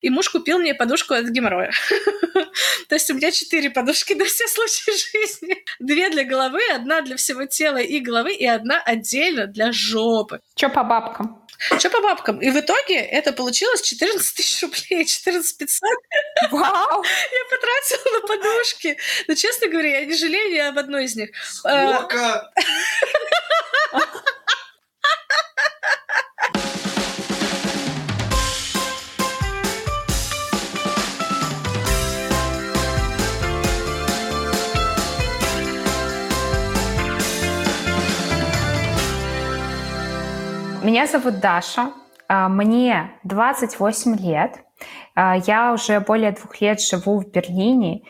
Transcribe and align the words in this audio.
и 0.00 0.10
муж 0.10 0.28
купил 0.30 0.58
мне 0.58 0.74
подушку 0.74 1.14
от 1.14 1.26
геморроя. 1.26 1.72
То 2.88 2.94
есть 2.94 3.10
у 3.10 3.14
меня 3.14 3.30
четыре 3.30 3.70
подушки 3.70 4.14
на 4.14 4.24
все 4.24 4.46
случаи 4.48 4.90
жизни. 4.90 5.64
Две 5.78 6.10
для 6.10 6.24
головы, 6.24 6.60
одна 6.72 7.02
для 7.02 7.16
всего 7.16 7.46
тела 7.46 7.78
и 7.78 8.00
головы, 8.00 8.32
и 8.32 8.46
одна 8.46 8.80
отдельно 8.80 9.46
для 9.46 9.72
жопы. 9.72 10.40
Чё 10.54 10.70
по 10.70 10.82
бабкам? 10.82 11.40
Что 11.78 11.90
по 11.90 12.00
бабкам? 12.00 12.40
И 12.40 12.50
в 12.50 12.58
итоге 12.58 12.96
это 12.96 13.32
получилось 13.32 13.82
14 13.82 14.34
тысяч 14.34 14.62
рублей, 14.62 15.04
14 15.04 15.58
500. 15.58 15.90
Вау! 16.50 16.62
Я 17.32 17.44
потратила 17.50 18.20
на 18.20 18.26
подушки. 18.26 18.96
Но, 19.28 19.34
честно 19.34 19.68
говоря, 19.68 20.00
я 20.00 20.06
не 20.06 20.16
жалею 20.16 20.52
ни 20.52 20.58
об 20.58 20.78
одной 20.78 21.04
из 21.04 21.16
них. 21.16 21.30
А, 21.64 21.96
Сколько? 21.96 22.52
Меня 40.82 41.06
зовут 41.06 41.40
Даша, 41.40 41.90
а, 42.26 42.48
мне 42.48 43.10
28 43.24 44.16
лет, 44.16 44.60
а, 45.14 45.36
я 45.36 45.74
уже 45.74 46.00
более 46.00 46.32
двух 46.32 46.58
лет 46.62 46.80
живу 46.80 47.20
в 47.20 47.30
Берлине, 47.30 48.02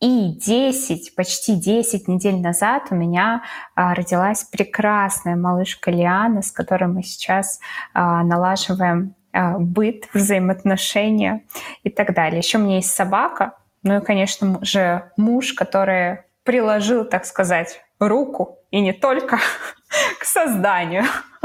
и 0.00 0.32
10, 0.32 1.14
почти 1.14 1.54
10 1.54 2.08
недель 2.08 2.40
назад 2.40 2.88
у 2.90 2.96
меня 2.96 3.44
а, 3.76 3.94
родилась 3.94 4.42
прекрасная 4.42 5.36
малышка 5.36 5.92
Лиана, 5.92 6.42
с 6.42 6.50
которой 6.50 6.88
мы 6.88 7.04
сейчас 7.04 7.60
налаживаем 7.94 9.14
быт, 9.32 10.08
взаимоотношения 10.12 11.44
и 11.84 11.90
так 11.90 12.12
далее. 12.12 12.38
Еще 12.38 12.58
у 12.58 12.62
меня 12.62 12.76
есть 12.76 12.90
собака, 12.90 13.56
ну 13.84 13.98
и, 13.98 14.04
конечно 14.04 14.58
же, 14.62 15.12
муж, 15.16 15.52
который 15.52 16.22
приложил, 16.42 17.04
так 17.04 17.24
сказать, 17.24 17.82
руку 18.00 18.58
и 18.70 18.80
не 18.80 18.92
только 18.92 19.38
к 20.18 20.24
созданию 20.24 21.04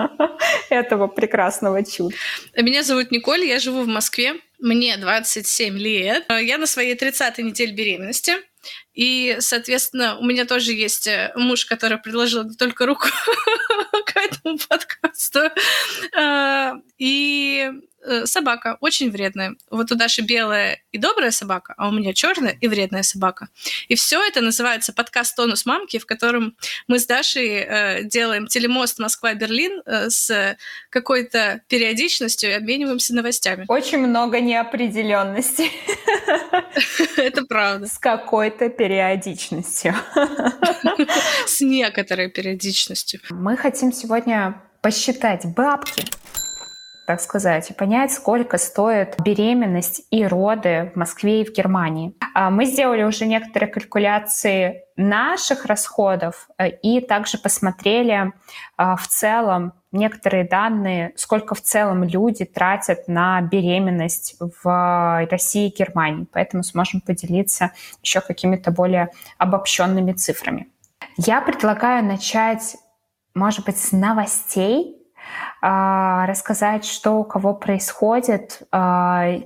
этого 0.70 1.08
прекрасного 1.08 1.84
чуда. 1.84 2.16
Меня 2.56 2.84
зовут 2.84 3.12
Николь, 3.12 3.46
я 3.46 3.60
живу 3.60 3.84
в 3.84 3.88
Москве. 3.88 4.36
Мне 4.60 4.98
27 4.98 5.78
лет. 5.78 6.26
Я 6.30 6.58
на 6.58 6.68
своей 6.68 6.96
30-й 6.96 7.44
неделе 7.44 7.74
беременности. 7.74 8.34
И, 8.94 9.38
соответственно, 9.40 10.20
у 10.20 10.24
меня 10.24 10.46
тоже 10.46 10.74
есть 10.74 11.08
э, 11.08 11.32
муж, 11.36 11.66
который 11.66 11.98
предложил 11.98 12.44
не 12.44 12.56
только 12.56 12.86
руку 12.86 13.08
к 14.06 14.16
этому 14.16 14.60
подкасту. 14.70 15.50
А, 16.16 16.74
и 17.00 17.72
Э, 17.72 17.91
собака 18.26 18.78
очень 18.82 19.12
вредная. 19.12 19.56
Вот 19.70 19.92
у 19.92 19.96
Даши 19.96 20.22
белая 20.22 20.82
и 20.92 20.98
добрая 20.98 21.32
собака, 21.32 21.74
а 21.78 21.90
у 21.90 21.92
меня 21.92 22.14
черная 22.14 22.58
и 22.60 22.68
вредная 22.68 23.04
собака. 23.04 23.50
И 23.88 23.96
все 23.96 24.22
это 24.22 24.42
называется 24.42 24.94
подкаст 24.94 25.36
«Тонус 25.36 25.66
мамки», 25.66 26.00
в 26.00 26.06
котором 26.06 26.56
мы 26.88 27.00
с 27.00 27.06
Дашей 27.06 27.48
э, 27.50 28.04
делаем 28.04 28.48
телемост 28.48 29.00
Москва-Берлин 29.00 29.82
э, 29.86 30.10
с 30.10 30.58
какой-то 30.90 31.62
периодичностью 31.68 32.52
и 32.52 32.54
обмениваемся 32.54 33.16
новостями. 33.16 33.66
Очень 33.68 34.00
много 34.00 34.40
неопределенности. 34.40 35.70
Это 37.18 37.46
правда. 37.46 37.88
С 37.88 37.98
какой-то 37.98 38.70
периодичностью. 38.70 39.96
С 41.46 41.62
некоторой 41.62 42.30
периодичностью. 42.30 43.20
Мы 43.30 43.58
хотим 43.58 43.92
сегодня 43.92 44.62
посчитать 44.82 45.46
бабки 45.46 46.06
так 47.12 47.20
сказать, 47.20 47.76
понять, 47.76 48.14
сколько 48.14 48.58
стоит 48.58 49.18
беременность 49.22 50.04
и 50.12 50.26
роды 50.26 50.94
в 50.94 50.98
Москве 50.98 51.42
и 51.42 51.46
в 51.46 51.52
Германии. 51.52 52.16
А, 52.34 52.50
мы 52.50 52.64
сделали 52.66 53.04
уже 53.04 53.26
некоторые 53.26 53.70
калькуляции 53.70 54.84
наших 54.96 55.66
расходов 55.66 56.48
э, 56.58 56.70
и 56.70 57.02
также 57.02 57.38
посмотрели 57.38 58.32
а, 58.78 58.96
в 58.96 59.10
целом 59.10 59.74
некоторые 59.92 60.46
данные, 60.46 61.12
сколько 61.18 61.54
в 61.54 61.62
целом 61.62 62.06
люди 62.06 62.46
тратят 62.46 63.10
на 63.10 63.42
беременность 63.42 64.38
в 64.64 65.28
России 65.30 65.68
и 65.68 65.78
Германии. 65.78 66.28
Поэтому 66.32 66.64
сможем 66.64 67.02
поделиться 67.02 67.72
еще 68.02 68.22
какими-то 68.22 68.72
более 68.72 69.10
обобщенными 69.38 70.14
цифрами. 70.14 70.70
Я 71.18 71.42
предлагаю 71.42 72.06
начать, 72.06 72.78
может 73.34 73.66
быть, 73.66 73.78
с 73.78 73.92
новостей, 73.92 75.01
рассказать, 75.62 76.86
что 76.86 77.20
у 77.20 77.24
кого 77.24 77.54
происходит. 77.54 78.62
А, 78.72 79.42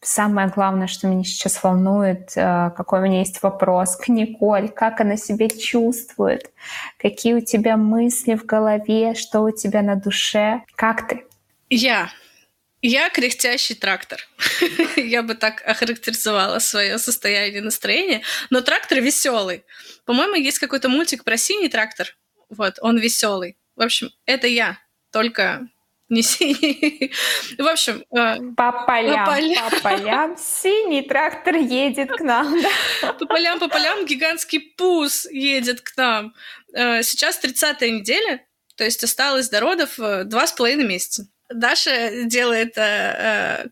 самое 0.00 0.48
главное, 0.48 0.86
что 0.86 1.06
меня 1.06 1.24
сейчас 1.24 1.62
волнует, 1.62 2.32
а, 2.36 2.70
какой 2.70 3.00
у 3.00 3.02
меня 3.02 3.20
есть 3.20 3.42
вопрос 3.42 3.96
к 3.96 4.08
Николь, 4.08 4.68
как 4.68 5.00
она 5.00 5.16
себя 5.16 5.48
чувствует, 5.48 6.50
какие 6.98 7.34
у 7.34 7.40
тебя 7.40 7.76
мысли 7.76 8.34
в 8.34 8.44
голове, 8.44 9.14
что 9.14 9.40
у 9.40 9.50
тебя 9.50 9.82
на 9.82 9.96
душе, 9.96 10.62
как 10.74 11.08
ты? 11.08 11.24
Я. 11.70 12.10
Я 12.80 13.10
кряхтящий 13.10 13.74
трактор. 13.74 14.20
Я 14.96 15.24
бы 15.24 15.34
так 15.34 15.62
охарактеризовала 15.66 16.60
свое 16.60 16.98
состояние 16.98 17.60
настроения. 17.60 18.22
Но 18.50 18.60
трактор 18.60 19.00
веселый. 19.00 19.64
По-моему, 20.04 20.36
есть 20.36 20.60
какой-то 20.60 20.88
мультик 20.88 21.24
про 21.24 21.36
синий 21.36 21.68
трактор. 21.68 22.16
Вот, 22.48 22.78
он 22.80 22.98
веселый. 22.98 23.56
В 23.74 23.82
общем, 23.82 24.10
это 24.26 24.46
я 24.46 24.78
только 25.10 25.68
не 26.08 26.22
синий. 26.22 27.12
В 27.58 27.66
общем... 27.66 28.04
Э, 28.10 28.36
по 28.56 28.72
полям, 28.86 29.26
по 29.26 29.32
полям, 29.32 29.70
по 29.70 29.80
полям 29.80 30.36
синий 30.38 31.02
трактор 31.02 31.56
едет 31.56 32.10
к 32.10 32.20
нам. 32.20 32.60
Да? 32.62 33.12
По 33.12 33.26
полям, 33.26 33.58
по 33.58 33.68
полям 33.68 34.06
гигантский 34.06 34.60
пус 34.76 35.26
едет 35.30 35.82
к 35.82 35.96
нам. 35.96 36.34
Э, 36.74 37.02
сейчас 37.02 37.42
30-я 37.42 37.90
неделя, 37.90 38.44
то 38.76 38.84
есть 38.84 39.04
осталось 39.04 39.48
до 39.48 39.60
родов 39.60 39.98
э, 40.00 40.24
два 40.24 40.46
с 40.46 40.52
половиной 40.52 40.86
месяца. 40.86 41.26
Даша 41.50 42.24
делает 42.24 42.74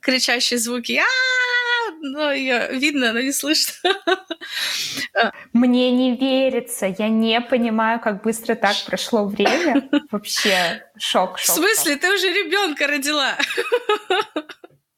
кричащие 0.00 0.58
звуки. 0.58 0.98
а 0.98 1.04
но 2.00 2.32
ее 2.32 2.68
видно, 2.72 3.12
но 3.12 3.20
не 3.20 3.32
слышно. 3.32 3.72
Мне 5.52 5.90
не 5.92 6.16
верится, 6.16 6.86
я 6.86 7.08
не 7.08 7.40
понимаю, 7.40 8.00
как 8.00 8.22
быстро 8.22 8.54
так 8.54 8.76
прошло 8.86 9.26
время. 9.26 9.88
Вообще 10.10 10.84
шок, 10.98 11.38
шок. 11.38 11.54
В 11.54 11.58
смысле, 11.58 11.92
шок. 11.92 12.00
ты 12.00 12.14
уже 12.14 12.28
ребенка 12.28 12.86
родила? 12.86 13.36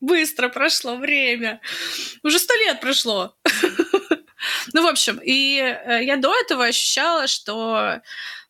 Быстро 0.01 0.49
прошло 0.49 0.97
время. 0.97 1.61
Уже 2.23 2.39
сто 2.39 2.55
лет 2.55 2.81
прошло. 2.81 3.35
Ну, 4.73 4.83
в 4.83 4.87
общем, 4.87 5.21
и 5.23 5.59
э, 5.59 6.05
я 6.05 6.17
до 6.17 6.33
этого 6.33 6.67
ощущала, 6.67 7.27
что 7.27 8.01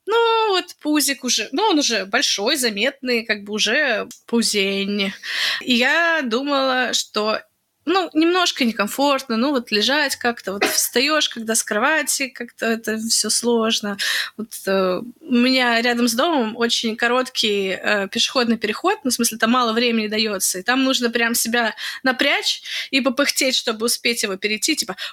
ну, 0.08 0.48
вот 0.48 0.74
пузик 0.80 1.22
уже, 1.22 1.48
ну, 1.52 1.64
он 1.64 1.78
уже 1.78 2.06
большой, 2.06 2.56
заметный, 2.56 3.24
как 3.24 3.44
бы 3.44 3.52
уже 3.52 4.08
пузень. 4.26 5.12
И 5.60 5.74
я 5.74 6.22
думала, 6.22 6.94
что 6.94 7.40
ну, 7.88 8.10
немножко 8.12 8.64
некомфортно, 8.64 9.36
ну, 9.36 9.50
вот 9.50 9.70
лежать 9.70 10.16
как-то, 10.16 10.52
вот 10.52 10.64
встаешь, 10.64 11.28
когда 11.28 11.54
с 11.54 11.62
кровати, 11.62 12.28
как-то 12.28 12.66
это 12.66 12.98
все 12.98 13.30
сложно. 13.30 13.96
Вот 14.36 14.48
э, 14.66 15.00
у 15.20 15.32
меня 15.32 15.80
рядом 15.80 16.06
с 16.06 16.14
домом 16.14 16.56
очень 16.56 16.96
короткий 16.96 17.70
э, 17.70 18.08
пешеходный 18.08 18.58
переход, 18.58 18.98
ну, 19.04 19.10
в 19.10 19.14
смысле, 19.14 19.38
там 19.38 19.50
мало 19.50 19.72
времени 19.72 20.06
дается, 20.06 20.58
и 20.58 20.62
там 20.62 20.84
нужно 20.84 21.10
прям 21.10 21.34
себя 21.34 21.74
напрячь 22.02 22.62
и 22.90 23.00
попыхтеть, 23.00 23.56
чтобы 23.56 23.86
успеть 23.86 24.22
его 24.22 24.36
перейти, 24.36 24.76
типа... 24.76 24.96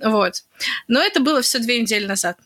Вот. 0.00 0.44
Но 0.86 1.02
это 1.02 1.18
было 1.18 1.42
все 1.42 1.58
две 1.58 1.80
недели 1.80 2.06
назад. 2.06 2.38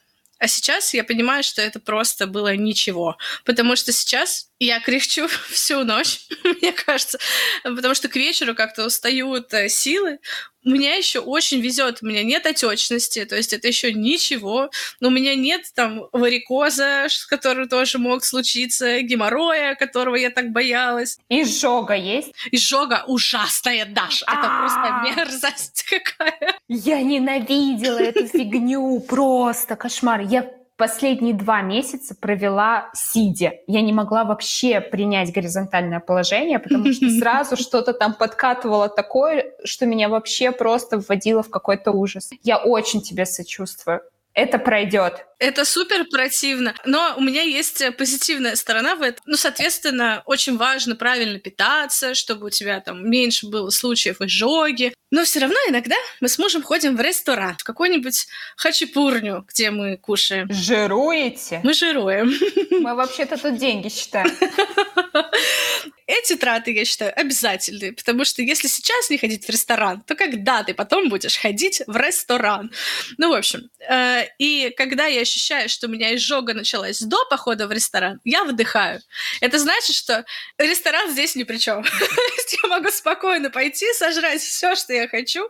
А 0.42 0.48
сейчас 0.48 0.92
я 0.92 1.04
понимаю, 1.04 1.44
что 1.44 1.62
это 1.62 1.78
просто 1.78 2.26
было 2.26 2.56
ничего. 2.56 3.16
Потому 3.44 3.76
что 3.76 3.92
сейчас 3.92 4.48
я 4.58 4.80
кричу 4.80 5.28
всю 5.50 5.84
ночь, 5.84 6.26
мне 6.44 6.72
кажется. 6.72 7.20
Потому 7.62 7.94
что 7.94 8.08
к 8.08 8.16
вечеру 8.16 8.56
как-то 8.56 8.84
устают 8.84 9.55
э, 9.55 9.69
силы. 9.69 10.19
У 10.64 10.70
меня 10.70 10.94
еще 10.94 11.20
очень 11.20 11.61
везет, 11.61 11.99
у 12.03 12.06
меня 12.06 12.23
нет 12.23 12.47
отечности, 12.47 13.25
то 13.25 13.37
есть 13.37 13.53
это 13.53 13.69
еще 13.69 13.93
ничего. 13.93 14.70
Но 15.00 15.09
у 15.09 15.11
меня 15.11 15.35
нет 15.35 15.62
там 15.75 16.06
варикоза, 16.12 17.09
который 17.29 17.69
тоже 17.69 17.99
мог 17.99 18.25
случиться, 18.25 19.00
геморроя, 19.03 19.75
которого 19.75 20.17
я 20.17 20.31
так 20.31 20.50
боялась. 20.50 21.19
Изжога 21.29 21.94
есть? 21.94 22.32
Изжога 22.50 23.05
ужасная, 23.06 23.87
Даш. 23.87 24.23
Это 24.23 24.50
просто 24.61 25.03
мерзость 25.05 25.85
какая. 25.85 26.55
Я 26.69 27.03
ненавидела 27.03 27.99
эту 27.99 28.26
фигню, 28.26 29.00
просто 29.00 29.76
кошмар. 29.76 30.20
Я 30.20 30.62
последние 30.82 31.32
два 31.32 31.62
месяца 31.62 32.12
провела 32.12 32.90
сидя. 32.93 33.52
Я 33.69 33.82
не 33.82 33.93
могла 33.93 34.25
вообще 34.25 34.81
принять 34.81 35.32
горизонтальное 35.32 36.00
положение, 36.00 36.58
потому 36.58 36.93
что 36.93 37.08
сразу 37.20 37.56
что-то 37.56 37.93
там 37.93 38.14
подкатывало 38.14 38.88
такое, 38.88 39.52
что 39.62 39.87
меня 39.87 40.08
вообще 40.08 40.50
просто 40.50 40.99
вводило 40.99 41.44
в 41.44 41.50
какой-то 41.50 41.93
ужас. 41.93 42.31
Я 42.43 42.58
очень 42.58 43.00
тебе 43.00 43.26
сочувствую. 43.26 44.00
Это 44.34 44.58
пройдет. 44.58 45.26
Это 45.38 45.64
супер 45.64 46.05
противно. 46.05 46.75
Но 46.84 47.14
у 47.17 47.20
меня 47.20 47.43
есть 47.43 47.82
позитивная 47.96 48.55
сторона 48.55 48.94
в 48.94 49.02
этом. 49.02 49.23
Ну, 49.26 49.37
соответственно, 49.37 50.23
очень 50.25 50.56
важно 50.56 50.94
правильно 50.94 51.38
питаться, 51.38 52.14
чтобы 52.14 52.46
у 52.46 52.50
тебя 52.50 52.81
там 52.81 53.11
меньше 53.11 53.49
было 53.49 53.70
случаев 53.70 54.20
изжоги. 54.20 54.94
Но 55.11 55.25
все 55.25 55.40
равно 55.40 55.56
иногда 55.69 55.96
мы 56.20 56.29
с 56.29 56.38
мужем 56.38 56.62
ходим 56.62 56.96
в 56.96 57.00
ресторан, 57.00 57.56
в 57.58 57.64
какую-нибудь 57.64 58.26
хачапурню, 58.56 59.44
где 59.49 59.70
мы 59.70 59.96
кушаем. 59.96 60.49
Жируете? 60.50 61.61
Мы 61.64 61.75
жируем. 61.75 62.32
Мы 62.70 62.94
вообще-то 62.94 63.37
тут 63.37 63.58
деньги 63.58 63.88
считаем. 63.88 64.31
Эти 66.06 66.37
траты, 66.37 66.73
я 66.73 66.84
считаю, 66.84 67.12
обязательные, 67.19 67.93
потому 67.93 68.25
что 68.25 68.43
если 68.43 68.69
сейчас 68.69 69.08
не 69.08 69.19
ходить 69.19 69.46
в 69.46 69.49
ресторан, 69.49 70.02
то 70.02 70.14
когда 70.14 70.62
ты 70.62 70.75
потом 70.75 71.08
будешь 71.08 71.38
ходить 71.38 71.82
в 71.87 71.96
ресторан? 71.96 72.70
Ну, 73.19 73.31
в 73.31 73.34
общем, 73.34 73.70
э, 73.88 74.21
и 74.38 74.70
когда 74.76 75.06
я 75.06 75.20
ощущаю, 75.20 75.69
что 75.69 75.86
у 75.86 75.90
меня 75.90 76.14
изжога 76.14 76.54
началась 76.54 77.00
до 77.00 77.16
похода 77.30 77.66
в 77.66 77.72
ресторан, 77.72 78.20
я 78.24 78.44
выдыхаю. 78.44 79.00
Это 79.40 79.58
значит, 79.58 79.96
что 79.96 80.24
ресторан 80.58 81.10
здесь 81.10 81.36
ни 81.36 81.44
при 81.44 81.58
чем. 81.58 81.84
я 82.62 82.69
могу 82.69 82.90
спокойно 82.90 83.50
пойти, 83.50 83.86
сожрать 83.94 84.40
все, 84.40 84.74
что 84.74 84.92
я 84.92 85.08
хочу, 85.08 85.48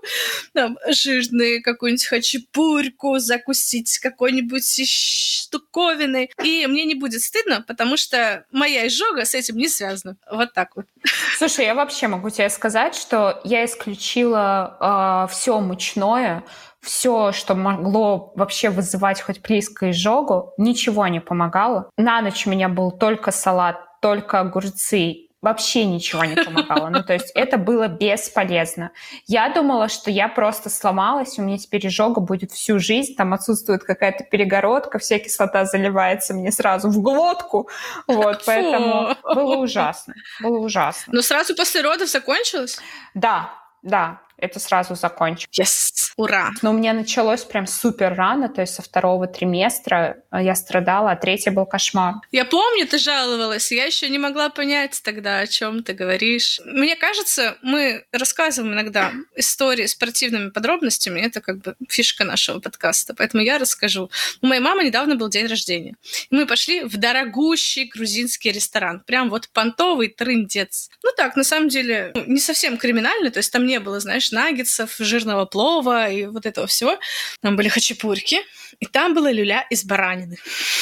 там, 0.53 0.79
жирные 0.89 1.61
какую-нибудь 1.63 2.07
хачапурьку, 2.07 3.19
закусить 3.19 3.99
какой-нибудь 3.99 4.65
штуковиной, 4.87 6.31
и 6.43 6.67
мне 6.67 6.85
не 6.85 6.95
будет 6.95 7.23
стыдно, 7.23 7.63
потому 7.63 7.97
что 7.97 8.45
моя 8.51 8.87
изжога 8.87 9.25
с 9.25 9.35
этим 9.35 9.57
не 9.57 9.69
связана. 9.69 10.17
Вот 10.31 10.53
так 10.53 10.77
вот. 10.77 10.87
Слушай, 11.39 11.67
я 11.67 11.75
вообще 11.75 12.09
могу 12.09 12.31
тебе 12.31 12.49
сказать, 12.51 12.95
что 12.95 13.41
я 13.45 13.65
исключила 13.65 15.27
э, 15.29 15.33
все 15.33 15.61
мучное, 15.61 16.45
все, 16.83 17.33
что 17.33 17.55
могло 17.55 18.33
вообще 18.35 18.71
вызывать 18.71 19.21
хоть 19.23 19.41
близко 19.41 19.91
изжогу, 19.91 20.53
ничего 20.59 21.07
не 21.07 21.21
помогало. 21.21 21.89
На 21.97 22.21
ночь 22.21 22.47
у 22.47 22.51
меня 22.51 22.69
был 22.69 22.91
только 22.91 23.31
салат, 23.31 23.79
только 24.01 24.41
огурцы 24.41 25.29
вообще 25.43 25.85
ничего 25.85 26.25
не 26.25 26.37
помогало. 26.37 26.89
Ну, 26.89 27.03
то 27.03 27.13
есть 27.13 27.33
это 27.35 27.59
было 27.59 27.89
бесполезно. 27.89 28.93
Я 29.27 29.53
думала, 29.53 29.89
что 29.89 30.11
я 30.11 30.29
просто 30.29 30.71
сломалась, 30.71 31.39
у 31.39 31.43
меня 31.43 31.59
теперь 31.59 31.87
изжога 31.87 32.21
будет 32.21 32.53
всю 32.53 32.79
жизнь, 32.79 33.17
там 33.17 33.35
отсутствует 33.35 33.83
какая-то 33.83 34.25
перегородка, 34.25 34.99
вся 34.99 35.19
кислота 35.19 35.65
заливается 35.65 36.33
мне 36.33 36.53
сразу 36.53 36.89
в 36.89 37.03
глотку. 37.03 37.69
Вот, 38.07 38.43
поэтому 38.47 39.17
было 39.25 39.57
ужасно. 39.57 40.15
Было 40.41 40.59
ужасно. 40.59 41.13
Но 41.13 41.23
сразу 41.23 41.57
после 41.57 41.83
родов 41.83 42.09
закончилось? 42.09 42.79
Да, 43.15 43.51
да 43.83 44.21
это 44.43 44.59
сразу 44.59 44.95
закончу. 44.95 45.49
Yes! 45.53 46.13
Ура! 46.17 46.51
Но 46.63 46.71
у 46.71 46.73
меня 46.75 46.93
началось 46.93 47.45
прям 47.45 47.67
супер 47.67 48.15
рано, 48.15 48.49
то 48.49 48.61
есть 48.61 48.75
со 48.75 48.83
второго 48.83 49.27
триместра 49.27 50.19
я 50.33 50.55
страдала, 50.55 51.13
а 51.13 51.17
третий 51.17 51.51
был 51.51 51.65
кошмар. 51.65 52.17
Я 52.33 52.45
помню, 52.45 52.87
ты 52.87 52.99
жаловалась, 52.99 53.71
я 53.73 53.85
еще 53.85 54.09
не 54.09 54.19
могла 54.19 54.51
понять 54.51 55.01
тогда, 55.05 55.39
о 55.39 55.47
чем 55.47 55.83
ты 55.83 55.93
говоришь. 55.93 56.61
Мне 56.65 56.97
кажется, 56.97 57.57
мы 57.63 58.05
рассказываем 58.13 58.75
иногда 58.75 59.13
истории 59.37 59.87
с 59.87 59.93
спортивными 59.93 60.51
подробностями, 60.51 61.21
это 61.21 61.41
как 61.41 61.59
бы 61.59 61.77
фишка 61.89 62.25
нашего 62.25 62.59
подкаста, 62.59 63.15
поэтому 63.15 63.43
я 63.43 63.59
расскажу. 63.59 64.11
У 64.41 64.47
моей 64.47 64.61
мамы 64.61 64.85
недавно 64.85 65.15
был 65.15 65.29
день 65.29 65.47
рождения. 65.47 65.95
И 66.31 66.35
мы 66.35 66.47
пошли 66.47 66.83
в 66.83 66.97
дорогущий 66.97 67.85
грузинский 67.85 68.51
ресторан, 68.51 69.01
прям 69.07 69.31
вот 69.31 69.49
понтовый 69.51 70.09
трындец. 70.09 70.91
Ну 71.05 71.11
так, 71.17 71.37
на 71.37 71.45
самом 71.45 71.69
деле, 71.69 72.11
ну, 72.15 72.25
не 72.27 72.41
совсем 72.41 72.77
криминальный, 72.77 73.31
то 73.31 73.39
есть 73.39 73.53
там 73.53 73.67
не 73.67 73.79
было, 73.79 74.01
знаешь, 74.01 74.32
наггетсов, 74.33 74.97
жирного 74.99 75.45
плова 75.45 76.09
и 76.09 76.27
вот 76.27 76.47
этого 76.47 76.67
всего. 76.67 76.99
Там 77.41 77.57
были 77.57 77.69
хачапурки, 77.69 78.41
и 78.81 78.87
там 78.87 79.15
была 79.15 79.31
люля 79.31 79.67
из 79.71 79.85
баранины. 79.85 80.39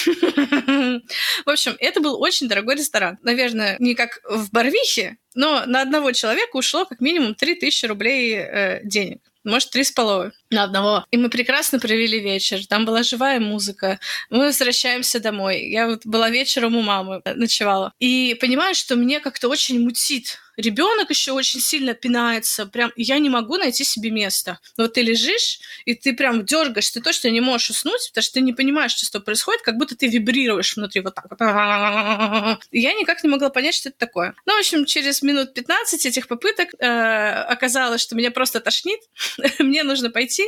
В 1.45 1.51
общем, 1.51 1.77
это 1.79 2.01
был 2.01 2.21
очень 2.21 2.49
дорогой 2.49 2.77
ресторан. 2.77 3.19
Наверное, 3.23 3.77
не 3.79 3.95
как 3.95 4.21
в 4.25 4.51
Барвихе, 4.51 5.17
но 5.35 5.65
на 5.67 5.83
одного 5.83 6.13
человека 6.13 6.57
ушло 6.57 6.85
как 6.85 7.01
минимум 7.01 7.35
3000 7.35 7.87
рублей 7.87 8.37
э, 8.37 8.81
денег 8.85 9.21
может, 9.45 9.71
три 9.71 9.85
с 9.85 9.91
половиной 9.91 10.33
на 10.51 10.65
одного. 10.65 11.05
И 11.11 11.17
мы 11.17 11.31
прекрасно 11.31 11.79
провели 11.79 12.21
вечер. 12.21 12.67
Там 12.67 12.85
была 12.85 13.03
живая 13.03 13.41
музыка. 13.41 13.99
Мы 14.29 14.47
возвращаемся 14.47 15.21
домой. 15.21 15.67
Я 15.69 15.87
вот 15.87 16.05
была 16.05 16.31
вечером 16.31 16.77
у 16.77 16.83
мамы, 16.83 17.23
э, 17.25 17.35
ночевала. 17.35 17.93
И 17.99 18.37
понимаю, 18.41 18.75
что 18.75 18.97
мне 18.97 19.21
как-то 19.21 19.49
очень 19.49 19.81
мутит 19.81 20.39
ребенок 20.61 21.11
еще 21.11 21.33
очень 21.33 21.61
сильно 21.61 21.95
пинается, 21.95 22.67
прям 22.67 22.93
я 22.97 23.19
не 23.19 23.29
могу 23.29 23.57
найти 23.57 23.85
себе 23.85 24.11
места. 24.11 24.59
Но 24.77 24.85
вот 24.85 24.95
ты 24.95 25.03
лежишь, 25.03 25.61
и 25.85 25.95
ты 25.95 26.13
прям 26.13 26.45
дергаешь, 26.45 26.91
ты 26.91 27.01
точно 27.01 27.29
не 27.29 27.41
можешь 27.41 27.71
уснуть, 27.71 28.09
потому 28.11 28.23
что 28.23 28.35
ты 28.35 28.41
не 28.41 28.53
понимаешь, 28.53 28.93
что 28.93 29.21
происходит, 29.21 29.63
как 29.63 29.77
будто 29.77 29.97
ты 29.97 30.07
вибрируешь 30.09 30.77
внутри 30.77 31.01
вот 31.01 31.15
так 31.15 31.27
вот. 31.31 31.41
Я 32.71 32.95
никак 32.95 33.23
не 33.23 33.31
могла 33.31 33.51
понять, 33.51 33.75
что 33.75 33.89
это 33.89 33.99
такое. 33.99 34.35
Ну, 34.47 34.57
в 34.57 34.59
общем, 34.59 34.85
через 34.85 35.23
минут 35.23 35.55
15 35.55 36.07
этих 36.07 36.29
попыток 36.29 36.69
э, 36.79 36.87
оказалось, 36.87 38.01
что 38.01 38.17
меня 38.17 38.31
просто 38.31 38.61
тошнит, 38.61 39.01
мне 39.59 39.83
нужно 39.83 40.11
пойти 40.11 40.45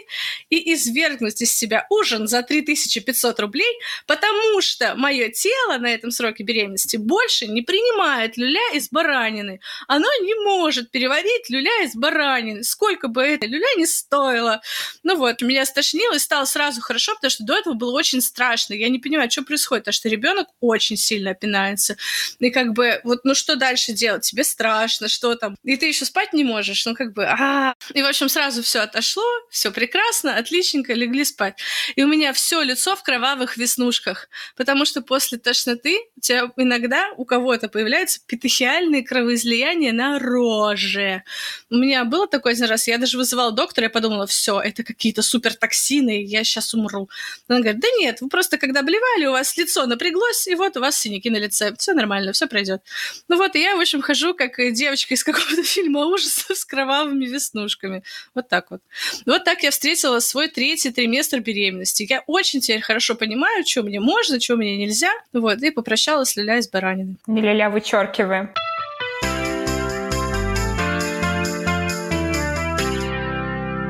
и 0.50 0.74
извергнуть 0.74 1.40
из 1.42 1.52
себя 1.52 1.86
ужин 1.90 2.28
за 2.28 2.42
3500 2.42 3.40
рублей, 3.40 3.78
потому 4.06 4.60
что 4.60 4.94
мое 4.96 5.28
тело 5.28 5.78
на 5.78 5.88
этом 5.92 6.10
сроке 6.10 6.44
беременности 6.44 6.96
больше 6.96 7.46
не 7.46 7.62
принимает 7.62 8.36
люля 8.36 8.74
из 8.74 8.88
баранины. 8.90 9.60
Оно 9.88 10.01
оно 10.02 10.24
не 10.24 10.34
может 10.34 10.90
переварить 10.90 11.48
люля 11.48 11.84
из 11.84 11.94
баранины, 11.94 12.64
сколько 12.64 13.08
бы 13.08 13.22
эта 13.22 13.46
люля 13.46 13.66
не 13.76 13.86
стоила. 13.86 14.60
Ну 15.02 15.16
вот, 15.16 15.42
меня 15.42 15.64
стошнило 15.64 16.14
и 16.14 16.18
стало 16.18 16.44
сразу 16.44 16.80
хорошо, 16.80 17.14
потому 17.14 17.30
что 17.30 17.44
до 17.44 17.56
этого 17.56 17.74
было 17.74 17.92
очень 17.92 18.20
страшно. 18.20 18.74
Я 18.74 18.88
не 18.88 18.98
понимаю, 18.98 19.30
что 19.30 19.42
происходит, 19.42 19.84
потому 19.84 19.94
что 19.94 20.08
ребенок 20.08 20.48
очень 20.60 20.96
сильно 20.96 21.30
опинается. 21.30 21.96
И 22.38 22.50
как 22.50 22.72
бы, 22.72 23.00
вот, 23.04 23.24
ну 23.24 23.34
что 23.34 23.56
дальше 23.56 23.92
делать? 23.92 24.24
Тебе 24.24 24.44
страшно, 24.44 25.08
что 25.08 25.34
там? 25.34 25.56
И 25.62 25.76
ты 25.76 25.86
еще 25.86 26.04
спать 26.04 26.32
не 26.32 26.44
можешь, 26.44 26.84
ну 26.86 26.94
как 26.94 27.12
бы, 27.12 27.24
а 27.24 27.74
И, 27.94 28.02
в 28.02 28.06
общем, 28.06 28.28
сразу 28.28 28.62
все 28.62 28.80
отошло, 28.80 29.24
все 29.50 29.70
прекрасно, 29.70 30.36
отличненько, 30.36 30.94
легли 30.94 31.24
спать. 31.24 31.58
И 31.94 32.02
у 32.02 32.08
меня 32.08 32.32
все 32.32 32.62
лицо 32.62 32.96
в 32.96 33.02
кровавых 33.02 33.56
веснушках, 33.56 34.28
потому 34.56 34.84
что 34.84 35.02
после 35.02 35.38
тошноты 35.38 35.98
у 36.16 36.20
тебя 36.20 36.50
иногда 36.56 37.10
у 37.16 37.24
кого-то 37.24 37.68
появляются 37.68 38.20
петехиальные 38.26 39.04
кровоизлияния 39.04 39.81
на 39.90 40.18
роже. 40.18 41.24
У 41.70 41.76
меня 41.76 42.04
было 42.04 42.28
такое 42.28 42.52
один 42.52 42.66
раз, 42.66 42.86
я 42.86 42.98
даже 42.98 43.16
вызывала 43.16 43.50
доктора, 43.50 43.86
я 43.86 43.90
подумала, 43.90 44.26
все, 44.26 44.60
это 44.60 44.84
какие-то 44.84 45.22
супертоксины, 45.22 46.22
я 46.22 46.44
сейчас 46.44 46.74
умру. 46.74 47.08
Она 47.48 47.60
говорит, 47.60 47.80
да 47.80 47.88
нет, 47.98 48.20
вы 48.20 48.28
просто 48.28 48.58
когда 48.58 48.82
блевали, 48.82 49.26
у 49.26 49.32
вас 49.32 49.56
лицо 49.56 49.86
напряглось, 49.86 50.46
и 50.46 50.54
вот 50.54 50.76
у 50.76 50.80
вас 50.80 50.96
синяки 50.98 51.30
на 51.30 51.38
лице, 51.38 51.74
все 51.76 51.94
нормально, 51.94 52.32
все 52.32 52.46
пройдет. 52.46 52.82
Ну 53.28 53.36
вот, 53.36 53.56
и 53.56 53.60
я, 53.60 53.76
в 53.76 53.80
общем, 53.80 54.02
хожу 54.02 54.34
как 54.34 54.56
девочка 54.72 55.14
из 55.14 55.24
какого-то 55.24 55.62
фильма 55.62 56.06
ужасов 56.06 56.56
с 56.56 56.64
кровавыми 56.64 57.26
веснушками. 57.26 58.02
Вот 58.34 58.48
так 58.48 58.70
вот. 58.70 58.80
Вот 59.26 59.44
так 59.44 59.62
я 59.62 59.70
встретила 59.70 60.20
свой 60.20 60.48
третий 60.48 60.90
триместр 60.90 61.40
беременности. 61.40 62.06
Я 62.08 62.22
очень 62.26 62.60
теперь 62.60 62.80
хорошо 62.80 63.14
понимаю, 63.14 63.64
что 63.66 63.82
мне 63.82 64.00
можно, 64.00 64.40
что 64.40 64.56
мне 64.56 64.76
нельзя. 64.76 65.12
Вот, 65.32 65.62
и 65.62 65.70
попрощалась 65.70 66.30
с 66.30 66.36
Лиля 66.36 66.58
из 66.58 66.68
баранины. 66.68 67.16
Не 67.26 67.40
Лиля 67.40 67.70
вычеркиваем. 67.70 68.52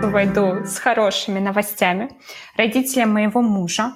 Войду 0.08 0.64
с 0.64 0.78
хорошими 0.78 1.38
новостями. 1.38 2.10
Родители 2.56 3.04
моего 3.04 3.42
мужа 3.42 3.92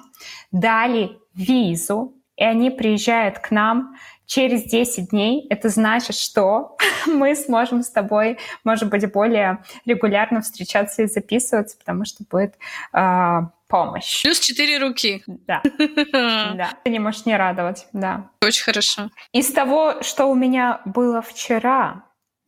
дали 0.51 1.17
визу, 1.33 2.15
и 2.35 2.43
они 2.43 2.69
приезжают 2.69 3.39
к 3.39 3.51
нам 3.51 3.95
через 4.25 4.63
10 4.63 5.09
дней. 5.09 5.47
Это 5.49 5.69
значит, 5.69 6.15
что 6.15 6.77
мы 7.07 7.35
сможем 7.35 7.81
с 7.81 7.89
тобой, 7.89 8.37
может 8.63 8.89
быть, 8.89 9.11
более 9.11 9.63
регулярно 9.85 10.41
встречаться 10.41 11.03
и 11.03 11.07
записываться, 11.07 11.77
потому 11.77 12.05
что 12.05 12.23
будет 12.29 12.55
э, 12.93 13.39
помощь. 13.67 14.23
Плюс 14.23 14.39
четыре 14.39 14.77
руки. 14.77 15.23
Да. 15.25 15.61
да. 16.13 16.69
Ты 16.83 16.89
не 16.89 16.99
можешь 16.99 17.25
не 17.25 17.35
радовать, 17.35 17.87
да. 17.93 18.29
Очень 18.41 18.63
хорошо. 18.63 19.09
Из 19.31 19.51
того, 19.51 20.01
что 20.01 20.25
у 20.25 20.35
меня 20.35 20.81
было 20.85 21.21
вчера, 21.21 22.03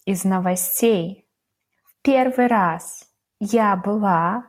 из 0.05 0.23
новостей, 0.23 1.25
первый 2.03 2.47
раз 2.47 3.08
я 3.39 3.75
была 3.75 4.45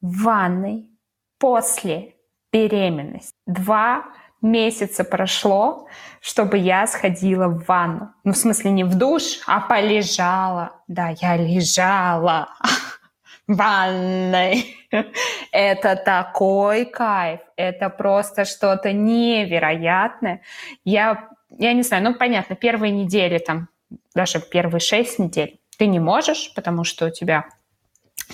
в 0.00 0.22
ванной 0.24 0.90
после 1.38 2.14
беременности. 2.52 3.32
Два 3.46 4.04
месяца 4.40 5.04
прошло, 5.04 5.88
чтобы 6.20 6.58
я 6.58 6.86
сходила 6.86 7.48
в 7.48 7.64
ванну. 7.66 8.10
Ну, 8.24 8.32
в 8.32 8.36
смысле, 8.36 8.70
не 8.70 8.84
в 8.84 8.94
душ, 8.96 9.40
а 9.46 9.60
полежала. 9.60 10.82
Да, 10.86 11.08
я 11.20 11.36
лежала 11.36 12.50
в 13.48 13.56
ванной. 13.56 14.76
Это 15.52 15.96
такой 15.96 16.84
кайф. 16.84 17.40
Это 17.56 17.88
просто 17.88 18.44
что-то 18.44 18.92
невероятное. 18.92 20.42
Я, 20.84 21.28
я 21.50 21.72
не 21.72 21.82
знаю, 21.82 22.04
ну, 22.04 22.14
понятно, 22.14 22.54
первые 22.54 22.92
недели, 22.92 23.38
там, 23.38 23.68
даже 24.14 24.40
первые 24.40 24.80
шесть 24.80 25.18
недель 25.18 25.58
ты 25.76 25.86
не 25.86 25.98
можешь, 25.98 26.52
потому 26.54 26.84
что 26.84 27.06
у 27.06 27.10
тебя 27.10 27.46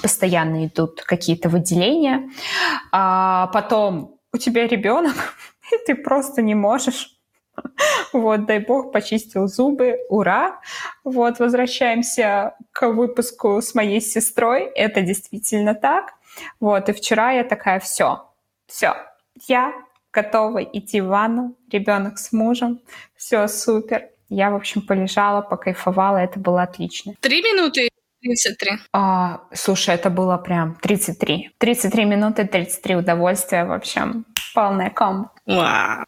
постоянно 0.02 0.66
идут 0.66 1.02
какие-то 1.02 1.49
выделения, 1.49 2.30
а 2.92 3.49
потом 3.49 4.19
у 4.33 4.38
тебя 4.38 4.66
ребенок, 4.66 5.14
и 5.73 5.76
ты 5.87 5.95
просто 5.95 6.42
не 6.42 6.54
можешь. 6.54 7.16
Вот, 8.12 8.47
дай 8.47 8.59
бог, 8.59 8.92
почистил 8.92 9.47
зубы, 9.47 9.99
ура. 10.09 10.61
Вот, 11.04 11.38
возвращаемся 11.38 12.54
к 12.73 12.88
выпуску 12.88 13.61
с 13.61 13.75
моей 13.75 14.00
сестрой. 14.00 14.64
Это 14.75 15.02
действительно 15.02 15.75
так. 15.75 16.14
Вот, 16.59 16.88
и 16.88 16.92
вчера 16.92 17.33
я 17.33 17.45
такая, 17.45 17.80
все, 17.80 18.28
все, 18.66 18.95
я 19.47 19.73
готова 20.12 20.62
идти 20.62 21.00
в 21.00 21.07
ванну, 21.07 21.57
ребенок 21.71 22.19
с 22.19 22.33
мужем, 22.33 22.80
все 23.16 23.47
супер. 23.49 24.09
Я, 24.28 24.50
в 24.50 24.54
общем, 24.54 24.83
полежала, 24.83 25.42
покайфовала, 25.42 26.19
это 26.19 26.38
было 26.38 26.62
отлично. 26.62 27.14
Три 27.21 27.42
минуты 27.42 27.89
33. 28.22 28.78
А, 28.92 29.40
слушай, 29.52 29.94
это 29.94 30.10
было 30.10 30.36
прям 30.36 30.76
33. 30.82 31.50
33 31.58 32.04
минуты, 32.04 32.44
33 32.44 32.96
удовольствия, 32.96 33.64
в 33.64 33.72
общем, 33.72 34.26
полная. 34.54 34.92
Вау. 35.46 36.04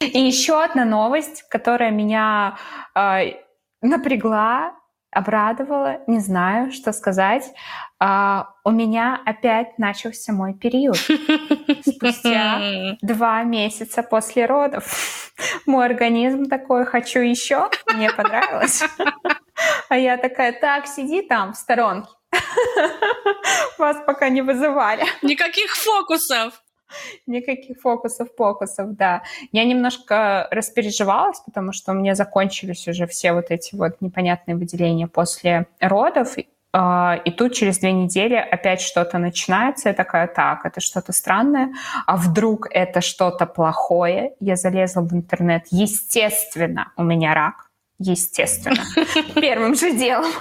И 0.00 0.18
еще 0.18 0.62
одна 0.62 0.84
новость, 0.84 1.44
которая 1.48 1.90
меня 1.90 2.56
э, 2.94 3.34
напрягла, 3.82 4.72
обрадовала, 5.12 6.00
не 6.06 6.20
знаю, 6.20 6.72
что 6.72 6.92
сказать. 6.92 7.52
Uh, 8.02 8.44
у 8.64 8.70
меня 8.70 9.20
опять 9.26 9.78
начался 9.78 10.32
мой 10.32 10.54
период. 10.54 10.96
Спустя 10.96 12.96
два 13.02 13.42
месяца 13.42 14.02
после 14.02 14.46
родов. 14.46 15.34
Мой 15.66 15.84
организм 15.84 16.46
такой, 16.46 16.86
хочу 16.86 17.20
еще, 17.20 17.68
мне 17.94 18.10
понравилось. 18.10 18.82
А 19.90 19.98
я 19.98 20.16
такая, 20.16 20.52
так, 20.52 20.86
сиди 20.86 21.20
там 21.20 21.52
в 21.52 21.56
сторонке. 21.56 22.08
Вас 23.78 23.96
пока 24.06 24.28
не 24.28 24.40
вызывали. 24.40 25.02
Никаких 25.20 25.74
фокусов. 25.74 26.62
Никаких 27.26 27.80
фокусов-покусов, 27.80 28.94
да. 28.96 29.24
Я 29.50 29.64
немножко 29.64 30.46
распереживалась, 30.52 31.40
потому 31.40 31.72
что 31.72 31.90
у 31.90 31.96
меня 31.96 32.14
закончились 32.14 32.86
уже 32.86 33.08
все 33.08 33.32
вот 33.32 33.46
эти 33.50 33.74
вот 33.74 34.00
непонятные 34.00 34.56
выделения 34.56 35.08
после 35.08 35.66
родов, 35.80 36.36
а, 36.72 37.20
и 37.24 37.32
тут 37.32 37.54
через 37.54 37.78
две 37.78 37.90
недели 37.90 38.36
опять 38.36 38.80
что-то 38.80 39.18
начинается. 39.18 39.88
Я 39.88 39.94
такая, 39.94 40.28
так, 40.28 40.64
это 40.64 40.80
что-то 40.80 41.12
странное. 41.12 41.72
А 42.06 42.16
вдруг 42.16 42.68
это 42.70 43.00
что-то 43.00 43.46
плохое? 43.46 44.34
Я 44.38 44.54
залезла 44.54 45.00
в 45.00 45.12
интернет. 45.12 45.64
Естественно, 45.72 46.92
у 46.96 47.02
меня 47.02 47.34
рак. 47.34 47.69
Естественно. 48.02 48.82
Первым 49.34 49.74
же 49.74 49.92
делом. 49.92 50.32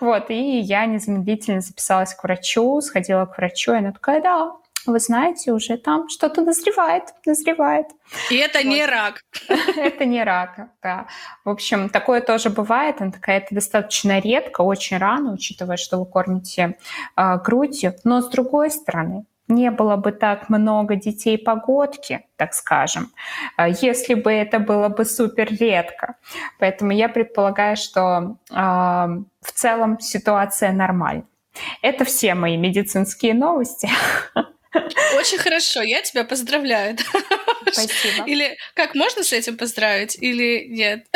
Вот, 0.00 0.30
и 0.30 0.60
я 0.60 0.86
незамедлительно 0.86 1.60
записалась 1.60 2.14
к 2.14 2.22
врачу, 2.22 2.80
сходила 2.80 3.26
к 3.26 3.36
врачу, 3.36 3.72
и 3.72 3.78
она 3.78 3.90
такая, 3.90 4.22
да, 4.22 4.52
вы 4.86 5.00
знаете, 5.00 5.52
уже 5.52 5.76
там 5.76 6.08
что-то 6.08 6.42
назревает, 6.42 7.04
назревает. 7.26 7.86
И 8.30 8.36
это 8.36 8.58
вот. 8.58 8.66
не 8.66 8.86
рак. 8.86 9.22
Это 9.76 10.04
не 10.04 10.22
рак, 10.22 10.68
да. 10.82 11.08
В 11.44 11.50
общем, 11.50 11.88
такое 11.88 12.20
тоже 12.20 12.50
бывает, 12.50 13.00
она 13.00 13.10
такая, 13.10 13.38
это 13.38 13.54
достаточно 13.54 14.20
редко, 14.20 14.60
очень 14.60 14.98
рано, 14.98 15.32
учитывая, 15.32 15.76
что 15.76 15.98
вы 15.98 16.06
кормите 16.06 16.76
э, 17.16 17.38
грудью. 17.38 17.94
Но 18.04 18.20
с 18.20 18.28
другой 18.28 18.70
стороны, 18.70 19.24
не 19.48 19.70
было 19.70 19.96
бы 19.96 20.12
так 20.12 20.48
много 20.48 20.96
детей 20.96 21.38
погодки, 21.38 22.26
так 22.36 22.54
скажем, 22.54 23.12
а, 23.56 23.68
если 23.68 24.14
бы 24.14 24.32
это 24.32 24.58
было 24.58 24.88
бы 24.88 25.04
супер 25.04 25.48
редко. 25.50 26.16
Поэтому 26.58 26.92
я 26.92 27.08
предполагаю, 27.08 27.76
что 27.76 28.36
э, 28.50 28.54
в 28.54 29.52
целом 29.52 30.00
ситуация 30.00 30.72
нормальная. 30.72 31.26
Это 31.82 32.04
все 32.04 32.34
мои 32.34 32.56
медицинские 32.56 33.34
новости. 33.34 33.88
Очень 35.16 35.38
хорошо, 35.38 35.82
я 35.82 36.02
тебя 36.02 36.24
поздравляю. 36.24 36.96
Спасибо. 37.70 38.26
Или 38.26 38.56
как 38.74 38.94
можно 38.94 39.22
с 39.22 39.32
этим 39.32 39.56
поздравить, 39.56 40.16
или 40.20 40.66
нет? 40.68 41.06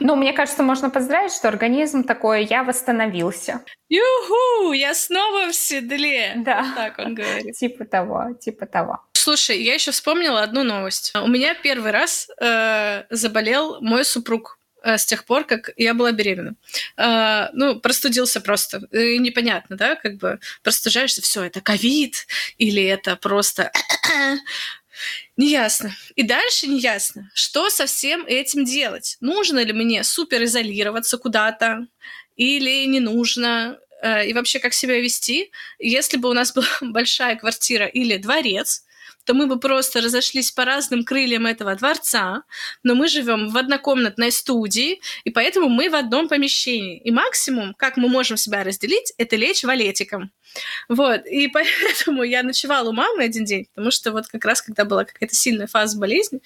Ну, 0.00 0.16
мне 0.16 0.32
кажется, 0.32 0.62
можно 0.62 0.90
поздравить, 0.90 1.32
что 1.32 1.48
организм 1.48 2.04
такой, 2.04 2.44
я 2.44 2.64
восстановился. 2.64 3.62
Юху, 3.88 4.72
я 4.72 4.94
снова 4.94 5.48
в 5.48 5.54
седле. 5.54 6.34
Да. 6.36 6.66
Так 6.74 6.98
он 6.98 7.14
говорит. 7.14 7.54
Типа 7.56 7.84
того, 7.84 8.34
типа 8.40 8.66
того. 8.66 9.00
Слушай, 9.12 9.62
я 9.62 9.74
еще 9.74 9.90
вспомнила 9.90 10.42
одну 10.42 10.64
новость. 10.64 11.12
У 11.14 11.28
меня 11.28 11.54
первый 11.54 11.92
раз 11.92 12.28
э, 12.40 13.04
заболел 13.10 13.80
мой 13.80 14.04
супруг. 14.04 14.58
Э, 14.84 14.98
с 14.98 15.06
тех 15.06 15.24
пор, 15.24 15.44
как 15.44 15.70
я 15.76 15.94
была 15.94 16.12
беременна. 16.12 16.56
Э, 16.96 17.48
ну, 17.54 17.80
простудился 17.80 18.40
просто. 18.40 18.86
И 18.92 19.18
непонятно, 19.18 19.76
да, 19.76 19.96
как 19.96 20.18
бы 20.18 20.38
простужаешься, 20.62 21.22
все, 21.22 21.42
это 21.44 21.62
ковид, 21.62 22.26
или 22.58 22.84
это 22.84 23.16
просто 23.16 23.72
Неясно. 25.36 25.92
И 26.14 26.22
дальше 26.22 26.68
неясно, 26.68 27.30
что 27.34 27.70
со 27.70 27.86
всем 27.86 28.24
этим 28.26 28.64
делать. 28.64 29.16
Нужно 29.20 29.64
ли 29.64 29.72
мне 29.72 30.04
суперизолироваться 30.04 31.18
куда-то 31.18 31.88
или 32.36 32.84
не 32.84 33.00
нужно, 33.00 33.78
э, 34.02 34.28
и 34.28 34.34
вообще 34.34 34.58
как 34.58 34.74
себя 34.74 35.00
вести. 35.00 35.50
Если 35.78 36.18
бы 36.18 36.28
у 36.28 36.34
нас 36.34 36.52
была 36.52 36.68
большая 36.82 37.36
квартира 37.36 37.86
или 37.86 38.18
дворец, 38.18 38.84
то 39.24 39.34
мы 39.34 39.46
бы 39.46 39.58
просто 39.58 40.00
разошлись 40.00 40.50
по 40.50 40.64
разным 40.64 41.04
крыльям 41.04 41.46
этого 41.46 41.74
дворца, 41.74 42.42
но 42.82 42.94
мы 42.94 43.08
живем 43.08 43.48
в 43.48 43.56
однокомнатной 43.56 44.30
студии, 44.30 45.00
и 45.24 45.30
поэтому 45.30 45.68
мы 45.68 45.88
в 45.90 45.94
одном 45.94 46.28
помещении. 46.28 46.98
И 46.98 47.10
максимум, 47.10 47.74
как 47.74 47.96
мы 47.96 48.08
можем 48.08 48.36
себя 48.36 48.64
разделить, 48.64 49.12
это 49.18 49.36
лечь 49.36 49.64
валетиком. 49.64 50.30
Вот, 50.88 51.26
и 51.26 51.48
поэтому 51.52 52.22
я 52.22 52.42
ночевала 52.42 52.90
у 52.90 52.92
мамы 52.92 53.24
один 53.24 53.44
день, 53.44 53.66
потому 53.74 53.90
что 53.90 54.12
вот 54.12 54.26
как 54.26 54.44
раз 54.44 54.62
когда 54.62 54.84
была 54.84 55.04
какая-то 55.04 55.34
сильная 55.34 55.66
фаза 55.66 55.98
болезни. 55.98 56.40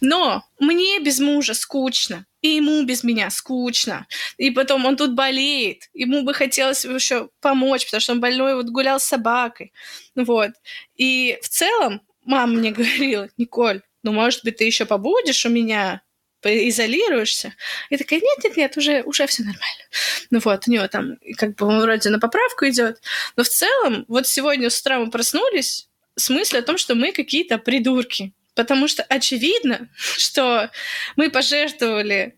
Но 0.00 0.44
мне 0.58 1.00
без 1.00 1.20
мужа 1.20 1.54
скучно, 1.54 2.26
и 2.40 2.56
ему 2.56 2.82
без 2.84 3.04
меня 3.04 3.30
скучно. 3.30 4.06
И 4.36 4.50
потом 4.50 4.84
он 4.84 4.96
тут 4.96 5.14
болеет, 5.14 5.90
ему 5.94 6.22
бы 6.22 6.34
хотелось 6.34 6.84
еще 6.84 7.28
помочь, 7.40 7.84
потому 7.84 8.00
что 8.00 8.12
он 8.12 8.20
больной 8.20 8.54
вот 8.54 8.66
гулял 8.66 8.98
с 8.98 9.04
собакой. 9.04 9.72
Вот. 10.16 10.50
И 10.96 11.38
в 11.42 11.48
целом 11.48 12.00
мама 12.24 12.54
мне 12.54 12.70
говорила, 12.70 13.28
Николь, 13.36 13.82
ну, 14.02 14.12
может 14.12 14.44
быть, 14.44 14.56
ты 14.56 14.64
еще 14.64 14.84
побудешь 14.84 15.46
у 15.46 15.48
меня, 15.48 16.02
изолируешься. 16.44 17.54
Я 17.90 17.98
такая, 17.98 18.20
нет, 18.20 18.38
нет, 18.44 18.56
нет, 18.56 18.76
уже, 18.76 19.02
уже 19.02 19.26
все 19.26 19.42
нормально. 19.42 19.84
Ну 20.30 20.40
вот, 20.44 20.66
у 20.66 20.70
нее 20.70 20.88
там 20.88 21.18
как 21.36 21.54
бы 21.54 21.80
вроде 21.80 22.10
на 22.10 22.18
поправку 22.18 22.66
идет. 22.66 23.00
Но 23.36 23.44
в 23.44 23.48
целом, 23.48 24.04
вот 24.08 24.26
сегодня 24.26 24.70
с 24.70 24.80
утра 24.80 24.98
мы 24.98 25.10
проснулись 25.10 25.88
с 26.16 26.30
мыслью 26.30 26.60
о 26.60 26.64
том, 26.64 26.78
что 26.78 26.94
мы 26.94 27.12
какие-то 27.12 27.58
придурки. 27.58 28.32
Потому 28.54 28.88
что 28.88 29.02
очевидно, 29.04 29.88
что 29.96 30.70
мы 31.16 31.30
пожертвовали, 31.30 32.36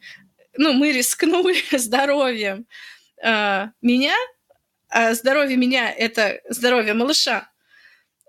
ну, 0.56 0.72
мы 0.72 0.92
рискнули 0.92 1.62
здоровьем 1.76 2.66
э, 3.22 3.68
меня, 3.80 4.14
а 4.88 5.14
здоровье 5.14 5.56
меня— 5.56 5.90
это 5.98 6.40
здоровье 6.48 6.94
малыша. 6.94 7.50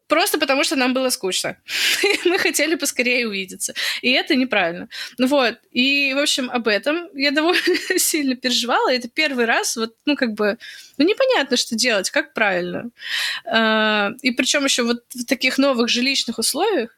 Просто 0.08 0.38
потому, 0.38 0.64
что 0.64 0.76
нам 0.76 0.94
было 0.94 1.10
скучно. 1.10 1.58
Мы 2.26 2.38
хотели 2.38 2.76
поскорее 2.76 3.28
увидеться. 3.28 3.74
И 4.02 4.12
это 4.12 4.36
неправильно. 4.36 4.88
Ну 5.18 5.28
вот. 5.28 5.58
И, 5.72 6.14
в 6.14 6.20
общем, 6.20 6.50
об 6.52 6.68
этом 6.68 7.10
я 7.14 7.32
довольно 7.32 7.78
сильно 7.98 8.36
переживала. 8.36 8.94
Это 8.94 9.10
первый 9.10 9.46
раз, 9.46 9.76
вот, 9.76 9.96
ну, 10.06 10.16
как 10.16 10.34
бы, 10.34 10.58
ну, 10.98 11.06
непонятно, 11.06 11.58
что 11.58 11.76
делать, 11.76 12.12
как 12.12 12.34
правильно. 12.34 12.92
А, 13.46 14.12
и 14.22 14.32
причем 14.32 14.64
еще 14.66 14.84
вот 14.84 15.04
в 15.14 15.26
таких 15.26 15.58
новых 15.58 15.90
жилищных 15.90 16.38
условиях, 16.38 16.96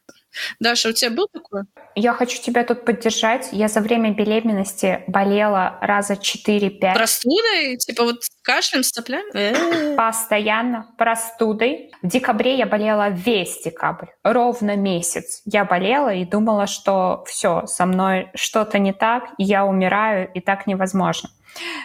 Даша, 0.60 0.90
у 0.90 0.92
тебя 0.92 1.12
был 1.12 1.28
такое? 1.28 1.66
Я 1.96 2.14
хочу 2.14 2.42
тебя 2.42 2.64
тут 2.64 2.86
поддержать. 2.86 3.50
Я 3.52 3.68
за 3.68 3.82
время 3.82 4.14
беременности 4.14 5.04
болела 5.08 5.78
раза 5.82 6.14
4-5. 6.14 6.94
Простудой? 6.94 7.78
Типа 7.78 8.04
вот 8.04 8.24
кашлем, 8.44 8.84
соплями? 8.84 9.36
Э. 9.36 9.96
Постоянно. 9.96 10.88
Простудой. 10.98 11.92
В 12.02 12.08
декабре 12.08 12.56
я 12.56 12.66
болела 12.66 13.10
весь 13.10 13.62
декабрь. 13.64 14.08
Ровно 14.24 14.76
месяц. 14.76 15.42
Я 15.46 15.66
болела 15.66 16.14
и 16.14 16.26
думала, 16.26 16.68
что 16.68 17.24
все, 17.28 17.66
со 17.66 17.86
мной 17.86 18.30
что-то 18.36 18.80
не 18.80 18.94
так, 18.94 19.30
я 19.38 19.66
умираю, 19.66 20.30
и 20.34 20.40
так 20.40 20.68
невозможно. 20.68 21.30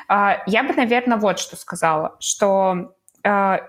А, 0.09 0.43
я 0.47 0.63
бы, 0.63 0.75
наверное, 0.75 1.17
вот 1.17 1.39
что 1.39 1.57
сказала, 1.57 2.17
что 2.21 2.95
а, 3.25 3.61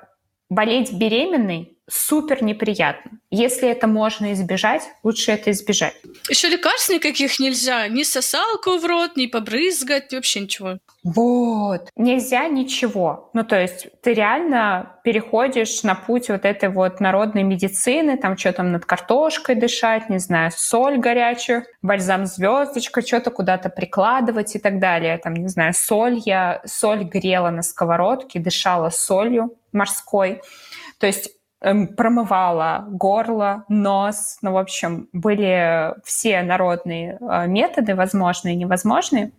болеть 0.50 0.94
беременной 0.94 1.73
супер 1.90 2.44
неприятно. 2.44 3.20
Если 3.30 3.68
это 3.68 3.88
можно 3.88 4.34
избежать, 4.34 4.84
лучше 5.04 5.32
это 5.32 5.52
избежать. 5.52 5.96
Еще 6.30 6.48
лекарств 6.50 6.90
никаких 6.90 7.40
нельзя. 7.40 7.88
Ни 7.88 8.04
сосалку 8.04 8.78
в 8.78 8.86
рот, 8.86 9.18
ни 9.18 9.26
побрызгать, 9.26 10.14
вообще 10.14 10.42
ничего. 10.42 10.78
Вот. 11.04 11.90
Нельзя 11.96 12.48
ничего. 12.48 13.30
Ну, 13.34 13.44
то 13.44 13.60
есть 13.60 13.88
ты 14.02 14.14
реально 14.14 15.00
переходишь 15.04 15.84
на 15.84 15.96
путь 15.96 16.30
вот 16.30 16.46
этой 16.46 16.70
вот 16.70 17.00
народной 17.00 17.44
медицины, 17.44 18.18
там 18.18 18.38
что 18.38 18.54
там 18.54 18.72
над 18.72 18.86
картошкой 18.86 19.56
дышать, 19.56 20.10
не 20.10 20.20
знаю, 20.20 20.52
соль 20.56 20.98
горячую, 20.98 21.66
бальзам 21.82 22.26
звездочка, 22.26 23.02
что-то 23.02 23.32
куда-то 23.32 23.70
прикладывать 23.70 24.56
и 24.56 24.60
так 24.60 24.80
далее. 24.80 25.18
Там, 25.18 25.34
не 25.34 25.50
знаю, 25.50 25.74
соль 25.74 26.22
я, 26.24 26.62
соль 26.66 27.04
грела 27.04 27.50
на 27.50 27.64
сковородке, 27.64 28.40
дышала 28.40 28.90
солью 28.90 29.56
морской. 29.74 30.42
То 31.00 31.08
есть 31.08 31.32
промывала 31.64 32.86
горло, 32.90 33.64
нос. 33.70 34.38
Ну, 34.42 34.52
в 34.54 34.58
общем, 34.58 35.08
были 35.14 35.94
все 36.04 36.42
народные 36.42 37.18
э, 37.20 37.48
методы, 37.48 37.96
возможные 37.96 38.56
и 38.56 38.58
невозможные. 38.58 39.32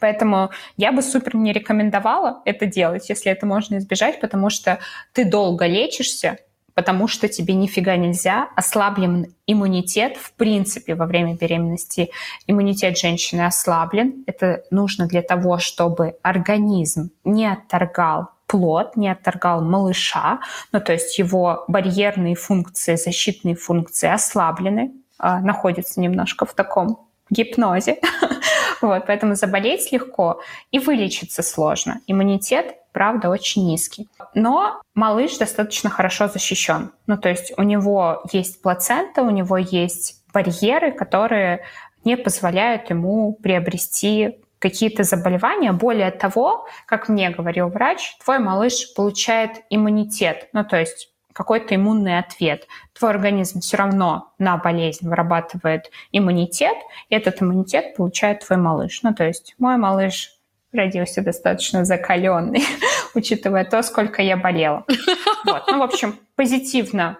Поэтому 0.00 0.50
я 0.76 0.92
бы 0.92 1.02
супер 1.02 1.36
не 1.36 1.52
рекомендовала 1.52 2.42
это 2.44 2.66
делать, 2.66 3.08
если 3.08 3.32
это 3.32 3.46
можно 3.46 3.78
избежать, 3.78 4.20
потому 4.20 4.50
что 4.50 4.78
ты 5.12 5.24
долго 5.24 5.66
лечишься, 5.66 6.38
потому 6.74 7.08
что 7.08 7.28
тебе 7.28 7.54
нифига 7.54 7.96
нельзя, 7.96 8.50
ослаблен 8.54 9.34
иммунитет, 9.46 10.16
в 10.18 10.34
принципе, 10.34 10.94
во 10.94 11.06
время 11.06 11.34
беременности 11.34 12.10
иммунитет 12.46 12.98
женщины 12.98 13.46
ослаблен. 13.46 14.24
Это 14.26 14.62
нужно 14.70 15.06
для 15.06 15.22
того, 15.22 15.58
чтобы 15.58 16.16
организм 16.22 17.10
не 17.24 17.46
отторгал 17.50 18.35
плод, 18.46 18.96
не 18.96 19.08
отторгал 19.08 19.62
малыша, 19.62 20.40
ну 20.72 20.80
то 20.80 20.92
есть 20.92 21.18
его 21.18 21.64
барьерные 21.68 22.34
функции, 22.34 22.96
защитные 22.96 23.56
функции 23.56 24.08
ослаблены, 24.08 24.92
э, 25.20 25.38
находятся 25.38 26.00
немножко 26.00 26.46
в 26.46 26.54
таком 26.54 27.06
гипнозе. 27.30 27.98
вот, 28.80 29.06
поэтому 29.06 29.34
заболеть 29.34 29.90
легко 29.92 30.40
и 30.70 30.78
вылечиться 30.78 31.42
сложно. 31.42 32.00
Иммунитет, 32.06 32.76
правда, 32.92 33.30
очень 33.30 33.66
низкий. 33.66 34.08
Но 34.34 34.80
малыш 34.94 35.38
достаточно 35.38 35.90
хорошо 35.90 36.28
защищен. 36.28 36.92
Ну, 37.06 37.16
то 37.16 37.28
есть 37.28 37.52
у 37.56 37.62
него 37.62 38.22
есть 38.32 38.62
плацента, 38.62 39.22
у 39.22 39.30
него 39.30 39.56
есть 39.56 40.22
барьеры, 40.32 40.92
которые 40.92 41.64
не 42.04 42.16
позволяют 42.16 42.90
ему 42.90 43.34
приобрести 43.34 44.38
какие-то 44.68 45.04
заболевания. 45.04 45.72
Более 45.72 46.10
того, 46.10 46.66
как 46.86 47.08
мне 47.08 47.30
говорил 47.30 47.68
врач, 47.68 48.16
твой 48.24 48.40
малыш 48.40 48.94
получает 48.94 49.62
иммунитет, 49.70 50.48
ну 50.52 50.64
то 50.64 50.76
есть 50.76 51.12
какой-то 51.32 51.74
иммунный 51.74 52.18
ответ. 52.18 52.66
Твой 52.98 53.10
организм 53.10 53.60
все 53.60 53.76
равно 53.76 54.32
на 54.38 54.56
болезнь 54.56 55.06
вырабатывает 55.06 55.90
иммунитет, 56.10 56.76
и 57.10 57.14
этот 57.14 57.42
иммунитет 57.42 57.94
получает 57.94 58.46
твой 58.46 58.58
малыш. 58.58 59.02
Ну 59.02 59.14
то 59.14 59.24
есть 59.24 59.54
мой 59.58 59.76
малыш 59.76 60.32
родился 60.72 61.22
достаточно 61.22 61.84
закаленный, 61.84 62.64
учитывая 63.14 63.64
то, 63.64 63.82
сколько 63.82 64.22
я 64.22 64.36
болела. 64.36 64.84
Вот. 65.44 65.64
Ну, 65.70 65.78
в 65.78 65.82
общем, 65.82 66.18
позитивно 66.34 67.18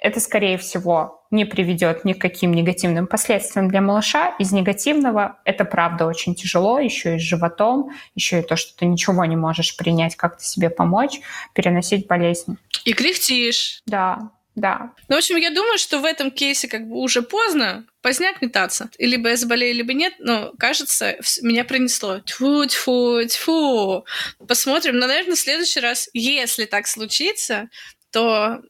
это, 0.00 0.18
скорее 0.18 0.56
всего, 0.58 1.26
не 1.30 1.44
приведет 1.44 2.04
ни 2.04 2.14
к 2.14 2.20
каким 2.20 2.52
негативным 2.52 3.06
последствиям 3.06 3.68
для 3.68 3.80
малыша. 3.80 4.34
Из 4.38 4.50
негативного 4.50 5.38
это, 5.44 5.64
правда, 5.64 6.06
очень 6.06 6.34
тяжело, 6.34 6.80
еще 6.80 7.16
и 7.16 7.18
с 7.18 7.22
животом, 7.22 7.90
еще 8.14 8.40
и 8.40 8.42
то, 8.42 8.56
что 8.56 8.76
ты 8.76 8.86
ничего 8.86 9.24
не 9.26 9.36
можешь 9.36 9.76
принять, 9.76 10.16
как-то 10.16 10.42
себе 10.42 10.70
помочь, 10.70 11.20
переносить 11.54 12.06
болезнь. 12.06 12.56
И 12.84 12.94
кряхтишь. 12.94 13.82
Да, 13.86 14.30
да. 14.56 14.92
Ну, 15.08 15.16
в 15.16 15.18
общем, 15.18 15.36
я 15.36 15.50
думаю, 15.50 15.78
что 15.78 15.98
в 15.98 16.04
этом 16.04 16.30
кейсе 16.30 16.66
как 16.66 16.88
бы 16.88 16.96
уже 16.96 17.20
поздно, 17.22 17.84
поздняк 18.00 18.40
метаться. 18.40 18.90
И 18.98 19.06
либо 19.06 19.28
я 19.28 19.36
заболею, 19.36 19.74
либо 19.74 19.92
нет, 19.92 20.14
но, 20.18 20.52
кажется, 20.58 21.16
меня 21.42 21.64
принесло. 21.64 22.20
Тьфу, 22.20 22.64
тьфу, 22.66 23.22
тьфу. 23.28 24.04
Посмотрим. 24.48 24.98
Но, 24.98 25.06
наверное, 25.06 25.36
в 25.36 25.38
следующий 25.38 25.80
раз, 25.80 26.08
если 26.14 26.64
так 26.64 26.86
случится, 26.86 27.68
то 28.10 28.60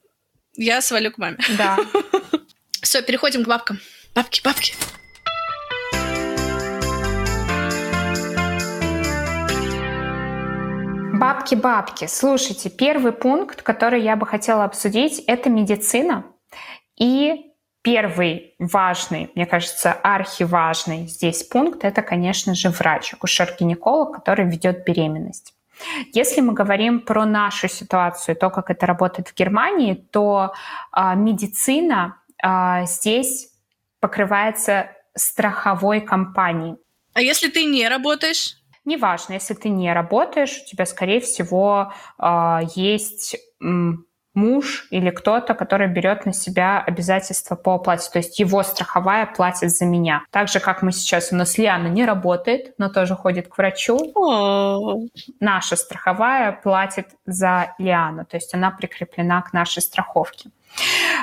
я 0.63 0.81
свалю 0.83 1.11
к 1.11 1.19
маме. 1.19 1.39
Да. 1.57 1.79
Все, 2.83 3.03
переходим 3.03 3.45
к 3.45 3.49
бабкам. 3.49 3.81
Бабки, 4.15 4.41
бабки. 4.45 4.75
Бабки-бабки. 11.19 12.07
Слушайте, 12.07 12.71
первый 12.71 13.13
пункт, 13.13 13.63
который 13.63 14.03
я 14.03 14.17
бы 14.17 14.27
хотела 14.27 14.65
обсудить, 14.65 15.23
это 15.27 15.51
медицина. 15.51 16.25
И 16.97 17.53
первый 17.83 18.55
важный, 18.59 19.31
мне 19.35 19.47
кажется, 19.47 19.93
архиважный 19.93 21.07
здесь 21.07 21.43
пункт, 21.43 21.85
это, 21.85 22.03
конечно 22.03 22.55
же, 22.55 22.71
врач, 22.71 23.13
акушер-гинеколог, 23.15 24.15
который 24.15 24.47
ведет 24.47 24.85
беременность. 24.85 25.55
Если 26.13 26.41
мы 26.41 26.53
говорим 26.53 27.01
про 27.01 27.25
нашу 27.25 27.69
ситуацию, 27.69 28.37
то, 28.37 28.51
как 28.51 28.71
это 28.71 28.87
работает 28.87 29.29
в 29.29 29.35
Германии, 29.35 29.95
то 29.95 30.53
э, 30.97 31.15
медицина 31.17 32.17
э, 32.43 32.87
здесь 32.87 33.53
покрывается 34.01 34.91
страховой 35.15 36.01
компанией. 36.01 36.77
А 37.15 37.21
если 37.21 37.49
ты 37.49 37.65
не 37.65 37.89
работаешь? 37.89 38.57
Неважно, 38.85 39.35
если 39.35 39.55
ты 39.55 39.69
не 39.69 39.93
работаешь, 39.93 40.63
у 40.63 40.67
тебя, 40.69 40.87
скорее 40.87 41.21
всего, 41.21 41.93
э, 42.19 42.61
есть 42.75 43.37
муж 44.35 44.87
или 44.91 45.11
кто-то, 45.11 45.55
который 45.55 45.89
берет 45.89 46.27
на 46.27 46.33
себя 46.33 46.81
обязательства 46.81 47.57
по 47.57 47.75
оплате. 47.75 48.11
То 48.11 48.19
есть 48.19 48.39
его 48.39 48.63
страховая 48.63 49.27
платит 49.27 49.71
за 49.71 49.85
меня. 49.85 50.23
Так 50.31 50.49
же, 50.49 50.61
как 50.61 50.83
мы 50.83 50.93
сейчас, 50.93 51.33
у 51.33 51.37
нас 51.37 51.59
Лиана 51.59 51.89
не 51.89 52.05
работает, 52.05 52.75
но 52.79 52.89
тоже 52.89 53.15
ходит 53.15 53.49
к 53.49 53.59
врачу. 53.59 53.99
Наша 55.41 55.77
страховая 55.77 56.53
платит 56.53 57.09
за 57.27 57.75
Лиану. 57.79 58.25
То 58.25 58.37
есть 58.37 58.55
она 58.55 58.71
прикреплена 58.71 59.43
к 59.43 59.53
нашей 59.53 59.83
страховке. 59.83 60.51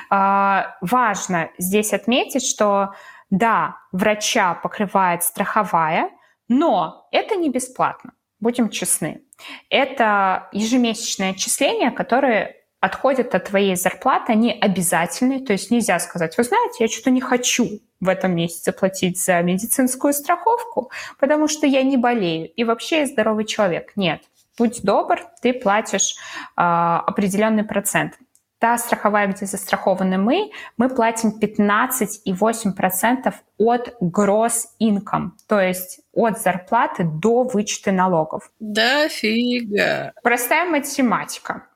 А, 0.09 0.75
важно 0.81 1.49
здесь 1.57 1.93
отметить, 1.93 2.45
что 2.45 2.93
да, 3.29 3.77
врача 3.91 4.53
покрывает 4.53 5.23
страховая, 5.23 6.09
но 6.47 7.07
это 7.11 7.35
не 7.35 7.49
бесплатно. 7.49 8.11
Будем 8.39 8.69
честны. 8.69 9.21
Это 9.69 10.47
ежемесячное 10.51 11.31
отчисление, 11.31 11.91
которое 11.91 12.56
отходят 12.79 13.33
от 13.35 13.45
твоей 13.45 13.75
зарплаты, 13.75 14.31
они 14.33 14.51
обязательны. 14.51 15.39
То 15.43 15.53
есть 15.53 15.71
нельзя 15.71 15.99
сказать, 15.99 16.37
вы 16.37 16.43
знаете, 16.43 16.75
я 16.79 16.87
что-то 16.87 17.09
не 17.09 17.21
хочу 17.21 17.81
в 17.99 18.09
этом 18.09 18.35
месяце 18.35 18.71
платить 18.71 19.19
за 19.19 19.41
медицинскую 19.41 20.13
страховку, 20.13 20.91
потому 21.19 21.47
что 21.47 21.65
я 21.65 21.81
не 21.83 21.97
болею 21.97 22.49
и 22.49 22.63
вообще 22.63 22.99
я 22.99 23.05
здоровый 23.07 23.45
человек. 23.45 23.93
Нет. 23.95 24.21
Будь 24.57 24.81
добр, 24.83 25.19
ты 25.41 25.53
платишь 25.53 26.15
э, 26.15 26.61
определенный 26.61 27.63
процент. 27.63 28.17
Та 28.59 28.77
страховая, 28.79 29.27
где 29.27 29.45
застрахованы 29.45 30.17
мы, 30.17 30.49
мы 30.77 30.89
платим 30.89 31.31
15,8% 31.39 33.33
от 33.59 33.95
gross 34.01 34.65
income, 34.81 35.29
то 35.47 35.61
есть 35.61 35.99
от 36.11 36.41
зарплаты 36.41 37.03
до 37.03 37.43
вычета 37.43 37.91
налогов. 37.91 38.49
Да 38.59 39.09
фига. 39.09 40.11
Простая 40.23 40.67
математика. 40.67 41.67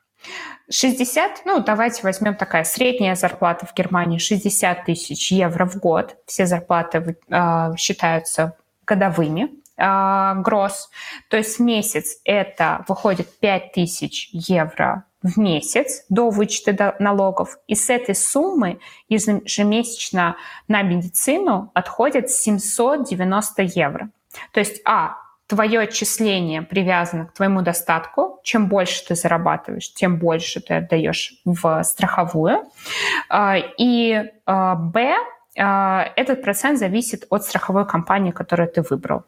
60, 0.71 1.41
ну 1.45 1.59
давайте 1.59 2.01
возьмем 2.03 2.35
такая 2.35 2.63
средняя 2.63 3.15
зарплата 3.15 3.65
в 3.65 3.73
Германии 3.73 4.17
60 4.17 4.85
тысяч 4.85 5.31
евро 5.31 5.65
в 5.65 5.77
год. 5.77 6.15
Все 6.25 6.45
зарплаты 6.45 7.17
э, 7.29 7.75
считаются 7.77 8.55
годовыми, 8.85 9.49
э, 9.77 10.33
гроз. 10.41 10.89
То 11.29 11.37
есть 11.37 11.59
месяц 11.59 12.17
это 12.23 12.85
выходит 12.87 13.27
5 13.39 13.73
тысяч 13.73 14.29
евро 14.31 15.03
в 15.21 15.37
месяц 15.37 16.05
до 16.09 16.29
вычета 16.29 16.95
налогов. 16.99 17.57
И 17.67 17.75
с 17.75 17.89
этой 17.89 18.15
суммы 18.15 18.79
ежемесячно 19.09 20.37
на 20.67 20.81
медицину 20.81 21.69
отходит 21.73 22.31
790 22.31 23.61
евро. 23.61 24.09
То 24.53 24.61
есть, 24.61 24.81
а, 24.85 25.17
твое 25.51 25.81
отчисление 25.81 26.61
привязано 26.61 27.25
к 27.25 27.33
твоему 27.33 27.61
достатку. 27.61 28.39
Чем 28.41 28.69
больше 28.69 29.05
ты 29.05 29.15
зарабатываешь, 29.15 29.93
тем 29.93 30.17
больше 30.17 30.61
ты 30.61 30.75
отдаешь 30.75 31.33
в 31.43 31.83
страховую. 31.83 32.63
А, 33.27 33.57
и 33.77 34.31
а, 34.45 34.75
б, 34.75 35.13
а, 35.59 36.05
этот 36.15 36.41
процент 36.41 36.79
зависит 36.79 37.25
от 37.29 37.43
страховой 37.43 37.85
компании, 37.85 38.31
которую 38.31 38.69
ты 38.69 38.81
выбрал. 38.81 39.23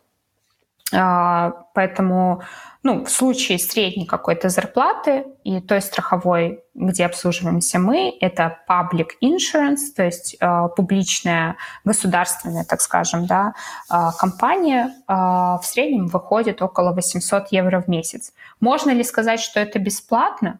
Поэтому 0.94 2.44
ну, 2.84 3.06
в 3.06 3.10
случае 3.10 3.60
средней 3.60 4.06
какой-то 4.06 4.50
зарплаты 4.50 5.26
и 5.46 5.62
той 5.62 5.82
страховой, 5.82 6.64
где 6.76 7.06
обслуживаемся 7.06 7.80
мы, 7.80 8.16
это 8.20 8.60
public 8.70 9.12
insurance, 9.24 9.94
то 9.96 10.04
есть 10.04 10.36
э, 10.40 10.68
публичная, 10.76 11.56
государственная, 11.86 12.66
так 12.66 12.82
скажем, 12.82 13.26
да, 13.26 13.54
э, 13.90 13.96
компания, 14.20 14.94
э, 15.08 15.14
в 15.14 15.62
среднем 15.64 16.08
выходит 16.08 16.62
около 16.62 16.92
800 16.92 17.48
евро 17.52 17.82
в 17.82 17.88
месяц. 17.88 18.34
Можно 18.60 18.92
ли 18.92 19.04
сказать, 19.04 19.40
что 19.40 19.62
это 19.62 19.80
бесплатно? 19.80 20.60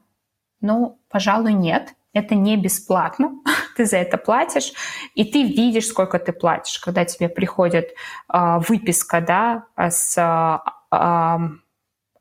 Ну, 0.62 0.98
пожалуй, 1.10 1.54
нет 1.54 1.94
это 2.14 2.36
не 2.36 2.56
бесплатно, 2.58 3.32
ты 3.76 3.86
за 3.86 3.98
это 3.98 4.18
платишь, 4.18 4.74
и 5.16 5.26
ты 5.26 5.44
видишь, 5.44 5.88
сколько 5.88 6.20
ты 6.20 6.32
платишь, 6.34 6.80
когда 6.80 7.06
тебе 7.06 7.30
приходит 7.30 7.90
э, 8.32 8.58
выписка 8.68 9.22
да, 9.22 9.66
с 9.78 10.18
э, 10.18 11.40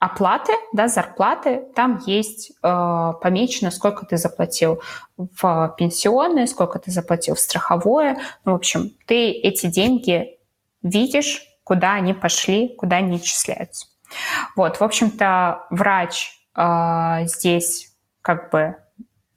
оплаты, 0.02 0.52
да, 0.72 0.88
зарплаты, 0.88 1.62
там 1.76 2.00
есть 2.06 2.50
э, 2.60 3.12
помечено, 3.22 3.70
сколько 3.70 4.04
ты 4.04 4.16
заплатил 4.16 4.82
в 5.16 5.74
пенсионное, 5.78 6.46
сколько 6.46 6.80
ты 6.80 6.90
заплатил 6.90 7.36
в 7.36 7.38
страховое. 7.38 8.18
Ну, 8.44 8.52
в 8.52 8.56
общем, 8.56 8.90
ты 9.06 9.30
эти 9.30 9.66
деньги 9.66 10.38
видишь, 10.82 11.42
куда 11.62 11.92
они 11.92 12.14
пошли, 12.14 12.74
куда 12.76 12.96
они 12.96 13.18
исчисляются. 13.18 13.86
Вот, 14.56 14.80
в 14.80 14.82
общем-то, 14.82 15.66
врач 15.70 16.32
э, 16.56 17.26
здесь 17.26 17.94
как 18.22 18.50
бы 18.50 18.76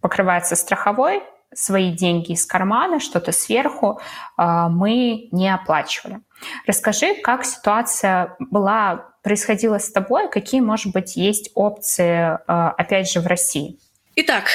покрывается 0.02 0.56
страховой, 0.56 1.22
свои 1.56 1.92
деньги 1.92 2.34
из 2.34 2.46
кармана, 2.46 3.00
что-то 3.00 3.32
сверху 3.32 4.00
э, 4.38 4.68
мы 4.70 5.30
не 5.32 5.54
оплачивали. 5.54 6.20
Расскажи, 6.68 7.16
как 7.16 7.46
ситуация 7.46 8.36
была, 8.40 9.14
происходила 9.24 9.80
с 9.80 9.92
тобой, 9.92 10.30
какие, 10.30 10.62
может 10.62 10.94
быть, 10.94 11.16
есть 11.16 11.50
опции, 11.56 12.36
э, 12.36 12.38
опять 12.78 13.10
же, 13.10 13.22
в 13.22 13.28
России? 13.28 13.80
Итак, 14.16 14.46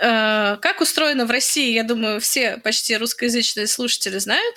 э, 0.00 0.56
как 0.60 0.80
устроено 0.80 1.26
в 1.26 1.30
России, 1.30 1.72
я 1.72 1.82
думаю, 1.82 2.20
все 2.20 2.56
почти 2.58 2.96
русскоязычные 2.96 3.66
слушатели 3.66 4.18
знают. 4.18 4.56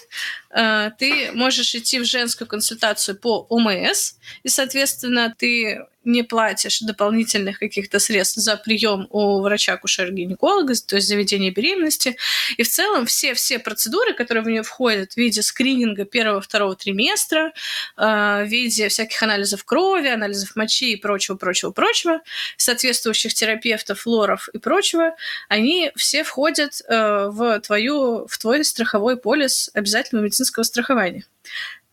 Ты 0.99 1.31
можешь 1.33 1.73
идти 1.73 1.99
в 1.99 2.05
женскую 2.05 2.47
консультацию 2.47 3.17
по 3.17 3.47
ОМС, 3.49 4.13
и, 4.43 4.49
соответственно, 4.49 5.33
ты 5.35 5.87
не 6.05 6.23
платишь 6.23 6.79
дополнительных 6.79 7.59
каких-то 7.59 7.99
средств 7.99 8.37
за 8.37 8.57
прием 8.57 9.07
у 9.09 9.41
врача-акушера-гинеколога, 9.41 10.73
то 10.87 10.95
есть 10.95 11.07
заведение 11.07 11.51
беременности. 11.51 12.17
И 12.57 12.63
в 12.63 12.69
целом 12.69 13.05
все-все 13.05 13.59
процедуры, 13.59 14.13
которые 14.13 14.43
в 14.43 14.47
нее 14.47 14.63
входят 14.63 15.13
в 15.13 15.17
виде 15.17 15.41
скрининга 15.41 16.05
первого-второго 16.05 16.75
триместра, 16.75 17.53
э, 17.97 18.43
в 18.43 18.45
виде 18.45 18.89
всяких 18.89 19.21
анализов 19.23 19.63
крови, 19.63 20.07
анализов 20.07 20.55
мочи 20.55 20.93
и 20.93 20.95
прочего-прочего-прочего, 20.95 22.21
соответствующих 22.57 23.33
терапевтов, 23.33 24.05
лоров 24.05 24.49
и 24.53 24.57
прочего, 24.57 25.15
они 25.49 25.91
все 25.95 26.23
входят 26.23 26.81
э, 26.87 27.27
в, 27.29 27.59
твою, 27.61 28.27
в 28.27 28.37
твой 28.37 28.63
страховой 28.63 29.17
полис 29.17 29.69
обязательного 29.73 30.25
медицинского 30.25 30.63
страхования. 30.63 31.25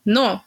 Но 0.05 0.43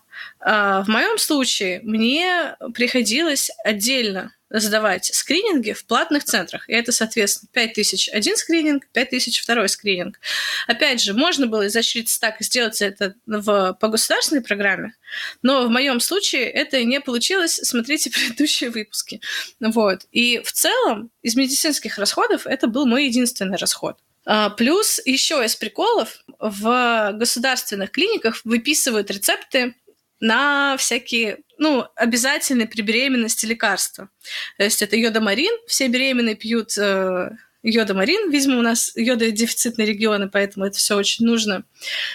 в 0.46 0.86
моем 0.88 1.18
случае 1.18 1.80
мне 1.84 2.56
приходилось 2.74 3.50
отдельно 3.64 4.34
сдавать 4.60 5.06
скрининги 5.06 5.74
в 5.74 5.86
платных 5.86 6.24
центрах. 6.24 6.70
И 6.70 6.74
это, 6.74 6.92
соответственно, 6.92 7.50
5000 7.54 8.10
один 8.10 8.38
скрининг, 8.38 8.88
5000 8.94 9.42
второй 9.42 9.68
скрининг. 9.68 10.20
Опять 10.68 11.02
же, 11.02 11.14
можно 11.14 11.48
было 11.48 11.68
изощриться 11.68 12.20
так 12.20 12.40
и 12.40 12.44
сделать 12.44 12.82
это 12.82 13.16
в, 13.26 13.74
по 13.74 13.88
государственной 13.88 14.44
программе, 14.44 14.94
но 15.42 15.66
в 15.66 15.70
моем 15.70 16.00
случае 16.00 16.50
это 16.50 16.84
не 16.84 17.02
получилось. 17.02 17.60
Смотрите 17.64 18.10
предыдущие 18.12 18.70
выпуски. 18.70 19.22
Вот. 19.60 20.02
И 20.12 20.40
в 20.44 20.52
целом 20.52 21.10
из 21.24 21.36
медицинских 21.36 21.98
расходов 21.98 22.46
это 22.46 22.68
был 22.68 22.86
мой 22.86 23.06
единственный 23.06 23.58
расход. 23.58 23.98
А, 24.26 24.50
плюс 24.52 25.02
еще 25.04 25.44
из 25.44 25.56
приколов 25.56 26.24
в 26.40 27.12
государственных 27.14 27.92
клиниках 27.92 28.42
выписывают 28.46 29.12
рецепты 29.12 29.76
на 30.24 30.78
всякие, 30.78 31.40
ну, 31.58 31.86
обязательные 31.98 32.66
при 32.66 32.82
беременности 32.82 33.46
лекарства. 33.46 34.10
То 34.58 34.64
есть 34.64 34.82
это 34.82 34.96
йодомарин, 34.96 35.52
все 35.68 35.90
беременные 35.90 36.36
пьют 36.36 36.78
э, 36.78 37.32
йодомарин, 37.62 38.32
видимо, 38.32 38.60
у 38.60 38.62
нас 38.62 38.94
йододефицитные 38.96 39.86
регионы, 39.86 40.30
поэтому 40.30 40.66
это 40.66 40.78
все 40.78 40.96
очень 40.96 41.26
нужно. 41.26 41.66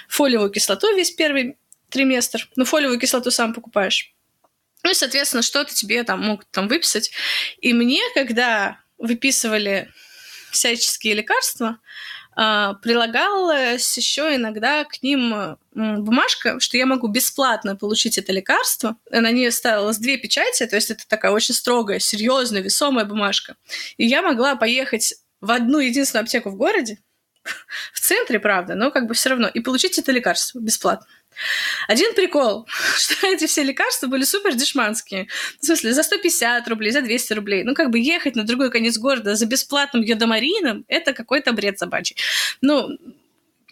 Фолиевую 0.09 0.49
кислоту 0.49 0.97
весь 0.97 1.11
первый 1.11 1.59
триместр, 1.91 2.49
ну, 2.57 2.65
фолиевую 2.65 2.99
кислоту 2.99 3.31
сам 3.31 3.53
покупаешь. 3.53 4.15
Ну 4.85 4.91
и, 4.91 4.95
соответственно, 4.95 5.43
что-то 5.43 5.75
тебе 5.75 6.03
там 6.03 6.23
могут 6.23 6.51
там 6.51 6.67
выписать. 6.67 7.11
И 7.61 7.75
мне, 7.75 8.01
когда 8.15 8.81
выписывали 8.97 9.93
всяческие 10.51 11.13
лекарства, 11.13 11.79
прилагалась 12.83 13.97
еще 13.97 14.37
иногда 14.37 14.85
к 14.85 15.03
ним 15.03 15.57
бумажка, 15.75 16.61
что 16.61 16.77
я 16.77 16.87
могу 16.87 17.09
бесплатно 17.09 17.75
получить 17.75 18.17
это 18.17 18.33
лекарство. 18.33 18.97
На 19.11 19.33
ней 19.33 19.51
ставилось 19.51 19.99
две 19.99 20.19
печати, 20.19 20.67
то 20.67 20.77
есть 20.77 20.93
это 20.93 21.03
такая 21.09 21.33
очень 21.33 21.55
строгая, 21.55 21.99
серьезная, 21.99 22.63
весомая 22.63 23.05
бумажка. 23.05 23.57
И 23.97 24.07
я 24.07 24.23
могла 24.23 24.55
поехать 24.55 25.15
в 25.41 25.51
одну 25.51 25.79
единственную 25.79 26.23
аптеку 26.23 26.51
в 26.51 26.57
городе, 26.57 26.99
в 27.93 27.99
центре, 27.99 28.39
правда, 28.39 28.77
но 28.77 28.93
как 28.93 29.09
бы 29.09 29.15
все 29.15 29.31
равно, 29.31 29.49
и 29.49 29.59
получить 29.59 29.99
это 29.99 30.13
лекарство 30.13 30.61
бесплатно. 30.61 31.07
Один 31.87 32.15
прикол, 32.15 32.67
что 32.97 33.27
эти 33.27 33.47
все 33.47 33.63
лекарства 33.63 34.07
были 34.07 34.25
супер 34.25 34.55
дешманские. 34.55 35.29
В 35.61 35.67
смысле, 35.67 35.93
за 35.93 36.03
150 36.03 36.69
рублей, 36.69 36.91
за 36.91 37.03
200 37.03 37.33
рублей. 37.35 37.65
Ну, 37.65 37.75
как 37.75 37.91
бы 37.91 37.99
ехать 37.99 38.37
на 38.37 38.45
другой 38.45 38.71
конец 38.71 38.99
города 38.99 39.35
за 39.35 39.47
бесплатным 39.47 40.03
йодомарином– 40.03 40.85
это 40.89 41.13
какой-то 41.13 41.53
бред 41.53 41.79
собачий. 41.79 42.17
Ну, 42.61 42.99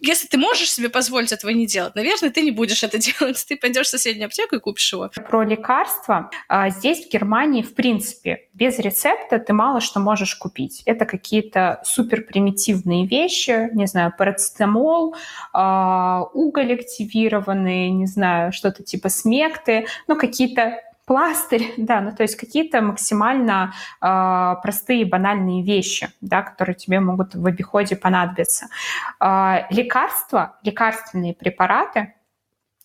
если 0.01 0.29
ты 0.29 0.39
можешь 0.39 0.71
себе 0.71 0.89
позволить 0.89 1.33
этого 1.33 1.51
не 1.51 1.67
делать, 1.67 1.95
наверное, 1.95 2.31
ты 2.31 2.43
не 2.43 2.51
будешь 2.51 2.83
это 2.83 2.99
делать. 3.21 3.45
Ты 3.49 3.57
пойдешь 3.57 3.87
в 3.87 3.91
соседнюю 3.91 4.27
аптеку 4.27 4.57
и 4.57 4.61
купишь 4.61 4.93
его. 4.93 5.11
Про 5.29 5.45
лекарства. 5.45 6.31
А, 6.49 6.71
здесь, 6.71 7.07
в 7.07 7.11
Германии, 7.11 7.63
в 7.63 7.75
принципе, 7.75 8.49
без 8.53 8.79
рецепта 8.79 9.39
ты 9.39 9.53
мало 9.53 9.81
что 9.81 10.01
можешь 10.01 10.35
купить. 10.35 10.83
Это 10.87 11.07
какие-то 11.07 11.81
супер 11.85 12.23
примитивные 12.23 13.07
вещи, 13.07 13.71
не 13.75 13.87
знаю, 13.87 14.13
парацетамол, 14.17 15.17
а, 15.53 16.25
уголь 16.35 16.75
активированный, 16.75 17.91
не 17.91 18.07
знаю, 18.07 18.53
что-то 18.53 18.83
типа 18.83 19.09
смекты, 19.09 19.87
ну, 20.07 20.17
какие-то 20.17 20.81
пластырь, 21.07 21.73
да, 21.77 22.01
ну 22.01 22.15
то 22.15 22.23
есть 22.23 22.37
какие-то 22.37 22.83
максимально 22.83 23.73
э, 24.03 24.55
простые 24.63 25.07
банальные 25.07 25.63
вещи, 25.63 26.11
да, 26.21 26.43
которые 26.43 26.75
тебе 26.75 27.01
могут 27.01 27.35
в 27.35 27.47
обиходе 27.47 27.97
понадобиться. 27.97 28.67
Э, 29.21 29.67
лекарства, 29.71 30.59
лекарственные 30.63 31.33
препараты 31.33 32.15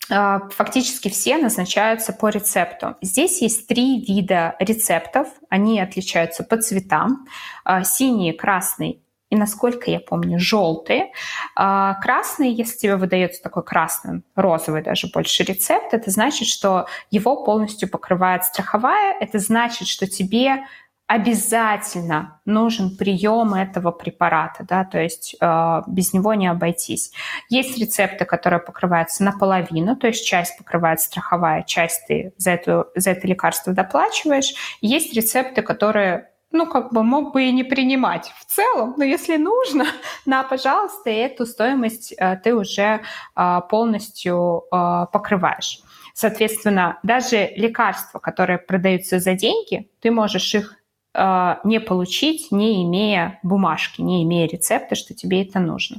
э, 0.10 0.39
фактически 0.51 1.10
все 1.10 1.38
назначаются 1.38 2.13
по 2.13 2.29
рецепту. 2.29 2.95
Здесь 3.01 3.41
есть 3.41 3.67
три 3.67 4.05
вида 4.05 4.55
рецептов, 4.60 5.27
они 5.49 5.81
отличаются 5.81 6.43
по 6.43 6.57
цветам: 6.57 7.25
э, 7.65 7.84
синий, 7.84 8.34
красный 8.34 9.03
и, 9.32 9.36
насколько 9.38 9.89
я 9.89 10.00
помню, 10.00 10.38
желтые. 10.39 11.12
А, 11.56 11.96
красный, 12.02 12.52
если 12.52 12.78
тебе 12.78 12.96
выдается 12.98 13.41
такой 13.41 13.63
красный, 13.63 14.24
розовый 14.36 14.84
даже 14.84 15.08
больше 15.08 15.44
рецепт, 15.44 15.94
это 15.94 16.12
значит, 16.12 16.48
что 16.48 16.86
его 17.10 17.44
полностью 17.44 17.89
покрывает 17.89 18.44
страховая. 18.44 19.15
Это 19.20 19.39
значит, 19.39 19.88
что 19.88 20.06
тебе 20.06 20.65
обязательно 21.08 22.39
нужен 22.46 22.96
прием 22.96 23.54
этого 23.54 23.91
препарата, 23.91 24.65
да, 24.67 24.86
то 24.86 24.98
есть 24.98 25.36
э, 25.41 25.82
без 25.88 26.13
него 26.13 26.34
не 26.36 26.48
обойтись. 26.48 27.12
Есть 27.50 27.78
рецепты, 27.78 28.24
которые 28.24 28.62
покрываются 28.62 29.24
наполовину, 29.24 29.98
то 29.98 30.08
есть 30.08 30.26
часть 30.26 30.58
покрывает 30.58 31.02
страховая, 31.02 31.63
часть 31.63 32.08
ты 32.08 32.34
за, 32.38 32.52
эту, 32.52 32.88
за 32.96 33.12
это 33.12 33.28
лекарство 33.28 33.74
доплачиваешь. 33.74 34.54
Есть 34.80 35.13
рецепты, 35.13 35.62
которые 35.62 36.31
ну, 36.51 36.65
как 36.65 36.93
бы 36.93 37.03
мог 37.03 37.33
бы 37.33 37.43
и 37.43 37.51
не 37.51 37.63
принимать 37.63 38.31
в 38.39 38.45
целом, 38.45 38.93
но 38.97 39.03
если 39.03 39.37
нужно, 39.37 39.85
на, 40.25 40.43
пожалуйста, 40.43 41.09
эту 41.09 41.45
стоимость 41.45 42.13
э, 42.17 42.37
ты 42.43 42.55
уже 42.55 43.01
э, 43.35 43.61
полностью 43.69 44.63
э, 44.71 45.05
покрываешь. 45.11 45.79
Соответственно, 46.13 46.99
даже 47.03 47.51
лекарства, 47.55 48.19
которые 48.19 48.57
продаются 48.59 49.19
за 49.19 49.33
деньги, 49.33 49.89
ты 50.01 50.11
можешь 50.11 50.53
их 50.53 50.77
не 51.13 51.81
получить, 51.81 52.53
не 52.53 52.85
имея 52.85 53.37
бумажки, 53.43 53.99
не 53.99 54.23
имея 54.23 54.47
рецепта, 54.47 54.95
что 54.95 55.13
тебе 55.13 55.43
это 55.43 55.59
нужно. 55.59 55.97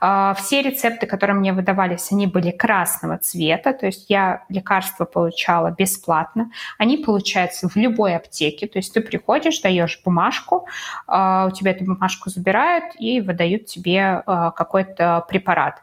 А, 0.00 0.34
все 0.34 0.62
рецепты, 0.62 1.06
которые 1.06 1.36
мне 1.36 1.52
выдавались, 1.52 2.12
они 2.12 2.26
были 2.26 2.50
красного 2.50 3.18
цвета, 3.18 3.72
то 3.72 3.86
есть 3.86 4.06
я 4.08 4.44
лекарства 4.48 5.04
получала 5.04 5.70
бесплатно. 5.70 6.50
Они 6.78 6.96
получаются 6.96 7.68
в 7.68 7.76
любой 7.76 8.16
аптеке, 8.16 8.66
то 8.66 8.78
есть 8.78 8.92
ты 8.92 9.00
приходишь, 9.00 9.60
даешь 9.60 10.00
бумажку, 10.04 10.66
а, 11.06 11.46
у 11.46 11.50
тебя 11.50 11.72
эту 11.72 11.84
бумажку 11.84 12.30
забирают 12.30 12.94
и 12.98 13.20
выдают 13.20 13.66
тебе 13.66 14.22
а, 14.26 14.50
какой-то 14.50 15.24
препарат. 15.28 15.82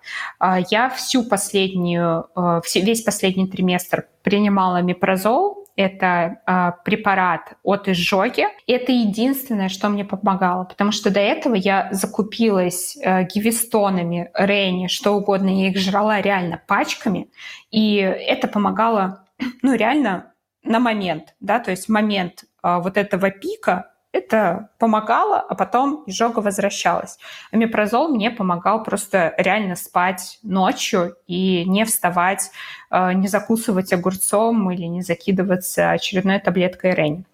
Я 0.69 0.89
всю 0.89 1.23
последнюю, 1.23 2.27
весь 2.75 3.01
последний 3.03 3.47
триместр 3.47 4.05
принимала 4.23 4.81
мипрозол, 4.81 5.60
это 5.75 6.41
э, 6.45 6.71
препарат 6.83 7.53
от 7.63 7.87
изжоги. 7.87 8.45
Это 8.67 8.91
единственное, 8.91 9.69
что 9.69 9.89
мне 9.89 10.05
помогало, 10.05 10.63
потому 10.63 10.91
что 10.91 11.11
до 11.11 11.19
этого 11.19 11.55
я 11.55 11.89
закупилась 11.91 12.97
э, 12.97 13.23
гивистонами, 13.25 14.29
рейни, 14.33 14.87
что 14.87 15.13
угодно, 15.13 15.49
я 15.49 15.69
их 15.69 15.77
жрала 15.77 16.21
реально 16.21 16.61
пачками, 16.67 17.29
и 17.71 17.95
это 17.95 18.47
помогало, 18.47 19.25
ну, 19.61 19.75
реально 19.75 20.33
на 20.63 20.79
момент, 20.79 21.35
да, 21.39 21.59
то 21.59 21.71
есть 21.71 21.89
момент 21.89 22.43
э, 22.63 22.79
вот 22.81 22.97
этого 22.97 23.31
пика 23.31 23.90
это 24.13 24.69
помогало, 24.77 25.39
а 25.39 25.55
потом 25.55 26.03
изжога 26.05 26.39
возвращалась. 26.39 27.17
Амипрозол 27.51 28.09
мне 28.09 28.29
помогал 28.29 28.83
просто 28.83 29.33
реально 29.37 29.75
спать 29.75 30.39
ночью 30.43 31.15
и 31.27 31.63
не 31.65 31.85
вставать, 31.85 32.51
э, 32.89 33.13
не 33.13 33.27
закусывать 33.27 33.93
огурцом 33.93 34.69
или 34.71 34.83
не 34.83 35.01
закидываться 35.01 35.91
очередной 35.91 36.39
таблеткой 36.39 36.93
Рени. 36.93 37.25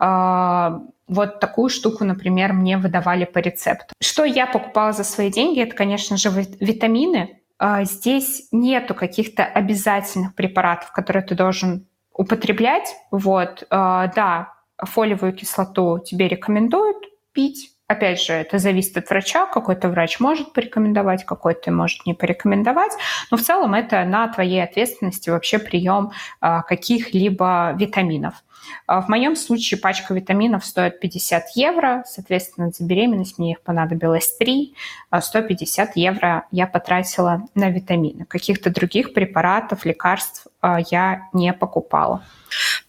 Э, 0.00 0.78
вот 1.08 1.40
такую 1.40 1.68
штуку, 1.68 2.04
например, 2.04 2.52
мне 2.52 2.78
выдавали 2.78 3.24
по 3.24 3.38
рецепту. 3.38 3.94
Что 4.00 4.24
я 4.24 4.46
покупала 4.46 4.92
за 4.92 5.02
свои 5.02 5.30
деньги, 5.30 5.60
это, 5.60 5.74
конечно 5.74 6.16
же, 6.16 6.30
витамины. 6.60 7.40
Э, 7.58 7.84
здесь 7.84 8.46
нету 8.52 8.94
каких-то 8.94 9.44
обязательных 9.44 10.36
препаратов, 10.36 10.92
которые 10.92 11.24
ты 11.24 11.34
должен 11.34 11.86
употреблять. 12.12 12.94
Вот, 13.10 13.66
да, 13.70 14.52
фолиевую 14.82 15.32
кислоту 15.32 15.98
тебе 15.98 16.28
рекомендуют 16.28 16.98
пить. 17.32 17.72
Опять 17.86 18.22
же, 18.22 18.34
это 18.34 18.58
зависит 18.58 18.96
от 18.96 19.10
врача. 19.10 19.46
Какой-то 19.46 19.88
врач 19.88 20.20
может 20.20 20.52
порекомендовать, 20.52 21.24
какой-то 21.24 21.72
может 21.72 22.06
не 22.06 22.14
порекомендовать. 22.14 22.92
Но 23.30 23.36
в 23.36 23.42
целом 23.42 23.74
это 23.74 24.04
на 24.04 24.28
твоей 24.28 24.62
ответственности 24.62 25.28
вообще 25.28 25.58
прием 25.58 26.12
а, 26.40 26.62
каких-либо 26.62 27.74
витаминов. 27.76 28.44
А, 28.86 29.00
в 29.00 29.08
моем 29.08 29.36
случае 29.36 29.80
пачка 29.80 30.14
витаминов 30.14 30.64
стоит 30.64 31.00
50 31.00 31.44
евро. 31.54 32.04
Соответственно, 32.06 32.70
за 32.70 32.84
беременность 32.84 33.38
мне 33.38 33.52
их 33.52 33.62
понадобилось 33.62 34.36
3. 34.38 34.74
150 35.20 35.88
а 35.88 35.92
евро 35.98 36.46
я 36.50 36.66
потратила 36.66 37.42
на 37.54 37.70
витамины. 37.70 38.24
Каких-то 38.26 38.70
других 38.70 39.12
препаратов, 39.12 39.84
лекарств 39.84 40.46
я 40.90 41.28
не 41.32 41.52
покупала. 41.52 42.24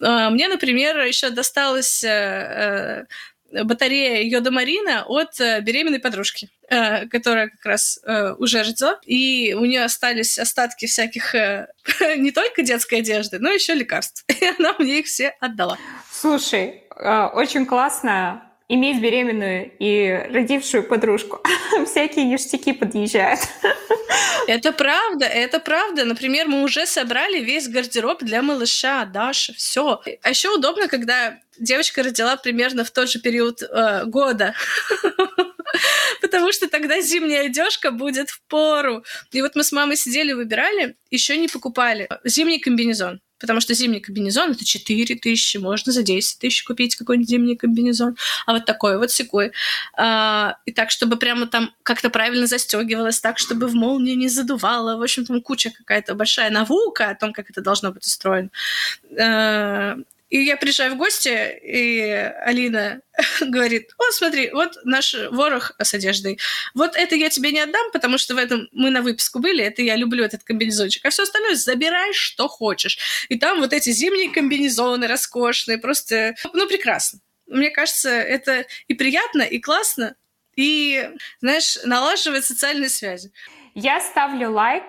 Мне, 0.00 0.48
например, 0.48 0.98
еще 1.00 1.30
досталось 1.30 2.02
э, 2.04 2.08
э, 2.08 3.04
батарея 3.64 4.22
йода 4.22 4.50
Марина 4.50 5.04
от 5.06 5.40
э, 5.40 5.60
беременной 5.60 6.00
подружки, 6.00 6.48
которая 7.10 7.48
как 7.48 7.66
раз 7.66 8.00
уже 8.38 8.62
родила, 8.62 8.98
и 9.04 9.54
у 9.54 9.66
нее 9.66 9.84
остались 9.84 10.38
остатки 10.38 10.86
всяких 10.86 11.34
не 12.16 12.30
только 12.30 12.62
детской 12.62 13.00
одежды, 13.00 13.38
но 13.38 13.50
еще 13.50 13.74
лекарств. 13.74 14.24
И 14.40 14.46
она 14.46 14.74
мне 14.78 15.00
их 15.00 15.06
все 15.06 15.34
отдала. 15.38 15.76
Слушай, 16.10 16.84
очень 17.34 17.66
классно 17.66 18.51
иметь 18.72 19.02
беременную 19.02 19.70
и 19.78 20.28
родившую 20.30 20.84
подружку. 20.84 21.42
Всякие 21.86 22.24
ништяки 22.24 22.72
подъезжают. 22.72 23.40
Это 24.46 24.72
правда, 24.72 25.26
это 25.26 25.60
правда. 25.60 26.06
Например, 26.06 26.48
мы 26.48 26.62
уже 26.62 26.86
собрали 26.86 27.38
весь 27.40 27.68
гардероб 27.68 28.22
для 28.22 28.40
малыша, 28.40 29.04
Даша, 29.04 29.52
все. 29.52 30.00
А 30.22 30.30
еще 30.30 30.48
удобно, 30.48 30.88
когда 30.88 31.38
девочка 31.58 32.02
родила 32.02 32.36
примерно 32.36 32.84
в 32.84 32.90
тот 32.90 33.10
же 33.10 33.20
период 33.20 33.62
э, 33.62 34.04
года. 34.06 34.54
Потому 36.22 36.50
что 36.52 36.66
тогда 36.68 37.00
зимняя 37.02 37.46
одежка 37.46 37.90
будет 37.90 38.30
в 38.30 38.40
пору. 38.48 39.04
И 39.32 39.42
вот 39.42 39.54
мы 39.54 39.64
с 39.64 39.72
мамой 39.72 39.96
сидели, 39.96 40.32
выбирали, 40.32 40.96
еще 41.10 41.36
не 41.36 41.48
покупали 41.48 42.08
зимний 42.24 42.58
комбинезон 42.58 43.20
потому 43.42 43.60
что 43.60 43.74
зимний 43.74 44.00
комбинезон 44.00 44.52
это 44.52 44.64
4 44.64 45.16
тысячи, 45.16 45.58
можно 45.58 45.92
за 45.92 46.02
10 46.02 46.38
тысяч 46.38 46.64
купить 46.64 46.96
какой-нибудь 46.96 47.28
зимний 47.28 47.56
комбинезон, 47.56 48.16
а 48.46 48.52
вот 48.54 48.64
такой 48.64 48.96
вот 48.96 49.10
секой. 49.10 49.52
А, 49.94 50.56
и 50.64 50.72
так, 50.72 50.90
чтобы 50.90 51.16
прямо 51.16 51.46
там 51.46 51.74
как-то 51.82 52.08
правильно 52.08 52.46
застегивалось, 52.46 53.20
так, 53.20 53.38
чтобы 53.38 53.66
в 53.66 53.74
молнии 53.74 54.14
не 54.14 54.28
задувало. 54.28 54.96
В 54.96 55.02
общем, 55.02 55.26
там 55.26 55.42
куча 55.42 55.70
какая-то 55.70 56.14
большая 56.14 56.50
наука 56.50 57.10
о 57.10 57.14
том, 57.14 57.32
как 57.32 57.50
это 57.50 57.60
должно 57.60 57.92
быть 57.92 58.06
устроено. 58.06 58.48
А, 59.20 59.96
и 60.32 60.44
я 60.44 60.56
приезжаю 60.56 60.94
в 60.94 60.96
гости, 60.96 61.28
и 61.62 62.00
Алина 62.46 63.02
говорит, 63.42 63.90
о, 63.98 64.12
смотри, 64.12 64.50
вот 64.50 64.78
наш 64.82 65.14
ворох 65.30 65.72
с 65.78 65.92
одеждой. 65.92 66.38
Вот 66.74 66.96
это 66.96 67.14
я 67.16 67.28
тебе 67.28 67.52
не 67.52 67.60
отдам, 67.60 67.90
потому 67.92 68.16
что 68.16 68.34
в 68.34 68.38
этом 68.38 68.66
мы 68.72 68.88
на 68.88 69.02
выписку 69.02 69.40
были, 69.40 69.62
это 69.62 69.82
я 69.82 69.94
люблю 69.94 70.24
этот 70.24 70.42
комбинезончик. 70.42 71.04
А 71.04 71.10
все 71.10 71.24
остальное 71.24 71.54
забирай, 71.54 72.14
что 72.14 72.48
хочешь. 72.48 73.26
И 73.28 73.38
там 73.38 73.60
вот 73.60 73.74
эти 73.74 73.90
зимние 73.90 74.30
комбинезоны 74.30 75.06
роскошные, 75.06 75.76
просто, 75.76 76.34
ну, 76.54 76.66
прекрасно. 76.66 77.20
Мне 77.46 77.68
кажется, 77.68 78.08
это 78.08 78.64
и 78.88 78.94
приятно, 78.94 79.42
и 79.42 79.58
классно, 79.58 80.14
и, 80.56 81.10
знаешь, 81.42 81.76
налаживает 81.84 82.46
социальные 82.46 82.88
связи. 82.88 83.32
Я 83.74 84.00
ставлю 84.00 84.50
лайк 84.50 84.84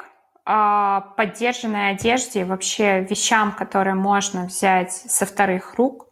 поддержанной 0.45 1.91
одежде 1.91 2.41
и 2.41 2.43
вообще 2.43 3.01
вещам, 3.01 3.53
которые 3.53 3.95
можно 3.95 4.45
взять 4.45 4.91
со 4.91 5.25
вторых 5.25 5.75
рук, 5.75 6.07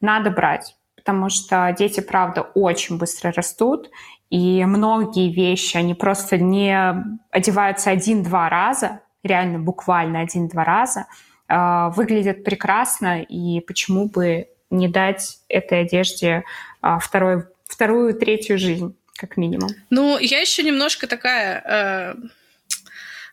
надо 0.00 0.30
брать. 0.30 0.76
Потому 0.96 1.30
что 1.30 1.74
дети, 1.76 2.00
правда, 2.00 2.42
очень 2.42 2.96
быстро 2.96 3.32
растут, 3.32 3.90
и 4.30 4.64
многие 4.64 5.32
вещи, 5.32 5.76
они 5.76 5.94
просто 5.94 6.38
не 6.38 6.74
одеваются 7.30 7.90
один-два 7.90 8.48
раза, 8.48 9.00
реально 9.24 9.58
буквально 9.58 10.20
один-два 10.20 10.64
раза, 10.64 11.06
а, 11.48 11.90
выглядят 11.90 12.44
прекрасно, 12.44 13.20
и 13.20 13.60
почему 13.60 14.08
бы 14.08 14.48
не 14.70 14.88
дать 14.88 15.38
этой 15.48 15.82
одежде 15.82 16.44
а, 16.80 16.98
второй, 16.98 17.44
вторую, 17.64 18.14
третью 18.14 18.58
жизнь, 18.58 18.96
как 19.16 19.36
минимум. 19.36 19.68
Ну, 19.90 20.18
я 20.18 20.40
еще 20.40 20.62
немножко 20.62 21.06
такая... 21.06 21.62
Э 21.66 22.14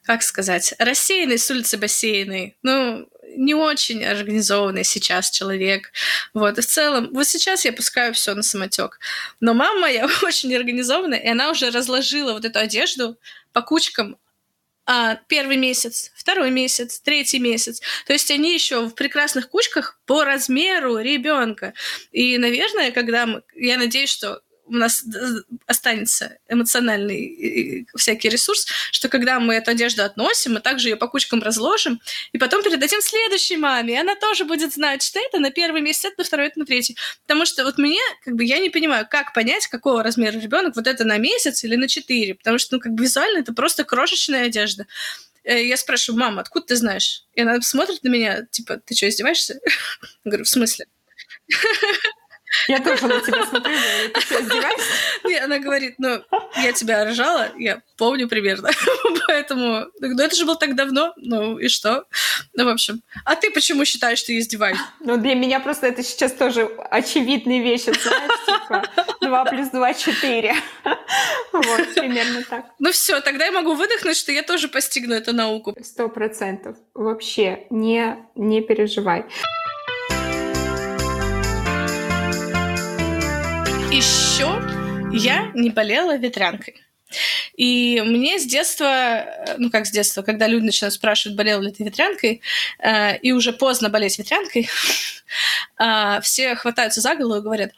как 0.10 0.24
сказать, 0.24 0.74
рассеянный 0.80 1.38
с 1.38 1.52
улицы 1.52 1.78
бассейной. 1.78 2.58
Ну, 2.64 3.08
не 3.38 3.54
очень 3.54 4.04
организованный 4.04 4.84
сейчас 4.84 5.30
человек. 5.30 5.92
Вот, 6.34 6.58
и 6.58 6.62
в 6.62 6.66
целом, 6.66 7.12
вот 7.14 7.28
сейчас 7.28 7.64
я 7.64 7.72
пускаю 7.72 8.16
все 8.16 8.34
на 8.34 8.42
самотек. 8.42 9.00
Но 9.40 9.54
мама 9.54 9.82
моя 9.82 10.10
очень 10.24 10.56
организованная, 10.56 11.20
и 11.20 11.28
она 11.28 11.52
уже 11.52 11.70
разложила 11.70 12.34
вот 12.34 12.44
эту 12.44 12.58
одежду 12.58 13.20
по 13.54 13.62
кучкам 13.62 14.18
а, 14.88 15.20
первый 15.28 15.58
месяц, 15.58 16.12
второй 16.16 16.50
месяц, 16.50 17.00
третий 17.02 17.38
месяц. 17.38 17.80
То 18.08 18.14
есть 18.14 18.32
они 18.32 18.52
еще 18.52 18.88
в 18.88 18.96
прекрасных 18.96 19.48
кучках 19.48 20.00
по 20.08 20.24
размеру 20.24 20.98
ребенка. 20.98 21.76
И, 22.12 22.40
наверное, 22.40 22.92
когда 22.92 23.28
мы, 23.28 23.44
я 23.54 23.78
надеюсь, 23.78 24.10
что 24.10 24.42
у 24.70 24.74
нас 24.74 25.04
останется 25.66 26.38
эмоциональный 26.48 27.88
всякий 27.96 28.30
ресурс, 28.30 28.68
что 28.92 29.10
когда 29.10 29.40
мы 29.40 29.56
эту 29.56 29.72
одежду 29.72 30.04
относим, 30.04 30.54
мы 30.54 30.62
также 30.62 30.90
ее 30.90 30.96
по 30.96 31.08
кучкам 31.08 31.42
разложим, 31.42 32.00
и 32.32 32.38
потом 32.38 32.64
передадим 32.64 33.02
следующей 33.02 33.58
маме, 33.58 33.94
и 33.94 33.98
она 33.98 34.16
тоже 34.16 34.46
будет 34.46 34.74
знать, 34.74 35.02
что 35.02 35.20
это 35.20 35.40
на 35.40 35.52
первый 35.52 35.82
месяц, 35.82 36.06
это 36.06 36.16
на 36.20 36.24
второй, 36.24 36.48
это 36.48 36.60
на 36.60 36.66
третий. 36.66 36.98
Потому 37.26 37.46
что 37.46 37.64
вот 37.64 37.78
мне, 37.78 38.02
как 38.24 38.36
бы, 38.36 38.44
я 38.44 38.60
не 38.60 38.70
понимаю, 38.70 39.08
как 39.10 39.34
понять, 39.34 39.68
какого 39.68 40.04
размера 40.04 40.38
ребенок, 40.38 40.76
вот 40.76 40.88
это 40.88 41.04
на 41.04 41.18
месяц 41.18 41.64
или 41.64 41.76
на 41.76 41.88
четыре, 41.88 42.36
потому 42.36 42.60
что, 42.60 42.76
ну, 42.76 42.80
как 42.80 42.94
бы 42.94 43.04
визуально 43.04 43.40
это 43.40 43.54
просто 43.54 43.84
крошечная 43.84 44.46
одежда. 44.46 44.86
Э, 45.44 45.66
я 45.66 45.78
спрашиваю, 45.78 46.20
мама, 46.20 46.42
откуда 46.42 46.68
ты 46.68 46.76
знаешь? 46.76 47.26
И 47.34 47.42
она 47.42 47.60
смотрит 47.62 48.04
на 48.04 48.10
меня, 48.10 48.46
типа, 48.52 48.78
ты 48.78 48.96
что, 48.96 49.10
издеваешься? 49.10 49.60
говорю, 50.24 50.44
в 50.44 50.50
смысле? 50.50 50.86
Я 52.68 52.80
тоже 52.80 53.08
на 53.08 53.20
тебя 53.20 53.46
смотрю, 53.46 53.74
говорю, 53.74 54.10
ты 54.14 54.22
что, 54.22 54.42
издеваешься? 54.42 55.44
Она 55.44 55.60
говорит, 55.60 55.96
ну, 55.98 56.24
я 56.58 56.74
тебя 56.74 57.06
рожала, 57.06 57.50
я 57.58 57.82
помню 57.98 58.28
примерно. 58.28 58.70
Поэтому, 59.28 59.86
ну, 60.00 60.22
это 60.22 60.36
же 60.36 60.46
было 60.46 60.56
так 60.56 60.76
давно, 60.76 61.14
ну, 61.18 61.58
и 61.58 61.68
что? 61.68 62.06
Ну, 62.54 62.66
в 62.66 62.70
общем. 62.70 63.02
А 63.26 63.36
ты 63.36 63.52
почему 63.52 63.86
считаешь, 63.86 64.20
что 64.20 64.32
я 64.32 64.40
издеваюсь? 64.40 64.80
Ну, 65.00 65.18
для 65.18 65.36
меня 65.36 65.60
просто 65.60 65.88
это 65.88 66.04
сейчас 66.04 66.34
тоже 66.34 66.70
очевидные 66.90 67.62
вещи, 67.62 67.92
знаешь, 67.92 68.32
типа 68.46 68.84
2 69.22 69.46
плюс 69.46 69.70
2— 69.70 69.94
4. 69.96 70.56
Вот, 71.52 71.94
примерно 71.96 72.44
так. 72.44 72.66
Ну 72.80 72.92
все, 72.92 73.22
тогда 73.22 73.46
я 73.46 73.52
могу 73.52 73.74
выдохнуть, 73.74 74.18
что 74.18 74.32
я 74.32 74.44
тоже 74.44 74.68
постигну 74.68 75.16
эту 75.16 75.34
науку. 75.34 75.76
Сто 75.84 76.10
процентов. 76.10 76.78
Вообще, 76.94 77.68
не, 77.70 78.18
не 78.36 78.62
переживай. 78.62 79.26
Еще 83.92 84.46
я 85.12 85.52
не 85.56 85.72
болела 85.72 86.16
ветрянкой. 86.16 86.80
И 87.58 88.02
мне 88.06 88.38
с 88.38 88.46
детства, 88.46 89.26
ну 89.58 89.72
как 89.72 89.88
с 89.88 89.92
детства, 89.92 90.22
когда 90.22 90.46
люди 90.46 90.66
начинают 90.66 90.94
спрашивать, 90.94 91.36
болела 91.36 91.60
ли 91.62 91.72
ты 91.72 91.84
ветрянкой, 91.84 92.42
э, 92.78 93.18
и 93.18 93.32
уже 93.32 93.52
поздно 93.52 93.90
болеть 93.90 94.20
ветрянкой, 94.20 94.70
э, 95.80 96.22
все 96.22 96.56
хватаются 96.56 97.02
за 97.02 97.16
голову 97.16 97.40
и 97.40 97.44
говорят, 97.44 97.72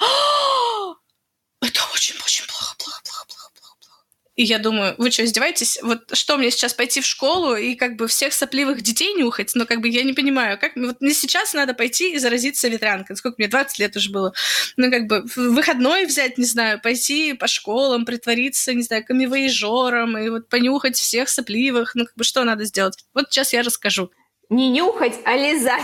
это 1.61 1.79
очень-очень 1.93 2.45
И 4.35 4.43
я 4.43 4.59
думаю, 4.59 4.95
вы 4.97 5.11
что, 5.11 5.25
издеваетесь? 5.25 5.77
Вот 5.81 6.15
что, 6.15 6.37
мне 6.37 6.51
сейчас 6.51 6.73
пойти 6.73 7.01
в 7.01 7.05
школу 7.05 7.55
и 7.55 7.75
как 7.75 7.97
бы 7.97 8.07
всех 8.07 8.31
сопливых 8.33 8.81
детей 8.81 9.13
нюхать? 9.13 9.51
Ну, 9.55 9.65
как 9.65 9.81
бы 9.81 9.89
я 9.89 10.03
не 10.03 10.13
понимаю, 10.13 10.57
как... 10.57 10.71
Вот 10.77 11.01
мне 11.01 11.13
сейчас 11.13 11.53
надо 11.53 11.73
пойти 11.73 12.13
и 12.13 12.17
заразиться 12.17 12.69
ветрянкой. 12.69 13.17
Сколько 13.17 13.35
мне? 13.39 13.49
20 13.49 13.79
лет 13.79 13.95
уже 13.97 14.09
было. 14.09 14.33
Ну, 14.77 14.89
как 14.89 15.07
бы 15.07 15.25
выходной 15.35 16.05
взять, 16.05 16.37
не 16.37 16.45
знаю, 16.45 16.79
пойти 16.81 17.33
по 17.33 17.47
школам, 17.47 18.05
притвориться, 18.05 18.73
не 18.73 18.83
знаю, 18.83 19.03
камевоежором 19.05 20.17
и 20.17 20.29
вот 20.29 20.47
понюхать 20.47 20.95
всех 20.95 21.27
сопливых. 21.27 21.93
Ну, 21.95 22.05
как 22.05 22.15
бы 22.15 22.23
что 22.23 22.45
надо 22.45 22.63
сделать? 22.63 22.97
Вот 23.13 23.25
сейчас 23.29 23.51
я 23.51 23.63
расскажу. 23.63 24.11
Не 24.51 24.69
нюхать, 24.69 25.17
а 25.23 25.37
лизать. 25.37 25.81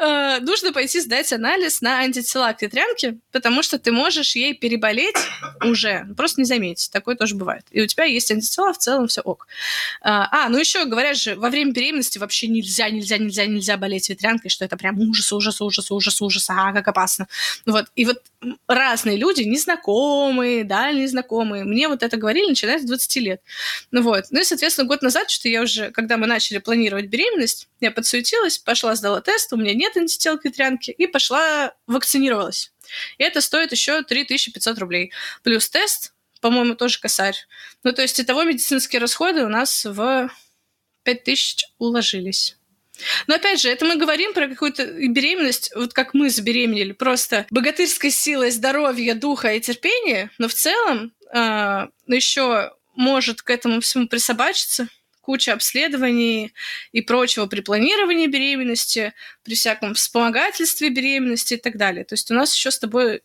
э, 0.00 0.38
нужно 0.40 0.72
пойти 0.72 1.00
сдать 1.00 1.32
анализ 1.32 1.80
на 1.80 1.98
антитела 1.98 2.52
к 2.52 2.62
ветрянке, 2.62 3.18
потому 3.30 3.62
что 3.62 3.78
ты 3.78 3.92
можешь 3.92 4.34
ей 4.34 4.54
переболеть 4.54 5.16
уже, 5.62 6.06
просто 6.16 6.40
не 6.40 6.46
заметить. 6.46 6.90
Такое 6.90 7.16
тоже 7.16 7.34
бывает. 7.34 7.64
И 7.70 7.82
у 7.82 7.86
тебя 7.86 8.04
есть 8.04 8.30
антитела, 8.30 8.72
в 8.72 8.78
целом 8.78 9.08
все 9.08 9.20
ок. 9.20 9.46
А, 10.00 10.28
а, 10.30 10.48
ну 10.48 10.58
еще 10.58 10.84
говорят 10.86 11.16
же, 11.16 11.36
во 11.36 11.50
время 11.50 11.72
беременности 11.72 12.18
вообще 12.18 12.48
нельзя, 12.48 12.88
нельзя, 12.90 13.18
нельзя, 13.18 13.46
нельзя 13.46 13.76
болеть 13.76 14.08
ветрянкой, 14.08 14.50
что 14.50 14.64
это 14.64 14.76
прям 14.76 14.98
ужас, 14.98 15.32
ужас, 15.32 15.60
ужас, 15.60 15.90
ужас, 15.90 16.22
ужас, 16.22 16.50
а, 16.50 16.72
как 16.72 16.88
опасно. 16.88 17.28
Вот. 17.66 17.86
И 17.96 18.04
вот 18.04 18.22
разные 18.66 19.16
люди, 19.16 19.42
незнакомые, 19.42 20.64
дальние 20.64 21.08
знакомые, 21.08 21.64
мне 21.64 21.88
вот 21.88 22.02
это 22.02 22.16
говорили, 22.16 22.48
начиная 22.48 22.78
с 22.78 22.84
20 22.84 23.16
лет. 23.16 23.40
Ну 23.90 24.02
вот. 24.02 24.24
Ну 24.30 24.40
и, 24.40 24.44
соответственно, 24.44 24.88
год 24.88 25.02
назад, 25.02 25.30
что 25.30 25.48
я 25.48 25.62
уже, 25.62 25.90
когда 25.90 26.13
мы 26.16 26.26
начали 26.26 26.58
планировать 26.58 27.06
беременность, 27.06 27.68
я 27.80 27.90
подсуетилась, 27.90 28.58
пошла, 28.58 28.94
сдала 28.94 29.20
тест, 29.20 29.52
у 29.52 29.56
меня 29.56 29.74
нет 29.74 29.96
антител 29.96 30.38
к 30.38 30.46
и 30.46 31.06
пошла 31.06 31.74
вакцинировалась. 31.86 32.72
И 33.18 33.24
это 33.24 33.40
стоит 33.40 33.72
еще 33.72 34.02
3500 34.02 34.78
рублей. 34.78 35.12
Плюс 35.42 35.68
тест, 35.68 36.12
по-моему, 36.40 36.74
тоже 36.74 37.00
косарь. 37.00 37.36
Ну, 37.82 37.92
то 37.92 38.02
есть, 38.02 38.20
итого 38.20 38.44
медицинские 38.44 39.00
расходы 39.00 39.44
у 39.44 39.48
нас 39.48 39.84
в 39.84 40.30
5000 41.04 41.64
уложились. 41.78 42.56
Но 43.26 43.34
опять 43.34 43.60
же, 43.60 43.68
это 43.68 43.84
мы 43.84 43.96
говорим 43.96 44.34
про 44.34 44.48
какую-то 44.48 44.86
беременность, 45.08 45.72
вот 45.74 45.92
как 45.92 46.14
мы 46.14 46.30
забеременели, 46.30 46.92
просто 46.92 47.46
богатырской 47.50 48.10
силой 48.10 48.50
здоровья, 48.50 49.14
духа 49.14 49.52
и 49.52 49.60
терпения, 49.60 50.30
но 50.38 50.46
в 50.46 50.54
целом 50.54 51.12
э, 51.26 51.30
а, 51.32 51.88
еще 52.06 52.72
может 52.94 53.42
к 53.42 53.50
этому 53.50 53.80
всему 53.80 54.06
присобачиться 54.06 54.88
куча 55.24 55.52
обследований 55.52 56.52
и 56.92 57.00
прочего 57.00 57.46
при 57.46 57.60
планировании 57.60 58.26
беременности, 58.26 59.14
при 59.42 59.54
всяком 59.54 59.94
вспомогательстве 59.94 60.90
беременности 60.90 61.54
и 61.54 61.56
так 61.56 61.76
далее. 61.76 62.04
То 62.04 62.14
есть 62.14 62.30
у 62.30 62.34
нас 62.34 62.54
еще 62.54 62.70
с 62.70 62.78
тобой 62.78 63.22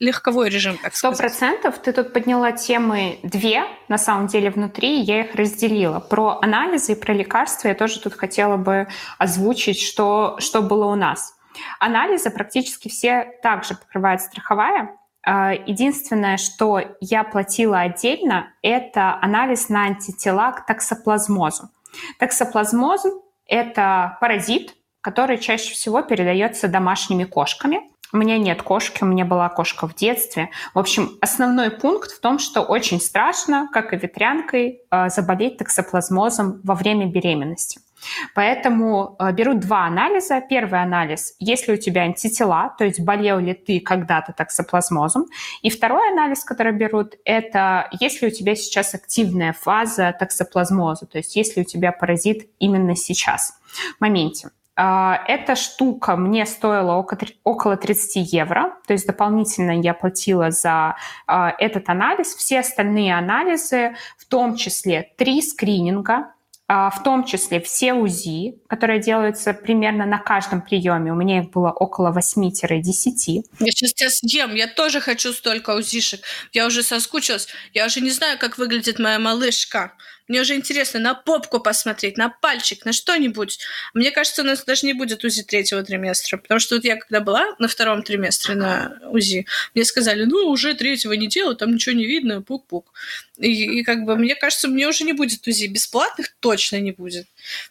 легковой 0.00 0.48
режим, 0.48 0.76
так 0.78 0.94
Сто 0.94 1.12
процентов. 1.12 1.78
Ты 1.78 1.92
тут 1.92 2.12
подняла 2.12 2.52
темы 2.52 3.18
две, 3.22 3.64
на 3.88 3.98
самом 3.98 4.26
деле, 4.26 4.50
внутри, 4.50 5.00
я 5.00 5.20
их 5.20 5.34
разделила. 5.34 6.00
Про 6.00 6.40
анализы 6.42 6.92
и 6.92 6.94
про 6.96 7.12
лекарства 7.12 7.68
я 7.68 7.74
тоже 7.74 8.00
тут 8.00 8.14
хотела 8.14 8.56
бы 8.56 8.88
озвучить, 9.18 9.80
что, 9.80 10.36
что 10.40 10.62
было 10.62 10.86
у 10.86 10.96
нас. 10.96 11.34
Анализы 11.78 12.30
практически 12.30 12.88
все 12.88 13.38
также 13.42 13.74
покрывает 13.74 14.20
страховая. 14.20 14.96
А, 15.24 15.52
единственное, 15.52 16.36
что 16.36 16.80
я 17.00 17.24
платила 17.24 17.80
отдельно, 17.80 18.48
это 18.62 19.18
анализ 19.20 19.68
на 19.68 19.84
антитела 19.84 20.52
к 20.52 20.66
токсоплазмозу. 20.66 21.70
Токсоплазмоз– 22.18 23.04
это 23.46 24.18
паразит, 24.20 24.74
который 25.00 25.38
чаще 25.38 25.74
всего 25.74 26.02
передается 26.02 26.68
домашними 26.68 27.24
кошками. 27.24 27.80
У 28.12 28.18
меня 28.18 28.36
нет 28.36 28.62
кошки, 28.62 29.04
у 29.04 29.06
меня 29.06 29.24
была 29.24 29.48
кошка 29.48 29.88
в 29.88 29.94
детстве. 29.94 30.50
В 30.74 30.78
общем, 30.78 31.16
основной 31.22 31.70
пункт 31.70 32.10
в 32.10 32.20
том, 32.20 32.38
что 32.38 32.60
очень 32.60 33.00
страшно, 33.00 33.68
как 33.72 33.94
и 33.94 33.96
ветрянкой, 33.96 34.80
э, 34.90 35.08
заболеть 35.08 35.56
токсоплазмозом 35.56 36.60
во 36.62 36.74
время 36.74 37.06
беременности. 37.06 37.80
Поэтому 38.34 39.16
э, 39.18 39.32
берут 39.32 39.60
два 39.60 39.86
анализа. 39.86 40.40
Первый 40.40 40.82
анализ, 40.82 41.34
если 41.38 41.72
у 41.72 41.76
тебя 41.76 42.02
антитела, 42.02 42.74
то 42.78 42.84
есть 42.84 43.00
болел 43.00 43.38
ли 43.38 43.54
ты 43.54 43.80
когда-то 43.80 44.32
токсоплазмозом. 44.32 45.26
И 45.62 45.70
второй 45.70 46.12
анализ, 46.12 46.44
который 46.44 46.72
берут, 46.72 47.14
это 47.24 47.88
если 48.00 48.26
у 48.26 48.30
тебя 48.30 48.54
сейчас 48.54 48.94
активная 48.94 49.52
фаза 49.52 50.14
токсоплазмоза, 50.18 51.06
то 51.06 51.18
есть 51.18 51.36
если 51.36 51.62
у 51.62 51.64
тебя 51.64 51.92
паразит 51.92 52.48
именно 52.58 52.96
сейчас, 52.96 53.58
в 53.96 54.00
моменте. 54.00 54.50
А, 54.74 55.22
эта 55.28 55.54
штука 55.54 56.16
мне 56.16 56.46
стоила 56.46 56.94
около 57.44 57.76
30 57.76 58.32
евро, 58.32 58.74
то 58.86 58.94
есть 58.94 59.06
дополнительно 59.06 59.72
я 59.72 59.92
платила 59.92 60.50
за 60.50 60.96
а, 61.26 61.54
этот 61.58 61.88
анализ. 61.90 62.34
Все 62.34 62.60
остальные 62.60 63.14
анализы, 63.14 63.94
в 64.16 64.24
том 64.24 64.56
числе 64.56 65.12
три 65.18 65.42
скрининга, 65.42 66.31
в 66.68 67.02
том 67.04 67.24
числе 67.24 67.60
все 67.60 67.92
УЗИ, 67.92 68.58
которые 68.68 69.00
делаются 69.00 69.52
примерно 69.52 70.06
на 70.06 70.18
каждом 70.18 70.62
приеме. 70.62 71.12
У 71.12 71.16
меня 71.16 71.40
их 71.40 71.50
было 71.50 71.70
около 71.70 72.12
8-10. 72.16 73.44
Я 73.60 73.72
сейчас 73.72 73.92
тебя 73.92 74.10
съем, 74.10 74.54
я 74.54 74.66
тоже 74.68 75.00
хочу 75.00 75.32
столько 75.32 75.74
УЗИшек. 75.74 76.20
Я 76.52 76.66
уже 76.66 76.82
соскучилась, 76.82 77.48
я 77.74 77.84
уже 77.86 78.00
не 78.00 78.10
знаю, 78.10 78.38
как 78.38 78.58
выглядит 78.58 78.98
моя 78.98 79.18
малышка. 79.18 79.92
Мне 80.28 80.40
уже 80.40 80.54
интересно 80.54 81.00
на 81.00 81.14
попку 81.14 81.60
посмотреть, 81.60 82.16
на 82.16 82.28
пальчик, 82.28 82.84
на 82.84 82.92
что-нибудь. 82.92 83.58
Мне 83.94 84.10
кажется, 84.10 84.42
у 84.42 84.44
нас 84.44 84.64
даже 84.64 84.86
не 84.86 84.92
будет 84.92 85.24
УЗИ 85.24 85.42
третьего 85.42 85.82
триместра, 85.82 86.36
потому 86.36 86.60
что 86.60 86.76
вот 86.76 86.84
я 86.84 86.96
когда 86.96 87.20
была 87.20 87.44
на 87.58 87.68
втором 87.68 88.02
триместре 88.02 88.54
на 88.54 88.98
УЗИ, 89.10 89.46
мне 89.74 89.84
сказали, 89.84 90.24
ну, 90.24 90.48
уже 90.48 90.74
третьего 90.74 91.12
не 91.12 91.28
делают, 91.28 91.58
там 91.58 91.74
ничего 91.74 91.94
не 91.94 92.06
видно, 92.06 92.42
пук-пук. 92.42 92.92
И, 93.38 93.80
и 93.80 93.82
как 93.82 94.04
бы, 94.04 94.16
мне 94.16 94.34
кажется, 94.34 94.68
мне 94.68 94.86
уже 94.86 95.04
не 95.04 95.12
будет 95.12 95.46
УЗИ. 95.46 95.66
Бесплатных 95.66 96.34
точно 96.40 96.80
не 96.80 96.92
будет. 96.92 97.26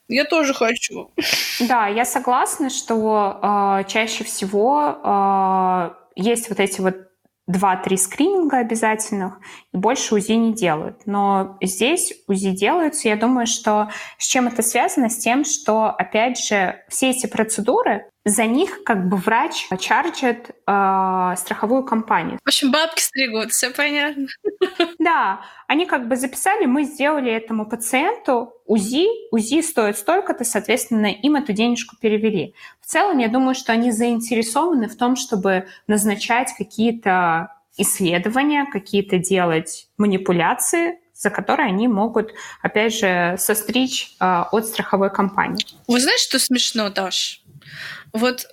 Я 0.08 0.26
тоже 0.26 0.54
хочу. 0.54 1.12
Да, 1.60 1.88
я 1.88 2.06
согласна, 2.06 2.70
что 2.70 3.40
э, 3.82 3.90
чаще 3.90 4.24
всего 4.24 5.00
э, 5.04 5.92
есть 6.16 6.50
вот 6.50 6.60
эти 6.60 6.82
вот 6.82 7.11
два-три 7.48 7.98
скрининга 7.98 8.58
обязательных, 8.58 9.40
и 9.74 9.78
больше 9.78 10.16
УЗИ 10.16 10.34
не 10.34 10.54
делают. 10.54 11.06
Но 11.06 11.58
здесь 11.62 12.14
УЗИ 12.28 12.52
делаются. 12.52 13.10
Я 13.10 13.16
думаю, 13.16 13.48
что 13.48 13.90
с 14.18 14.26
чем 14.26 14.48
это 14.48 14.62
связано? 14.62 15.10
С 15.10 15.18
тем, 15.18 15.44
что, 15.44 15.88
опять 15.88 16.40
же, 16.40 16.82
все 16.88 17.10
эти 17.10 17.28
процедуры, 17.28 18.10
за 18.24 18.46
них 18.46 18.84
как 18.84 19.08
бы 19.10 19.18
врач 19.18 19.68
чарджит 19.80 20.50
э, 20.50 21.34
страховую 21.38 21.84
компанию. 21.84 22.40
В 22.44 22.48
общем, 22.48 22.72
бабки 22.72 23.02
стригут, 23.02 23.52
все 23.52 23.72
понятно. 23.72 24.28
Да, 25.00 25.42
они 25.68 25.86
как 25.86 26.08
бы 26.08 26.16
записали, 26.16 26.66
мы 26.66 26.84
сделали 26.84 27.32
этому 27.32 27.66
пациенту 27.66 28.54
УЗИ, 28.66 29.08
УЗИ 29.32 29.62
стоит 29.62 29.98
столько-то, 29.98 30.44
соответственно, 30.44 31.08
им 31.08 31.36
эту 31.36 31.54
денежку 31.54 31.96
перевели. 32.00 32.54
В 32.80 32.86
целом, 32.86 33.18
я 33.18 33.28
думаю, 33.28 33.56
что 33.56 33.72
они 33.72 33.92
заинтересованы 33.92 34.88
в 34.88 34.96
том, 34.96 35.16
чтобы 35.16 35.68
назначать 35.88 36.54
какие-то 36.56 37.56
исследования, 37.78 38.68
какие-то 38.72 39.18
делать 39.18 39.88
манипуляции, 39.98 41.00
за 41.16 41.30
которые 41.30 41.68
они 41.70 41.88
могут, 41.88 42.34
опять 42.62 42.96
же, 42.96 43.36
состричь 43.38 44.16
э, 44.20 44.44
от 44.52 44.68
страховой 44.68 45.12
компании. 45.12 45.66
Вы 45.88 46.00
знаете, 46.00 46.24
что 46.24 46.40
смешно, 46.40 46.90
Даш? 46.90 47.42
Вот 48.14 48.46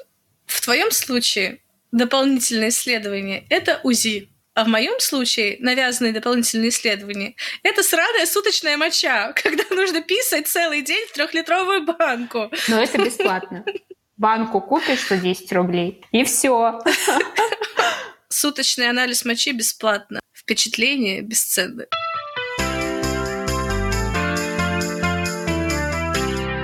в 0.47 0.61
твоем 0.61 0.91
случае 0.91 1.61
дополнительное 1.93 2.69
исследование– 2.69 3.45
это 3.51 3.81
УЗИ. 3.83 4.29
А 4.55 4.65
в 4.65 4.69
моем 4.69 4.99
случае 4.99 5.57
навязанные 5.61 6.13
дополнительные 6.13 6.71
исследования– 6.71 7.37
это 7.63 7.83
сраная 7.83 8.27
суточная 8.27 8.77
моча, 8.77 9.33
когда 9.43 9.65
нужно 9.71 10.03
писать 10.03 10.49
целый 10.49 10.83
день 10.83 11.07
в 11.07 11.13
трехлитровую 11.13 11.85
банку. 11.85 12.51
Но 12.69 12.81
это 12.81 12.99
бесплатно. 12.99 13.65
Банку 14.17 14.61
купишь 14.61 15.07
за 15.07 15.17
10 15.17 15.53
рублей, 15.53 16.05
и 16.11 16.25
все. 16.25 16.81
Суточный 18.29 18.91
анализ 18.91 19.25
мочи 19.25 19.53
бесплатно. 19.53 20.21
Впечатление 20.33 21.23
бесценно. 21.23 21.87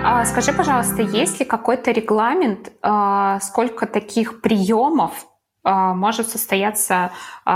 А 0.06 0.22
скажи, 0.26 0.52
пожалуйста, 0.52 1.00
есть 1.00 1.40
ли 1.40 1.46
какой-то 1.46 1.90
регламент, 1.90 2.72
а, 2.82 3.40
сколько 3.40 3.86
таких 3.86 4.42
приемов 4.42 5.26
а, 5.62 5.94
может 5.94 6.28
состояться 6.28 7.10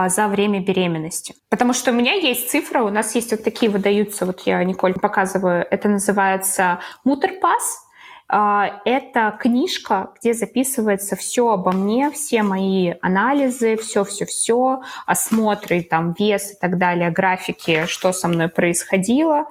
за 0.06 0.28
время 0.28 0.60
беременности. 0.60 1.34
Потому 1.50 1.74
что 1.74 1.90
у 1.90 1.94
меня 1.94 2.14
есть 2.14 2.50
цифра, 2.50 2.82
у 2.82 2.88
нас 2.88 3.14
есть 3.14 3.32
вот 3.32 3.44
такие 3.44 3.70
выдаются, 3.70 4.24
вот 4.24 4.40
я 4.46 4.64
Николь 4.64 4.94
показываю, 4.94 5.66
это 5.70 5.90
называется 5.90 6.78
мутерпас, 7.04 7.86
это 8.30 9.38
книжка, 9.40 10.10
где 10.20 10.34
записывается 10.34 11.16
все 11.16 11.48
обо 11.50 11.72
мне, 11.72 12.10
все 12.10 12.42
мои 12.42 12.92
анализы, 13.00 13.78
все-все-все, 13.78 14.82
осмотры, 15.06 15.82
там, 15.82 16.14
вес 16.18 16.52
и 16.52 16.56
так 16.60 16.76
далее, 16.76 17.10
графики, 17.10 17.86
что 17.86 18.12
со 18.12 18.28
мной 18.28 18.48
происходило. 18.48 19.46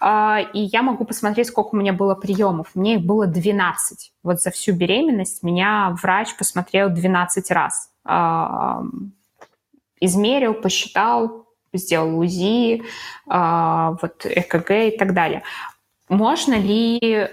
А, 0.00 0.40
и 0.52 0.60
я 0.60 0.82
могу 0.82 1.04
посмотреть, 1.04 1.46
сколько 1.46 1.76
у 1.76 1.78
меня 1.78 1.92
было 1.92 2.16
приемов. 2.16 2.74
Мне 2.74 2.96
их 2.96 3.02
было 3.02 3.28
12. 3.28 4.12
Вот 4.24 4.40
за 4.40 4.50
всю 4.50 4.72
беременность 4.72 5.44
меня 5.44 5.96
врач 6.02 6.36
посмотрел 6.36 6.90
12 6.90 7.50
раз. 7.52 7.90
А, 8.04 8.82
измерил, 10.00 10.54
посчитал, 10.54 11.46
сделал 11.72 12.18
УЗИ, 12.18 12.82
вот 13.26 14.24
ЭКГ 14.24 14.70
и 14.70 14.96
так 14.98 15.14
далее. 15.14 15.42
Можно 16.08 16.54
ли 16.54 17.28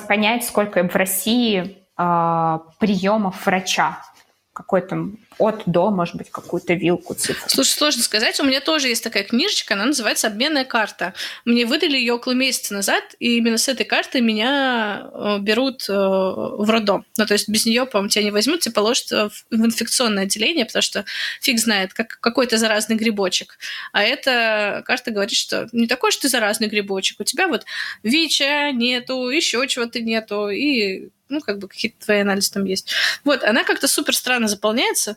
понять, 0.00 0.44
сколько 0.44 0.86
в 0.86 0.94
России 0.94 1.78
э, 1.96 2.58
приемов 2.78 3.46
врача 3.46 3.98
какой 4.56 4.80
там 4.80 5.18
от 5.38 5.62
до, 5.66 5.90
может 5.90 6.16
быть, 6.16 6.30
какую-то 6.30 6.74
вилку 6.74 7.14
цифр. 7.14 7.44
Слушай, 7.48 7.70
сложно 7.70 8.02
сказать. 8.02 8.40
У 8.40 8.44
меня 8.44 8.60
тоже 8.60 8.88
есть 8.88 9.04
такая 9.04 9.22
книжечка, 9.22 9.74
она 9.74 9.86
называется 9.86 10.28
«Обменная 10.28 10.64
карта». 10.64 11.14
Мне 11.44 11.66
выдали 11.66 11.96
ее 11.96 12.14
около 12.14 12.32
месяца 12.32 12.72
назад, 12.74 13.04
и 13.18 13.36
именно 13.36 13.58
с 13.58 13.68
этой 13.68 13.84
карты 13.84 14.20
меня 14.20 15.10
э, 15.12 15.38
берут 15.40 15.88
э, 15.88 15.92
в 15.92 16.68
роддом. 16.70 17.04
Ну, 17.18 17.26
то 17.26 17.34
есть 17.34 17.48
без 17.48 17.66
нее, 17.66 17.86
по-моему, 17.86 18.08
тебя 18.08 18.24
не 18.24 18.30
возьмут, 18.30 18.60
тебя 18.60 18.72
положат 18.72 19.10
в 19.10 19.32
инфекционное 19.50 20.24
отделение, 20.24 20.64
потому 20.64 20.82
что 20.82 21.04
фиг 21.40 21.58
знает, 21.58 21.92
как 21.92 22.18
какой-то 22.20 22.56
заразный 22.56 22.96
грибочек. 22.96 23.58
А 23.92 24.02
эта 24.02 24.82
карта 24.86 25.10
говорит, 25.10 25.36
что 25.36 25.68
не 25.72 25.86
такой 25.86 26.12
что 26.12 26.22
ты 26.22 26.28
заразный 26.28 26.68
грибочек, 26.68 27.20
у 27.20 27.24
тебя 27.24 27.48
вот 27.48 27.64
ВИЧа 28.02 28.72
нету, 28.72 29.28
еще 29.28 29.66
чего-то 29.68 30.00
нету, 30.00 30.48
и 30.48 31.10
ну, 31.28 31.40
как 31.40 31.58
бы 31.58 31.68
какие-то 31.68 32.04
твои 32.04 32.20
анализы 32.20 32.52
там 32.52 32.64
есть. 32.64 32.92
Вот, 33.24 33.42
она 33.42 33.64
как-то 33.64 33.88
супер 33.88 34.14
странно 34.14 34.48
заполняется, 34.48 35.16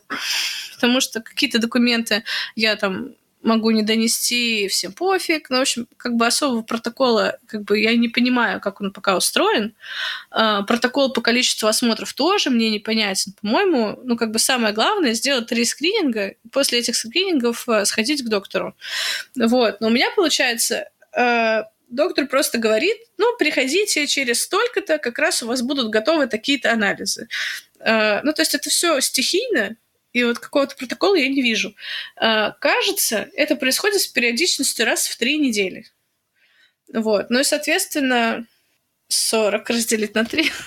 потому 0.74 1.00
что 1.00 1.20
какие-то 1.20 1.58
документы 1.58 2.24
я 2.56 2.76
там 2.76 3.14
могу 3.42 3.70
не 3.70 3.82
донести, 3.82 4.68
всем 4.68 4.92
пофиг. 4.92 5.50
Ну, 5.50 5.58
в 5.58 5.60
общем, 5.62 5.88
как 5.96 6.14
бы 6.14 6.26
особого 6.26 6.62
протокола, 6.62 7.38
как 7.46 7.62
бы 7.62 7.78
я 7.78 7.96
не 7.96 8.08
понимаю, 8.08 8.60
как 8.60 8.80
он 8.80 8.92
пока 8.92 9.16
устроен. 9.16 9.74
А, 10.30 10.62
протокол 10.62 11.12
по 11.12 11.20
количеству 11.20 11.68
осмотров 11.68 12.12
тоже 12.12 12.50
мне 12.50 12.70
непонятен. 12.70 13.32
По-моему, 13.40 13.98
ну, 14.04 14.16
как 14.16 14.30
бы 14.30 14.38
самое 14.38 14.74
главное 14.74 15.14
сделать 15.14 15.46
три 15.46 15.64
скрининга, 15.64 16.34
после 16.52 16.80
этих 16.80 16.96
скринингов 16.96 17.68
а, 17.68 17.84
сходить 17.84 18.22
к 18.22 18.28
доктору. 18.28 18.76
Вот. 19.36 19.80
Но 19.80 19.86
у 19.86 19.90
меня 19.90 20.10
получается 20.14 20.90
а, 21.16 21.64
доктор 21.88 22.26
просто 22.26 22.58
говорит, 22.58 22.96
ну, 23.16 23.36
приходите 23.38 24.06
через 24.06 24.42
столько-то, 24.42 24.98
как 24.98 25.18
раз 25.18 25.42
у 25.42 25.46
вас 25.46 25.62
будут 25.62 25.90
готовы 25.90 26.26
такие-то 26.26 26.72
анализы. 26.72 27.28
Ну, 27.82 28.32
то 28.34 28.40
есть 28.40 28.54
это 28.54 28.68
все 28.68 29.00
стихийно, 29.00 29.76
и 30.12 30.24
вот 30.24 30.38
какого-то 30.38 30.76
протокола 30.76 31.14
я 31.16 31.28
не 31.28 31.42
вижу. 31.42 31.74
Э, 32.20 32.52
кажется, 32.60 33.28
это 33.34 33.56
происходит 33.56 34.00
с 34.00 34.08
периодичностью 34.08 34.86
раз 34.86 35.06
в 35.06 35.16
три 35.16 35.38
недели. 35.38 35.86
Вот. 36.92 37.30
Ну 37.30 37.40
и, 37.40 37.44
соответственно, 37.44 38.46
40 39.08 39.68
разделить 39.70 40.14
на 40.14 40.24
3. 40.24 40.50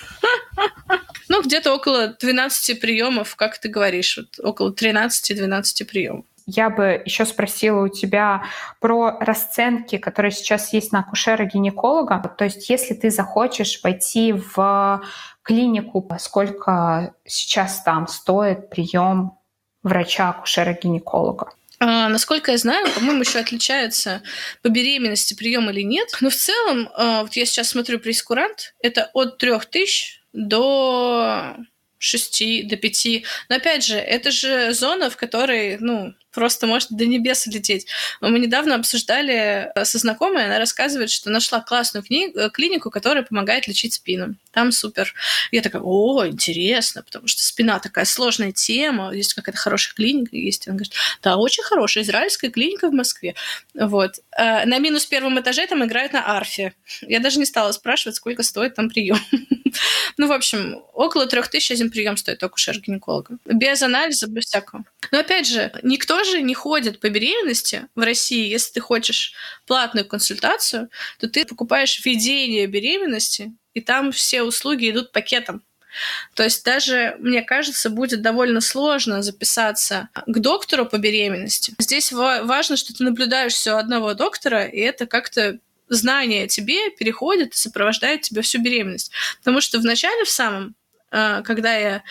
Ну, 1.26 1.42
где-то 1.42 1.72
около 1.72 2.08
12 2.08 2.80
приемов, 2.80 3.34
как 3.34 3.58
ты 3.58 3.70
говоришь, 3.70 4.18
вот 4.18 4.38
около 4.40 4.72
13-12 4.72 5.84
приемов. 5.86 6.26
Я 6.46 6.68
бы 6.68 7.02
еще 7.04 7.24
спросила 7.24 7.84
у 7.84 7.88
тебя 7.88 8.44
про 8.80 9.16
расценки, 9.20 9.98
которые 9.98 10.32
сейчас 10.32 10.72
есть 10.72 10.92
на 10.92 11.00
акушера-гинеколога. 11.00 12.34
То 12.36 12.44
есть 12.44 12.68
если 12.68 12.94
ты 12.94 13.10
захочешь 13.10 13.80
пойти 13.80 14.32
в 14.32 15.02
клинику, 15.42 16.06
сколько 16.18 17.14
сейчас 17.24 17.82
там 17.82 18.06
стоит 18.08 18.70
прием 18.70 19.38
врача-акушера-гинеколога? 19.82 21.52
А, 21.80 22.08
насколько 22.08 22.52
я 22.52 22.58
знаю, 22.58 22.86
по-моему, 22.94 23.22
еще 23.22 23.38
отличается 23.38 24.22
по 24.62 24.68
беременности 24.68 25.34
прием 25.34 25.68
или 25.70 25.82
нет. 25.82 26.08
Но 26.20 26.30
в 26.30 26.34
целом, 26.34 26.88
а, 26.94 27.22
вот 27.22 27.32
я 27.34 27.44
сейчас 27.46 27.68
смотрю 27.68 27.98
прескурант, 27.98 28.74
это 28.80 29.10
от 29.12 29.38
3000 29.38 30.22
до 30.32 31.56
6 32.04 32.66
до 32.66 32.76
5. 32.76 33.06
Но 33.48 33.56
опять 33.56 33.84
же, 33.84 33.96
это 33.96 34.30
же 34.30 34.72
зона, 34.74 35.10
в 35.10 35.16
которой, 35.16 35.78
ну, 35.80 36.14
просто 36.34 36.66
может 36.66 36.90
до 36.90 37.06
небес 37.06 37.46
лететь. 37.46 37.86
Мы 38.20 38.38
недавно 38.38 38.74
обсуждали 38.74 39.70
э, 39.74 39.84
со 39.84 39.98
знакомой, 39.98 40.44
она 40.44 40.58
рассказывает, 40.58 41.10
что 41.10 41.30
нашла 41.30 41.60
классную 41.60 42.04
кни- 42.04 42.32
э, 42.34 42.50
клинику, 42.50 42.90
которая 42.90 43.22
помогает 43.22 43.68
лечить 43.68 43.94
спину. 43.94 44.34
Там 44.50 44.72
супер. 44.72 45.14
Я 45.52 45.62
такая, 45.62 45.82
о, 45.82 46.26
интересно, 46.26 47.02
потому 47.02 47.28
что 47.28 47.42
спина 47.42 47.78
такая 47.78 48.04
сложная 48.04 48.52
тема, 48.52 49.14
есть 49.14 49.34
какая-то 49.34 49.58
хорошая 49.58 49.94
клиника, 49.94 50.36
есть. 50.36 50.66
Она 50.66 50.76
говорит, 50.76 50.94
да, 51.22 51.36
очень 51.36 51.62
хорошая 51.62 52.02
израильская 52.02 52.50
клиника 52.50 52.88
в 52.88 52.92
Москве. 52.92 53.34
Вот. 53.74 54.16
Э, 54.36 54.66
на 54.66 54.78
минус 54.78 55.06
первом 55.06 55.40
этаже 55.40 55.66
там 55.66 55.84
играют 55.84 56.12
на 56.12 56.36
арфе. 56.36 56.74
Я 57.02 57.20
даже 57.20 57.38
не 57.38 57.46
стала 57.46 57.70
спрашивать, 57.72 58.16
сколько 58.16 58.42
стоит 58.42 58.74
там 58.74 58.90
прием. 58.90 59.18
Ну, 60.16 60.28
в 60.28 60.32
общем, 60.32 60.82
около 60.92 61.26
трех 61.26 61.48
тысяч 61.48 61.70
один 61.72 61.90
прием 61.90 62.16
стоит 62.16 62.42
акушер-гинеколога. 62.42 63.38
Без 63.44 63.82
анализа, 63.82 64.28
без 64.28 64.44
всякого. 64.46 64.84
Но 65.10 65.18
опять 65.18 65.46
же, 65.46 65.72
никто 65.82 66.22
же 66.24 66.40
не 66.42 66.54
ходит 66.54 67.00
по 67.00 67.08
беременности 67.08 67.88
в 67.94 68.02
России. 68.02 68.48
Если 68.48 68.74
ты 68.74 68.80
хочешь 68.80 69.34
платную 69.66 70.06
консультацию, 70.06 70.88
то 71.18 71.28
ты 71.28 71.44
покупаешь 71.44 72.04
введение 72.04 72.66
беременности, 72.66 73.52
и 73.74 73.80
там 73.80 74.12
все 74.12 74.42
услуги 74.42 74.90
идут 74.90 75.12
пакетом. 75.12 75.62
То 76.34 76.42
есть 76.42 76.64
даже, 76.64 77.16
мне 77.20 77.42
кажется, 77.42 77.90
будет 77.90 78.20
довольно 78.20 78.60
сложно 78.60 79.22
записаться 79.22 80.08
к 80.26 80.38
доктору 80.40 80.86
по 80.86 80.98
беременности. 80.98 81.74
Здесь 81.78 82.12
важно, 82.12 82.76
что 82.76 82.92
ты 82.94 83.04
наблюдаешь 83.04 83.52
все 83.52 83.76
одного 83.76 84.14
доктора, 84.14 84.64
и 84.64 84.80
это 84.80 85.06
как-то 85.06 85.58
знание 85.94 86.46
тебе 86.46 86.90
переходит 86.90 87.52
и 87.54 87.56
сопровождает 87.56 88.22
тебя 88.22 88.42
всю 88.42 88.60
беременность. 88.60 89.10
Потому 89.38 89.60
что 89.60 89.78
в 89.78 89.84
начале, 89.84 90.24
в 90.24 90.30
самом, 90.30 90.74
э, 91.10 91.42
когда 91.42 91.74
я, 91.74 92.02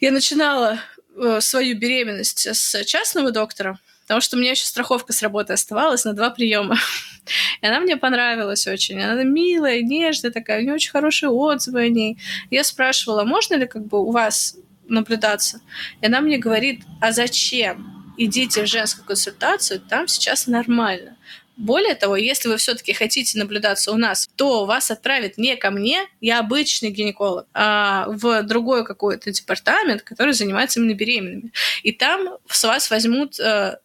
я 0.00 0.12
начинала 0.12 0.80
Э, 1.18 1.40
свою 1.40 1.78
беременность 1.78 2.46
с 2.46 2.84
частного 2.84 3.30
доктора, 3.30 3.78
потому 4.02 4.20
что 4.20 4.36
у 4.36 4.40
меня 4.40 4.50
еще 4.50 4.66
страховка 4.66 5.14
с 5.14 5.22
работы 5.22 5.54
оставалась 5.54 6.04
на 6.04 6.12
два 6.12 6.28
приема. 6.28 6.76
И 7.62 7.66
она 7.66 7.80
мне 7.80 7.96
понравилась 7.96 8.66
очень. 8.66 9.00
Она 9.00 9.22
милая, 9.22 9.80
нежная 9.80 10.30
такая, 10.30 10.58
у 10.58 10.62
нее 10.62 10.74
очень 10.74 10.90
хорошие 10.90 11.30
отзывы 11.30 11.80
о 11.80 11.88
ней. 11.88 12.18
Я 12.50 12.64
спрашивала, 12.64 13.24
можно 13.24 13.54
ли 13.54 13.66
как 13.66 13.86
бы 13.86 13.98
у 13.98 14.10
вас 14.10 14.56
наблюдаться? 14.86 15.60
И 16.02 16.06
она 16.06 16.20
мне 16.20 16.36
говорит, 16.36 16.82
а 17.00 17.12
зачем? 17.12 18.14
Идите 18.18 18.62
в 18.62 18.66
женскую 18.66 19.06
консультацию, 19.06 19.80
там 19.80 20.08
сейчас 20.08 20.46
нормально. 20.46 21.16
Более 21.56 21.94
того, 21.94 22.16
если 22.16 22.48
вы 22.48 22.58
все-таки 22.58 22.92
хотите 22.92 23.38
наблюдаться 23.38 23.92
у 23.92 23.96
нас, 23.96 24.28
то 24.36 24.66
вас 24.66 24.90
отправят 24.90 25.38
не 25.38 25.56
ко 25.56 25.70
мне, 25.70 26.06
я 26.20 26.38
обычный 26.38 26.90
гинеколог, 26.90 27.46
а 27.54 28.06
в 28.08 28.42
другой 28.42 28.84
какой-то 28.84 29.30
департамент, 29.30 30.02
который 30.02 30.34
занимается 30.34 30.80
именно 30.80 30.94
беременными. 30.94 31.52
И 31.82 31.92
там 31.92 32.38
с 32.48 32.64
вас 32.64 32.90
возьмут 32.90 33.40
э, 33.40 33.78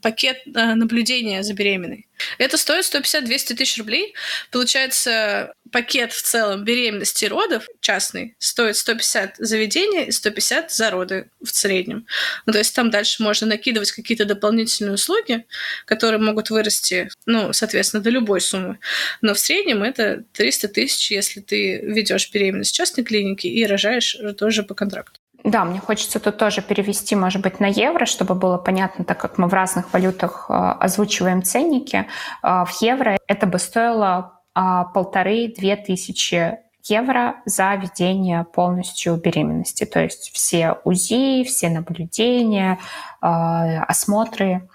пакет 0.00 0.42
э, 0.46 0.74
наблюдения 0.74 1.42
за 1.42 1.54
беременной. 1.54 2.06
Это 2.38 2.56
стоит 2.56 2.84
150-200 2.84 3.54
тысяч 3.54 3.78
рублей. 3.78 4.14
Получается, 4.50 5.54
пакет 5.70 6.12
в 6.12 6.22
целом 6.22 6.64
беременности 6.64 7.24
и 7.24 7.28
родов 7.28 7.66
частный 7.80 8.34
стоит 8.38 8.76
150 8.76 9.36
за 9.38 9.56
ведение 9.56 10.08
и 10.08 10.12
150 10.12 10.72
за 10.72 10.90
роды 10.90 11.30
в 11.42 11.48
среднем. 11.48 12.06
Ну, 12.46 12.52
то 12.52 12.58
есть 12.58 12.74
там 12.74 12.90
дальше 12.90 13.22
можно 13.22 13.46
накидывать 13.46 13.92
какие-то 13.92 14.24
дополнительные 14.24 14.94
услуги, 14.94 15.44
которые 15.84 16.20
могут 16.20 16.50
вырасти, 16.50 17.08
ну, 17.26 17.52
соответственно, 17.52 18.02
до 18.02 18.10
любой 18.10 18.40
суммы. 18.40 18.78
Но 19.20 19.34
в 19.34 19.38
среднем 19.38 19.82
это 19.82 20.24
300 20.32 20.68
тысяч, 20.68 21.10
если 21.10 21.40
ты 21.40 21.80
ведешь 21.80 22.30
беременность 22.32 22.72
в 22.72 22.76
частной 22.76 23.04
клинике 23.04 23.48
и 23.48 23.64
рожаешь 23.64 24.16
тоже 24.38 24.62
по 24.62 24.74
контракту. 24.74 25.19
Да, 25.44 25.64
мне 25.64 25.80
хочется 25.80 26.20
тут 26.20 26.36
тоже 26.36 26.60
перевести, 26.60 27.16
может 27.16 27.42
быть, 27.42 27.60
на 27.60 27.66
евро, 27.66 28.04
чтобы 28.04 28.34
было 28.34 28.58
понятно, 28.58 29.04
так 29.04 29.18
как 29.18 29.38
мы 29.38 29.48
в 29.48 29.54
разных 29.54 29.92
валютах 29.92 30.46
э, 30.48 30.52
озвучиваем 30.52 31.42
ценники. 31.42 32.06
Э, 32.42 32.64
в 32.64 32.82
евро 32.82 33.18
это 33.26 33.46
бы 33.46 33.58
стоило 33.58 34.40
э, 34.54 34.60
полторы-две 34.92 35.76
тысячи 35.76 36.58
евро 36.84 37.36
за 37.46 37.74
ведение 37.74 38.44
полностью 38.44 39.16
беременности. 39.16 39.84
То 39.84 40.00
есть 40.00 40.30
все 40.32 40.78
УЗИ, 40.84 41.44
все 41.44 41.68
наблюдения, 41.68 42.78
осмотры 43.20 44.66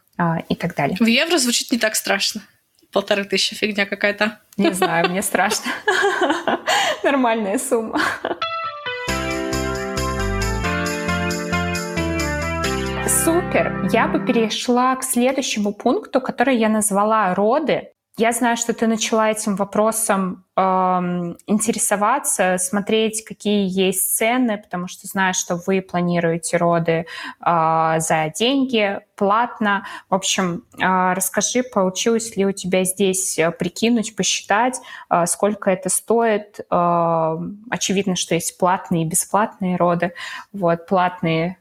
и 0.48 0.56
так 0.56 0.76
далее. 0.76 0.98
В 1.00 1.08
евро 1.08 1.40
звучит 1.40 1.72
не 1.72 1.80
так 1.80 1.96
страшно. 1.96 2.42
Полторы 2.92 3.26
тысячи 3.26 3.56
фигня 3.56 3.88
какая-то. 3.88 4.40
Не 4.56 4.72
знаю, 4.72 5.10
мне 5.10 5.24
страшно. 5.24 5.72
Нормальная 7.04 7.58
сумма. 7.58 8.00
Супер! 13.26 13.90
Я 13.92 14.08
бы 14.08 14.24
перешла 14.24 14.96
к 14.96 15.04
следующему 15.04 15.74
пункту, 15.74 16.22
который 16.22 16.58
я 16.58 16.70
назвала 16.70 17.34
роды. 17.34 17.90
Я 18.18 18.32
знаю, 18.32 18.56
что 18.56 18.72
ты 18.76 18.86
начала 18.86 19.32
этим 19.32 19.56
вопросом 19.56 20.46
э, 20.56 20.62
интересоваться, 21.48 22.60
смотреть, 22.60 23.26
какие 23.26 23.68
есть 23.68 24.16
цены, 24.16 24.60
потому 24.60 24.88
что 24.88 25.08
знаю, 25.08 25.34
что 25.34 25.60
вы 25.66 25.82
планируете 25.82 26.58
роды 26.58 27.08
э, 27.44 27.96
за 27.98 28.32
деньги, 28.38 29.00
платно. 29.16 29.88
В 30.08 30.14
общем, 30.14 30.64
э, 30.80 31.14
расскажи, 31.14 31.64
получилось 31.64 32.38
ли 32.38 32.46
у 32.46 32.52
тебя 32.52 32.84
здесь 32.84 33.40
э, 33.40 33.50
прикинуть, 33.50 34.16
посчитать, 34.16 34.80
э, 35.10 35.26
сколько 35.26 35.72
это 35.72 35.90
стоит. 35.90 36.60
Э, 36.70 37.38
очевидно, 37.72 38.16
что 38.16 38.36
есть 38.36 38.60
платные 38.60 39.02
и 39.02 39.08
бесплатные 39.08 39.78
роды. 39.78 40.14
Вот, 40.54 40.86
платные 40.86 41.58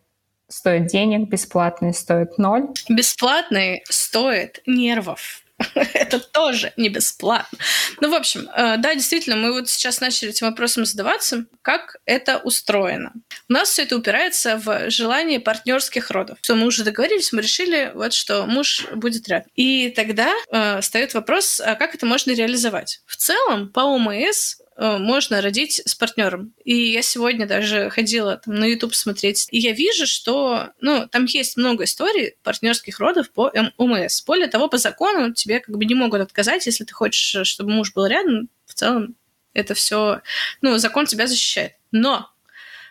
стоит 0.49 0.87
денег, 0.87 1.29
бесплатный 1.29 1.95
стоит 1.95 2.39
ноль. 2.39 2.69
Бесплатный 2.89 3.83
стоит 3.89 4.61
нервов. 4.67 5.45
Это 5.75 6.19
тоже 6.19 6.73
не 6.77 6.89
бесплатно. 6.89 7.59
Ну, 8.01 8.11
в 8.11 8.15
общем, 8.15 8.49
э, 8.55 8.77
да, 8.79 8.95
действительно, 8.95 9.37
мы 9.37 9.53
вот 9.53 9.69
сейчас 9.69 10.01
начали 10.01 10.31
этим 10.31 10.49
вопросом 10.49 10.85
задаваться, 10.85 11.47
как 11.63 11.97
это 12.07 12.39
устроено. 12.39 13.13
У 13.49 13.53
нас 13.53 13.71
все 13.71 13.83
это 13.83 13.97
упирается 13.97 14.57
в 14.57 14.91
желание 14.91 15.41
партнерских 15.41 16.11
родов. 16.11 16.39
Что 16.43 16.57
мы 16.57 16.67
уже 16.67 16.83
договорились, 16.83 17.33
мы 17.33 17.43
решили, 17.43 17.93
вот 17.95 18.13
что 18.13 18.47
муж 18.47 18.87
будет 18.95 19.29
рядом. 19.29 19.49
И 19.55 19.91
тогда 19.91 20.33
э, 20.51 20.81
встает 20.81 21.15
вопрос, 21.15 21.61
а 21.61 21.77
как 21.77 21.95
это 21.95 22.05
можно 22.05 22.33
реализовать? 22.33 23.01
В 23.07 23.17
целом, 23.17 23.71
по 23.71 23.81
ОМС 23.81 24.57
можно 24.77 25.41
родить 25.41 25.81
с 25.85 25.95
партнером. 25.95 26.53
И 26.65 26.93
я 26.93 27.03
сегодня 27.03 27.47
даже 27.47 27.91
ходила 27.91 28.37
там, 28.37 28.55
на 28.55 28.65
YouTube 28.65 28.95
смотреть, 28.95 29.47
и 29.51 29.59
я 29.59 29.73
вижу, 29.73 30.07
что 30.07 30.71
ну, 30.81 31.09
там 31.09 31.27
есть 31.27 31.57
много 31.57 31.85
историй 31.85 32.35
партнерских 32.43 32.99
родов 32.99 33.31
по 33.31 33.53
ОМС. 33.77 34.23
Более 34.25 34.49
того, 34.49 34.69
по 34.69 34.79
закону 34.79 35.33
тебе 35.33 35.61
как 35.61 35.77
бы 35.77 35.85
не 35.85 35.95
могут 35.95 36.21
отказать, 36.21 36.67
если 36.67 36.85
ты 36.85 36.93
хочешь, 36.93 37.47
чтобы 37.47 37.71
муж 37.71 37.93
был 37.93 38.07
рядом. 38.07 38.49
В 38.67 38.75
целом 38.75 39.15
это 39.53 39.75
все, 39.75 40.21
ну, 40.61 40.79
закон 40.79 41.07
тебя 41.07 41.27
защищает. 41.27 41.75
Но 41.93 42.31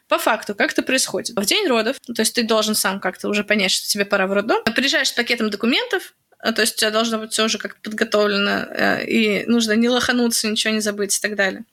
по 0.08 0.18
факту, 0.18 0.56
как 0.56 0.72
это 0.72 0.84
происходит? 0.84 1.36
В 1.36 1.46
день 1.46 1.68
родов, 1.68 1.98
то 2.00 2.22
есть 2.22 2.36
ты 2.36 2.44
должен 2.44 2.76
сам 2.76 3.00
как-то 3.00 3.30
уже 3.30 3.44
понять, 3.44 3.72
что 3.72 3.88
тебе 3.88 4.06
пора 4.06 4.28
в 4.28 4.34
роддом, 4.34 4.64
приезжаешь 4.64 5.10
с 5.10 5.14
пакетом 5.14 5.50
документов, 5.50 6.14
то 6.52 6.62
есть 6.62 6.76
у 6.76 6.78
тебя 6.80 6.91
должно 6.91 7.20
быть 7.20 7.32
все 7.32 7.46
уже 7.46 7.58
как 7.58 7.78
подготовлено, 7.78 8.66
э, 8.70 9.06
и 9.06 9.46
нужно 9.46 9.74
не 9.74 9.88
лохануться, 9.88 10.50
ничего 10.50 10.74
не 10.74 10.82
забыть 10.82 11.18
и 11.18 11.22
так 11.22 11.36
далее. 11.36 11.64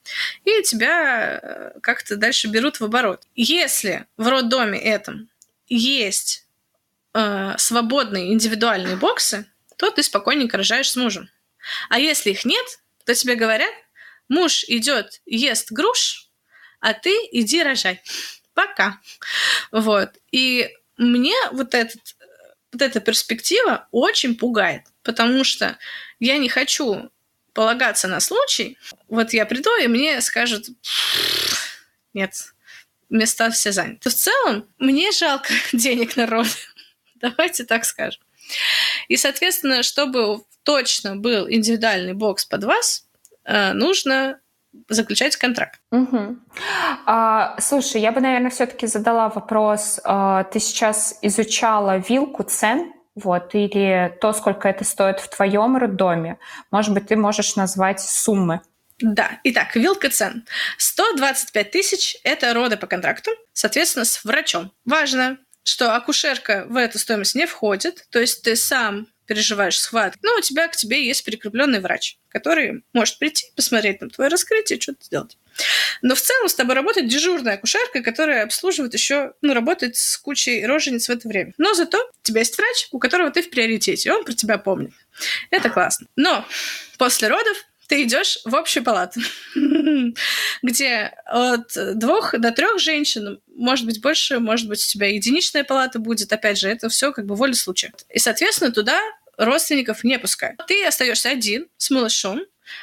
И 0.45 0.63
тебя 0.63 1.41
э, 1.43 1.81
как-то 1.83 2.17
дальше 2.17 2.47
берут 2.47 2.79
в 2.79 2.85
оборот. 2.85 3.25
Если 3.35 4.07
в 4.17 4.29
роддоме 4.29 4.79
этом 4.79 5.29
есть 5.67 6.47
э, 7.15 7.55
свободные 7.59 8.33
индивидуальные 8.33 8.95
боксы, 8.95 9.47
то 9.77 9.91
ты 9.91 10.05
спокойненько 10.05 10.57
рожаешь 10.57 10.91
с 10.91 10.97
мужем. 10.97 11.29
А 11.89 11.99
если 11.99 12.31
их 12.31 12.45
нет, 12.45 12.65
то 13.05 13.15
тебе 13.15 13.35
говорят, 13.35 13.73
муж 14.29 14.65
идет, 14.69 15.21
ест 15.27 15.73
груш, 15.73 16.29
а 16.79 16.95
ты 16.95 17.11
иди 17.33 17.63
рожай. 17.63 18.01
Пока. 18.55 19.01
Вот. 19.73 20.11
И 20.31 20.71
мне 20.97 21.35
вот 21.51 21.75
этот 21.75 22.01
вот 22.73 22.83
эта 22.83 23.01
перспектива 23.01 23.89
очень 23.91 24.37
пугает, 24.37 24.83
потому 25.03 25.45
что 25.45 25.79
я 26.19 26.39
не 26.39 26.49
хочу 26.49 27.11
полагаться 27.53 28.09
на 28.09 28.21
случай. 28.21 28.79
Вот 29.09 29.33
я 29.33 29.45
приду, 29.47 29.71
и 29.83 29.89
мне 29.89 30.21
скажут, 30.21 30.67
нет, 32.15 32.33
места 33.09 33.51
все 33.51 33.73
заняты. 33.73 34.09
В 34.09 34.15
целом, 34.15 34.69
мне 34.79 35.11
жалко 35.13 35.53
денег 35.73 36.17
народ. 36.17 36.47
Давайте 37.17 37.65
так 37.65 37.85
скажем. 37.85 38.23
И, 39.09 39.17
соответственно, 39.17 39.83
чтобы 39.83 40.43
точно 40.63 41.17
был 41.17 41.49
индивидуальный 41.51 42.15
бокс 42.15 42.45
под 42.45 42.65
вас, 42.65 43.07
э, 43.45 43.73
нужно 43.73 44.41
заключать 44.89 45.37
контракт. 45.37 45.81
Угу. 45.91 46.37
А, 47.07 47.57
слушай, 47.61 48.01
я 48.01 48.13
бы, 48.13 48.21
наверное, 48.21 48.51
все-таки 48.51 48.87
задала 48.87 49.29
вопрос. 49.29 50.01
А, 50.05 50.45
ты 50.45 50.61
сейчас 50.61 51.19
изучала 51.23 51.99
вилку 51.99 52.43
цен, 52.43 52.93
вот, 53.15 53.55
или 53.55 54.17
то, 54.21 54.33
сколько 54.33 54.69
это 54.69 54.85
стоит 54.85 55.21
в 55.21 55.29
твоем 55.29 55.77
роддоме. 55.77 56.39
Может 56.71 56.95
быть, 56.95 57.09
ты 57.09 57.17
можешь 57.17 57.57
назвать 57.57 58.01
суммы. 58.01 58.61
Да, 59.01 59.39
итак, 59.45 59.77
вилка 59.77 60.11
цен. 60.11 60.47
125 60.77 61.71
тысяч– 61.71 62.17
это 62.25 62.53
роды 62.53 62.77
по 62.77 62.87
контракту, 62.87 63.31
соответственно, 63.53 64.05
с 64.05 64.25
врачом. 64.25 64.73
Важно, 64.85 65.39
что 65.63 65.95
акушерка 65.97 66.67
в 66.69 66.77
эту 66.77 66.99
стоимость 66.99 67.35
не 67.35 67.47
входит, 67.47 68.07
то 68.11 68.19
есть 68.19 68.43
ты 68.43 68.57
сам 68.57 69.07
переживаешь 69.31 69.79
схватки, 69.79 70.19
но 70.25 70.37
у 70.37 70.41
тебя 70.41 70.67
к 70.67 70.75
тебе 70.75 71.07
есть 71.07 71.25
прикрепленный 71.25 71.79
врач, 71.79 72.19
который 72.31 72.83
может 72.93 73.17
прийти, 73.21 73.47
посмотреть 73.55 74.01
на 74.01 74.11
твое 74.11 74.29
раскрытие, 74.29 74.81
что-то 74.81 75.05
сделать. 75.05 75.39
Но 76.03 76.17
в 76.17 76.21
целом 76.21 76.49
с 76.49 76.55
тобой 76.57 76.75
работает 76.75 77.07
дежурная 77.07 77.55
акушерка, 77.55 78.03
которая 78.03 78.43
обслуживает 78.43 78.93
еще, 78.93 79.35
ну, 79.41 79.55
работает 79.55 79.95
с 79.95 80.17
кучей 80.17 80.67
рожениц 80.67 81.07
в 81.07 81.13
это 81.13 81.29
время. 81.29 81.55
Но 81.59 81.75
зато 81.75 81.99
у 81.99 82.23
тебя 82.25 82.41
есть 82.41 82.59
врач, 82.59 82.89
у 82.91 82.99
которого 82.99 83.31
ты 83.31 83.43
в 83.43 83.51
приоритете, 83.51 84.13
он 84.13 84.25
про 84.25 84.33
тебя 84.33 84.59
помнит. 84.59 84.91
Это 85.51 85.71
классно. 85.71 86.09
Но 86.17 86.45
после 86.99 87.29
родов 87.29 87.57
ты 87.91 88.05
идешь 88.05 88.39
в 88.45 88.55
общую 88.55 88.85
палату, 88.85 89.21
где 90.63 91.13
от 91.27 91.73
двух 91.99 92.39
до 92.39 92.53
трех 92.53 92.79
женщин, 92.79 93.41
может 93.49 93.85
быть, 93.85 94.01
больше, 94.01 94.39
может 94.39 94.69
быть, 94.69 94.79
у 94.79 94.89
тебя 94.89 95.09
единичная 95.09 95.65
палата 95.65 95.99
будет. 95.99 96.33
Опять 96.33 96.61
же, 96.61 96.69
это 96.69 96.89
все 96.89 97.11
как 97.13 97.27
бы 97.27 97.35
воля 97.35 97.53
случая. 97.53 97.93
И, 98.09 98.21
соответственно, 98.21 98.71
туда 98.71 98.97
родственников 99.41 100.05
не 100.05 100.19
пускают. 100.19 100.61
Ты 100.69 100.85
остаешься 100.85 101.31
один 101.31 101.67
с 101.79 101.91
малышом, 101.91 102.41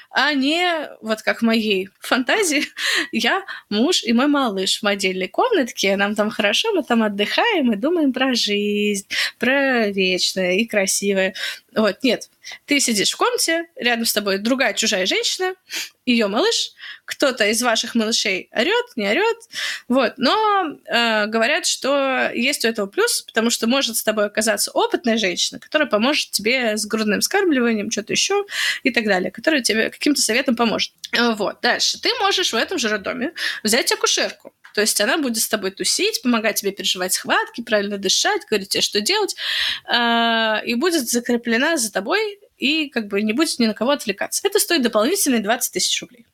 а 0.10 0.34
не 0.34 0.89
вот 1.01 1.22
как 1.22 1.39
в 1.39 1.45
моей 1.45 1.89
фантазии 1.99 2.66
я, 3.12 3.43
муж 3.70 4.03
и 4.03 4.14
мой 4.14 4.28
малыш 4.28 4.82
в 4.82 4.88
отдельной 4.88 5.28
комнатке, 5.28 5.95
нам 5.95 6.16
там 6.16 6.30
хорошо, 6.30 6.74
мы 6.74 6.84
там 6.84 7.03
отдыхаем 7.03 7.72
и 7.72 7.78
думаем 7.78 8.12
про 8.12 8.34
жизнь, 8.34 9.08
про 9.39 9.89
вечное 9.89 10.55
и 10.55 10.66
красивое. 10.66 11.36
Вот, 11.76 12.03
нет, 12.03 12.30
ты 12.66 12.80
сидишь 12.80 13.12
в 13.12 13.18
комнате, 13.18 13.66
рядом 13.76 14.06
с 14.06 14.14
тобой 14.14 14.38
другая 14.38 14.74
чужая 14.74 15.06
женщина, 15.06 15.54
ее 16.06 16.28
малыш, 16.28 16.72
кто-то 17.06 17.48
из 17.48 17.62
ваших 17.62 17.95
малышей 17.95 18.50
орет, 18.52 18.86
не 18.95 19.10
орет, 19.10 19.38
вот. 19.88 20.14
Но 20.18 20.78
э, 20.86 21.26
говорят, 21.28 21.66
что 21.66 22.32
есть 22.34 22.66
у 22.66 22.68
этого 22.68 22.88
плюс, 22.88 23.22
потому 23.22 23.50
что 23.50 23.68
может 23.68 23.98
с 23.98 24.04
тобой 24.04 24.26
оказаться 24.26 24.72
опытная 24.72 25.18
женщина, 25.18 25.60
которая 25.60 25.88
поможет 25.88 26.32
тебе 26.32 26.78
с 26.78 26.86
грудным 26.86 27.22
скармливанием, 27.22 27.91
что-то 27.91 28.14
еще 28.14 28.45
и 28.84 28.91
так 28.91 29.06
далее, 29.06 29.32
которая 29.32 29.62
тебе 29.62 29.89
каким-то 29.89 30.22
советом 30.22 30.56
поможет. 30.56 30.93
Э, 31.12 31.34
вот. 31.34 31.60
Дальше. 31.62 32.00
Ты 32.02 32.10
можешь 32.20 32.54
в 32.54 32.56
этом 32.56 32.78
же 32.78 32.89
роддоме 32.89 33.34
взять 33.64 33.91
акушерку. 33.91 34.54
То 34.78 34.82
есть 34.82 35.02
она 35.02 35.18
будет 35.18 35.42
с 35.42 35.48
тобой 35.48 35.72
тусить, 35.72 36.22
помогать 36.22 36.58
тебе 36.58 36.72
переживать 36.72 37.12
схватки, 37.12 37.64
правильно 37.64 37.98
дышать, 37.98 38.44
говорить 38.48 38.70
тебе, 38.70 38.82
что 38.82 39.02
делать, 39.02 39.36
э, 39.92 40.66
и 40.68 40.76
будет 40.76 41.10
закреплена 41.10 41.78
за 41.78 41.92
тобой 41.92 42.40
и 42.58 42.88
как 42.90 43.08
бы 43.08 43.24
не 43.24 43.34
будет 43.34 43.58
ни 43.58 43.66
на 43.66 43.74
кого 43.74 43.90
отвлекаться. 43.90 44.48
Это 44.48 44.60
стоит 44.60 44.84
дополнительные 44.84 45.42
20 45.42 45.74
тысяч 45.74 46.00
рублей. 46.00 46.28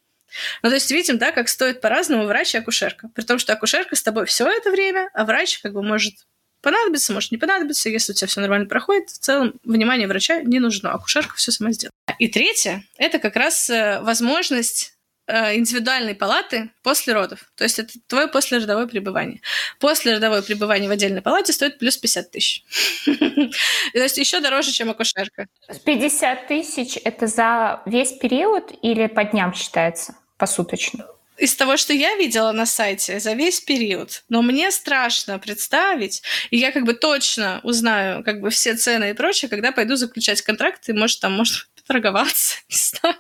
Ну, 0.61 0.67
то 0.67 0.75
есть 0.75 0.91
видим, 0.91 1.17
да, 1.17 1.31
как 1.31 1.47
стоит 1.47 1.79
по-разному 1.79 2.25
врач 2.25 2.53
и 2.53 2.57
акушерка. 2.57 3.07
При 3.15 3.23
том, 3.23 3.39
что 3.39 3.53
акушерка 3.53 3.95
с 3.95 4.03
тобой 4.03 4.25
все 4.25 4.45
это 4.45 4.71
время, 4.71 5.09
а 5.13 5.23
врач 5.23 5.59
как 5.59 5.71
бы 5.71 5.81
может 5.81 6.15
понадобиться, 6.59 7.13
может 7.13 7.31
не 7.31 7.37
понадобиться. 7.37 7.87
Если 7.87 8.11
у 8.11 8.15
тебя 8.15 8.27
все 8.27 8.41
нормально 8.41 8.67
проходит, 8.67 9.09
в 9.09 9.19
целом 9.19 9.53
внимание 9.63 10.05
врача 10.05 10.41
не 10.41 10.59
нужно. 10.59 10.91
Акушерка 10.91 11.35
все 11.37 11.53
сама 11.53 11.71
сделает. 11.71 11.93
И 12.19 12.27
третье– 12.27 12.83
это 12.97 13.19
как 13.19 13.37
раз 13.37 13.69
э, 13.69 14.01
возможность 14.01 14.92
индивидуальной 15.27 16.15
палаты 16.15 16.71
после 16.81 17.13
родов. 17.13 17.51
То 17.55 17.63
есть 17.63 17.79
это 17.79 17.93
твое 18.07 18.27
послеродовое 18.27 18.87
пребывание. 18.87 19.41
Послеродовое 19.79 20.41
пребывание 20.41 20.89
в 20.89 20.91
отдельной 20.91 21.21
палате 21.21 21.53
стоит 21.53 21.79
плюс 21.79 21.97
50 21.97 22.31
тысяч. 22.31 22.63
То 23.05 23.99
есть 23.99 24.17
еще 24.17 24.39
дороже, 24.41 24.71
чем 24.71 24.89
акушерка. 24.89 25.47
50 25.85 26.47
тысяч– 26.47 26.97
это 27.03 27.27
за 27.27 27.81
весь 27.85 28.11
период 28.13 28.71
или 28.81 29.07
по 29.07 29.23
дням 29.23 29.53
считается, 29.53 30.15
посуточно? 30.37 31.07
из 31.37 31.55
того, 31.55 31.77
что 31.77 31.93
я 31.93 32.15
видела 32.15 32.51
на 32.51 32.65
сайте 32.65 33.19
за 33.19 33.33
весь 33.33 33.59
период. 33.59 34.23
Но 34.29 34.41
мне 34.41 34.71
страшно 34.71 35.39
представить, 35.39 36.21
и 36.51 36.57
я 36.57 36.71
как 36.71 36.85
бы 36.85 36.93
точно 36.93 37.59
узнаю 37.63 38.23
как 38.23 38.39
бы 38.39 38.49
все 38.49 38.75
цены 38.75 39.09
и 39.09 39.13
прочее, 39.13 39.49
когда 39.49 39.71
пойду 39.71 39.95
заключать 39.95 40.41
контракт, 40.41 40.87
и 40.89 40.93
может 40.93 41.19
там 41.19 41.33
может 41.33 41.67
торговаться, 41.87 42.57
не 42.69 42.75
знаю. 42.75 43.15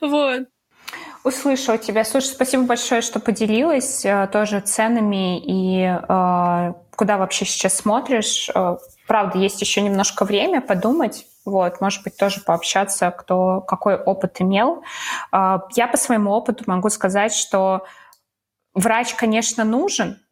Вот. 0.00 0.48
Услышала 1.22 1.76
тебя. 1.76 2.04
Слушай, 2.04 2.28
спасибо 2.28 2.62
большое, 2.64 3.02
что 3.02 3.20
поделилась 3.20 4.06
э, 4.06 4.26
тоже 4.32 4.60
ценами 4.60 5.38
и 5.38 5.84
э, 5.84 6.72
куда 6.96 7.18
вообще 7.18 7.44
сейчас 7.44 7.76
смотришь. 7.76 8.48
Э, 8.54 8.78
правда, 9.06 9.38
есть 9.38 9.60
еще 9.60 9.82
немножко 9.82 10.24
время 10.24 10.62
подумать. 10.62 11.26
Вот, 11.44 11.80
может 11.82 12.04
быть, 12.04 12.16
тоже 12.16 12.40
пообщаться, 12.40 13.10
кто 13.10 13.60
какой 13.60 13.96
опыт 13.96 14.40
имел. 14.40 14.82
Э, 15.30 15.58
я 15.74 15.88
по 15.88 15.98
своему 15.98 16.30
опыту 16.30 16.64
могу 16.66 16.88
сказать, 16.88 17.34
что 17.34 17.84
врач, 18.72 19.14
конечно, 19.14 19.64
нужен, 19.64 20.22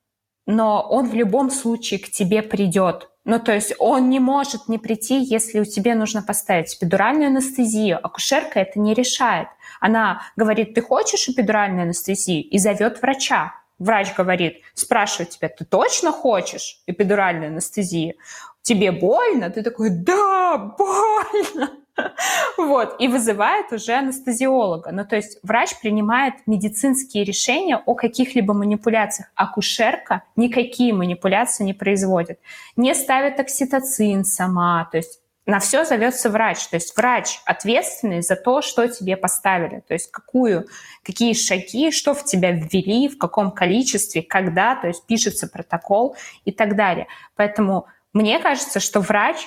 но 0.46 0.80
он 0.80 1.10
в 1.10 1.14
любом 1.14 1.50
случае 1.50 2.00
к 2.00 2.10
тебе 2.10 2.40
придет. 2.40 3.10
Ну, 3.26 3.38
то 3.38 3.52
есть 3.52 3.74
он 3.78 4.08
не 4.08 4.20
может 4.20 4.68
не 4.68 4.78
прийти, 4.78 5.22
если 5.22 5.60
у 5.60 5.66
тебя 5.66 5.94
нужно 5.94 6.22
поставить 6.22 6.74
эпидуральную 6.74 7.26
анестезию. 7.26 7.98
Акушерка 8.02 8.58
это 8.60 8.80
не 8.80 8.94
решает. 8.94 9.48
Она 9.80 10.22
говорит, 10.36 10.74
ты 10.74 10.82
хочешь 10.82 11.28
эпидуральную 11.28 11.82
анестезию? 11.82 12.44
И 12.44 12.58
зовет 12.58 13.00
врача. 13.02 13.54
Врач 13.78 14.14
говорит, 14.14 14.62
спрашивает 14.74 15.30
тебя, 15.30 15.48
ты 15.48 15.64
точно 15.64 16.12
хочешь 16.12 16.82
эпидуральную 16.86 17.48
анестезию? 17.48 18.14
Тебе 18.62 18.90
больно? 18.90 19.50
Ты 19.50 19.62
такой, 19.62 19.90
да, 19.90 20.74
больно. 20.76 21.70
Вот, 22.56 22.96
и 22.98 23.08
вызывает 23.08 23.72
уже 23.72 23.92
анестезиолога. 23.92 24.92
Ну, 24.92 25.04
то 25.04 25.16
есть 25.16 25.38
врач 25.42 25.78
принимает 25.80 26.34
медицинские 26.46 27.24
решения 27.24 27.76
о 27.76 27.94
каких-либо 27.94 28.54
манипуляциях. 28.54 29.30
Акушерка 29.34 30.22
никакие 30.36 30.92
манипуляции 30.92 31.64
не 31.64 31.74
производит. 31.74 32.40
Не 32.76 32.94
ставит 32.94 33.40
окситоцин 33.40 34.24
сама, 34.24 34.88
то 34.90 34.98
есть 34.98 35.20
на 35.48 35.60
все 35.60 35.86
зовется 35.86 36.28
врач. 36.28 36.66
То 36.66 36.76
есть 36.76 36.94
врач 36.94 37.40
ответственный 37.46 38.20
за 38.20 38.36
то, 38.36 38.60
что 38.60 38.86
тебе 38.86 39.16
поставили. 39.16 39.80
То 39.80 39.94
есть 39.94 40.10
какую, 40.10 40.68
какие 41.02 41.32
шаги, 41.32 41.90
что 41.90 42.12
в 42.12 42.22
тебя 42.26 42.50
ввели, 42.52 43.08
в 43.08 43.16
каком 43.16 43.50
количестве, 43.50 44.22
когда. 44.22 44.76
То 44.76 44.88
есть 44.88 45.06
пишется 45.06 45.48
протокол 45.48 46.16
и 46.44 46.52
так 46.52 46.76
далее. 46.76 47.06
Поэтому 47.34 47.86
мне 48.12 48.38
кажется, 48.40 48.78
что 48.78 49.00
врач, 49.00 49.38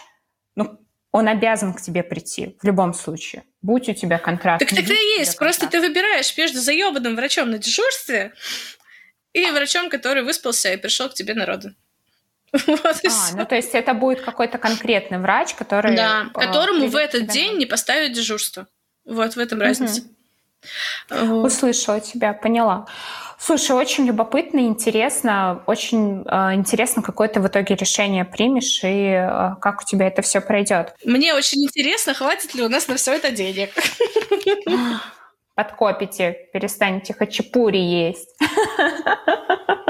ну, 0.56 0.80
он 1.12 1.28
обязан 1.28 1.72
к 1.72 1.82
тебе 1.82 2.02
прийти 2.02 2.58
в 2.60 2.66
любом 2.66 2.96
случае. 2.96 3.44
Будь 3.62 3.88
у 3.88 3.94
тебя 3.94 4.18
контракт. 4.18 4.68
Так 4.68 4.74
и 4.74 5.20
есть. 5.20 5.38
Просто 5.38 5.68
ты 5.68 5.80
выбираешь 5.80 6.36
между 6.36 6.62
заебанным 6.62 7.16
врачом 7.16 7.52
на 7.52 7.60
дежурстве 7.60 8.34
и 9.34 9.46
врачом, 9.52 9.88
который 9.92 10.24
выспался 10.24 10.74
и 10.74 10.78
пришел 10.78 11.10
к 11.10 11.14
тебе 11.14 11.36
народу. 11.36 11.76
Вот 12.68 12.86
а, 12.86 13.36
ну 13.36 13.46
то 13.46 13.56
есть 13.56 13.74
это 13.74 13.94
будет 13.94 14.22
какой-то 14.22 14.58
конкретный 14.58 15.20
врач, 15.20 15.54
который... 15.56 15.96
Да, 15.96 16.26
э, 16.36 16.40
которому 16.40 16.88
в 16.88 16.96
этот 16.96 17.28
день 17.28 17.58
не 17.58 17.66
поставят 17.66 18.12
дежурство. 18.12 18.68
Вот 19.06 19.36
в 19.36 19.40
этом 19.40 19.60
угу. 19.60 19.66
разница. 19.66 20.04
Вот. 21.10 21.48
Услышала 21.48 22.00
тебя, 22.00 22.34
поняла. 22.34 22.88
Слушай, 23.40 23.72
очень 23.72 24.06
любопытно, 24.06 24.60
интересно, 24.60 25.64
очень 25.66 26.24
э, 26.28 26.54
интересно, 26.54 27.02
какое 27.02 27.28
ты 27.28 27.40
в 27.40 27.48
итоге 27.48 27.74
решение 27.74 28.24
примешь 28.24 28.82
и 28.84 29.14
э, 29.16 29.56
как 29.60 29.82
у 29.82 29.86
тебя 29.86 30.08
это 30.08 30.22
все 30.22 30.42
пройдет. 30.42 30.94
Мне 31.04 31.34
очень 31.34 31.64
интересно, 31.64 32.14
хватит 32.14 32.54
ли 32.54 32.62
у 32.64 32.70
нас 32.70 32.88
на 32.88 32.98
все 32.98 33.14
это 33.14 33.32
денег. 33.32 33.72
Подкопите, 35.56 36.50
перестанете 36.54 37.16
хачапури 37.16 37.80
есть. 37.80 38.30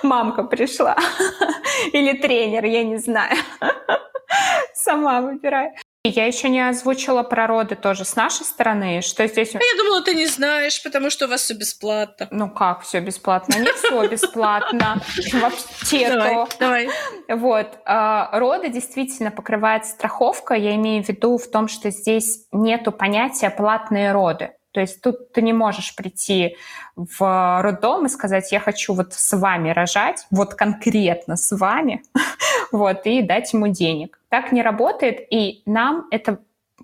Мамка 0.02 0.42
пришла. 0.44 0.96
Или 1.92 2.12
тренер, 2.18 2.64
я 2.64 2.82
не 2.82 2.98
знаю. 2.98 3.36
Сама 4.74 5.20
выбираю. 5.20 5.72
Я 6.02 6.24
еще 6.24 6.48
не 6.48 6.66
озвучила 6.66 7.22
про 7.22 7.46
роды 7.46 7.76
тоже 7.76 8.06
с 8.06 8.16
нашей 8.16 8.46
стороны, 8.46 9.02
что 9.02 9.26
здесь... 9.26 9.52
Я 9.52 9.60
думала, 9.76 10.02
ты 10.02 10.14
не 10.14 10.26
знаешь, 10.26 10.82
потому 10.82 11.10
что 11.10 11.26
у 11.26 11.28
вас 11.28 11.42
все 11.42 11.52
бесплатно. 11.52 12.26
Ну 12.30 12.48
как 12.48 12.80
все 12.82 13.00
бесплатно? 13.00 13.56
Не 13.58 13.70
все 13.74 14.08
бесплатно. 14.08 15.02
Вообще 15.34 16.08
Давай, 16.08 16.46
давай. 16.58 16.88
Вот. 17.28 17.78
А, 17.84 18.30
роды 18.38 18.70
действительно 18.70 19.30
покрывает 19.30 19.84
страховка. 19.84 20.54
Я 20.54 20.74
имею 20.76 21.04
в 21.04 21.08
виду 21.08 21.36
в 21.36 21.50
том, 21.50 21.68
что 21.68 21.90
здесь 21.90 22.46
нету 22.50 22.92
понятия 22.92 23.50
платные 23.50 24.12
роды. 24.12 24.52
То 24.72 24.80
есть 24.80 25.00
тут 25.00 25.32
ты 25.32 25.42
не 25.42 25.52
можешь 25.52 25.94
прийти 25.96 26.56
в 26.96 27.62
роддом 27.62 28.06
и 28.06 28.08
сказать, 28.08 28.52
я 28.52 28.60
хочу 28.60 28.94
вот 28.94 29.12
с 29.12 29.36
вами 29.36 29.70
рожать, 29.70 30.26
вот 30.30 30.54
конкретно 30.54 31.36
с 31.36 31.56
вами, 31.56 32.02
вот, 32.72 33.06
и 33.06 33.22
дать 33.22 33.52
ему 33.52 33.68
денег. 33.68 34.20
Так 34.28 34.52
не 34.52 34.62
работает, 34.62 35.20
и 35.30 35.62
нам 35.66 36.06
это 36.10 36.38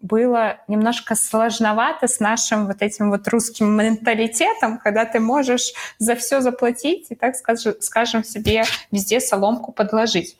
было 0.06 0.58
немножко 0.68 1.14
сложновато 1.14 2.08
с 2.08 2.20
нашим 2.20 2.66
вот 2.66 2.82
этим 2.82 3.10
вот 3.10 3.26
русским 3.28 3.76
менталитетом, 3.76 4.78
когда 4.78 5.04
ты 5.04 5.20
можешь 5.20 5.72
за 5.98 6.14
все 6.14 6.40
заплатить 6.40 7.06
и, 7.10 7.14
так 7.14 7.34
скажем, 7.36 8.24
себе 8.24 8.64
везде 8.90 9.20
соломку 9.20 9.72
подложить. 9.72 10.38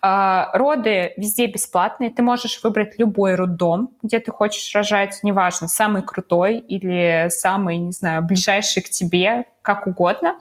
А, 0.00 0.50
роды 0.54 1.12
везде 1.16 1.46
бесплатные. 1.46 2.10
Ты 2.10 2.22
можешь 2.22 2.62
выбрать 2.62 2.98
любой 2.98 3.34
роддом, 3.34 3.90
где 4.02 4.18
ты 4.18 4.30
хочешь 4.30 4.74
рожать, 4.74 5.20
неважно, 5.22 5.68
самый 5.68 6.02
крутой 6.02 6.58
или 6.58 7.28
самый, 7.30 7.78
не 7.78 7.92
знаю, 7.92 8.22
ближайший 8.22 8.82
к 8.82 8.90
тебе, 8.90 9.44
как 9.62 9.86
угодно. 9.86 10.38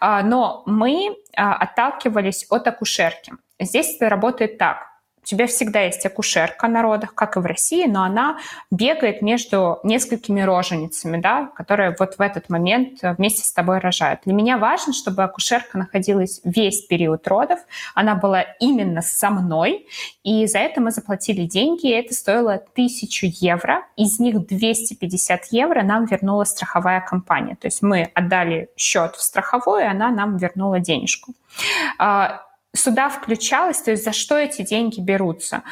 А, 0.00 0.22
но 0.22 0.62
мы 0.66 1.16
а, 1.36 1.54
отталкивались 1.54 2.46
от 2.50 2.66
акушерки. 2.66 3.34
Здесь 3.60 3.96
это 3.96 4.08
работает 4.08 4.58
так 4.58 4.91
у 5.22 5.26
тебя 5.26 5.46
всегда 5.46 5.82
есть 5.82 6.04
акушерка 6.04 6.66
на 6.66 6.82
родах, 6.82 7.14
как 7.14 7.36
и 7.36 7.40
в 7.40 7.46
России, 7.46 7.86
но 7.86 8.02
она 8.02 8.38
бегает 8.70 9.22
между 9.22 9.78
несколькими 9.84 10.40
роженицами, 10.40 11.20
да, 11.20 11.46
которые 11.54 11.94
вот 11.98 12.16
в 12.18 12.20
этот 12.20 12.48
момент 12.48 12.98
вместе 13.02 13.44
с 13.44 13.52
тобой 13.52 13.78
рожают. 13.78 14.20
Для 14.24 14.34
меня 14.34 14.58
важно, 14.58 14.92
чтобы 14.92 15.22
акушерка 15.22 15.78
находилась 15.78 16.40
весь 16.42 16.82
период 16.82 17.26
родов, 17.28 17.60
она 17.94 18.16
была 18.16 18.42
именно 18.58 19.00
со 19.00 19.30
мной, 19.30 19.86
и 20.24 20.46
за 20.46 20.58
это 20.58 20.80
мы 20.80 20.90
заплатили 20.90 21.44
деньги, 21.44 21.86
и 21.86 21.92
это 21.92 22.14
стоило 22.14 22.54
1000 22.54 23.26
евро, 23.40 23.86
из 23.96 24.18
них 24.18 24.44
250 24.44 25.44
евро 25.52 25.82
нам 25.82 26.06
вернула 26.06 26.44
страховая 26.44 27.00
компания. 27.00 27.56
То 27.56 27.66
есть 27.66 27.80
мы 27.80 28.10
отдали 28.14 28.70
счет 28.76 29.14
в 29.14 29.22
страховую, 29.22 29.82
и 29.82 29.86
она 29.86 30.10
нам 30.10 30.36
вернула 30.36 30.80
денежку 30.80 31.34
а, 31.98 32.42
сюда 32.74 33.08
включалось, 33.08 33.82
то 33.82 33.90
есть 33.90 34.04
за 34.04 34.12
что 34.12 34.36
эти 34.36 34.62
деньги 34.62 35.00
берутся? 35.00 35.62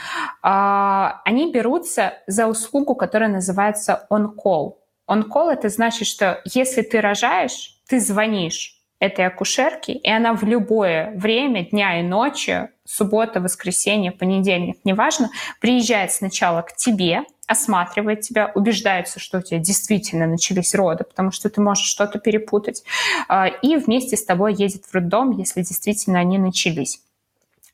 А, 0.42 1.20
они 1.24 1.52
берутся 1.52 2.14
за 2.26 2.46
услугу, 2.46 2.94
которая 2.94 3.30
называется 3.30 4.06
on-call. 4.10 4.74
On-call— 5.08 5.50
это 5.52 5.68
значит, 5.68 6.06
что 6.06 6.40
если 6.44 6.82
ты 6.82 7.00
рожаешь, 7.00 7.80
ты 7.88 8.00
звонишь 8.00 8.76
этой 9.00 9.26
акушерке, 9.26 9.94
и 9.94 10.10
она 10.10 10.34
в 10.34 10.44
любое 10.44 11.12
время, 11.16 11.64
дня 11.64 12.00
и 12.00 12.02
ночи, 12.02 12.68
суббота, 12.84 13.40
воскресенье, 13.40 14.12
понедельник, 14.12 14.76
неважно, 14.84 15.30
приезжает 15.60 16.12
сначала 16.12 16.62
к 16.62 16.76
тебе, 16.76 17.22
осматривает 17.50 18.20
тебя, 18.20 18.52
убеждается, 18.54 19.18
что 19.18 19.38
у 19.38 19.42
тебя 19.42 19.58
действительно 19.58 20.26
начались 20.28 20.72
роды, 20.72 21.02
потому 21.02 21.32
что 21.32 21.50
ты 21.50 21.60
можешь 21.60 21.84
что-то 21.86 22.20
перепутать, 22.20 22.84
а, 23.28 23.48
и 23.48 23.76
вместе 23.76 24.16
с 24.16 24.24
тобой 24.24 24.54
едет 24.54 24.84
в 24.84 24.94
роддом, 24.94 25.36
если 25.36 25.62
действительно 25.62 26.20
они 26.20 26.38
начались. 26.38 27.00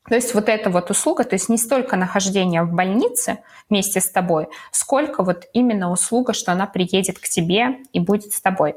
То 0.08 0.14
есть 0.14 0.32
вот 0.32 0.48
эта 0.48 0.70
вот 0.70 0.90
услуга, 0.90 1.24
то 1.24 1.34
есть 1.34 1.50
не 1.50 1.58
столько 1.58 1.96
нахождение 1.96 2.62
в 2.62 2.72
больнице 2.72 3.40
вместе 3.68 4.00
с 4.00 4.08
тобой, 4.08 4.46
сколько 4.72 5.22
вот 5.22 5.46
именно 5.52 5.90
услуга, 5.90 6.32
что 6.32 6.52
она 6.52 6.66
приедет 6.66 7.18
к 7.18 7.28
тебе 7.28 7.80
и 7.92 8.00
будет 8.00 8.32
с 8.32 8.40
тобой. 8.40 8.76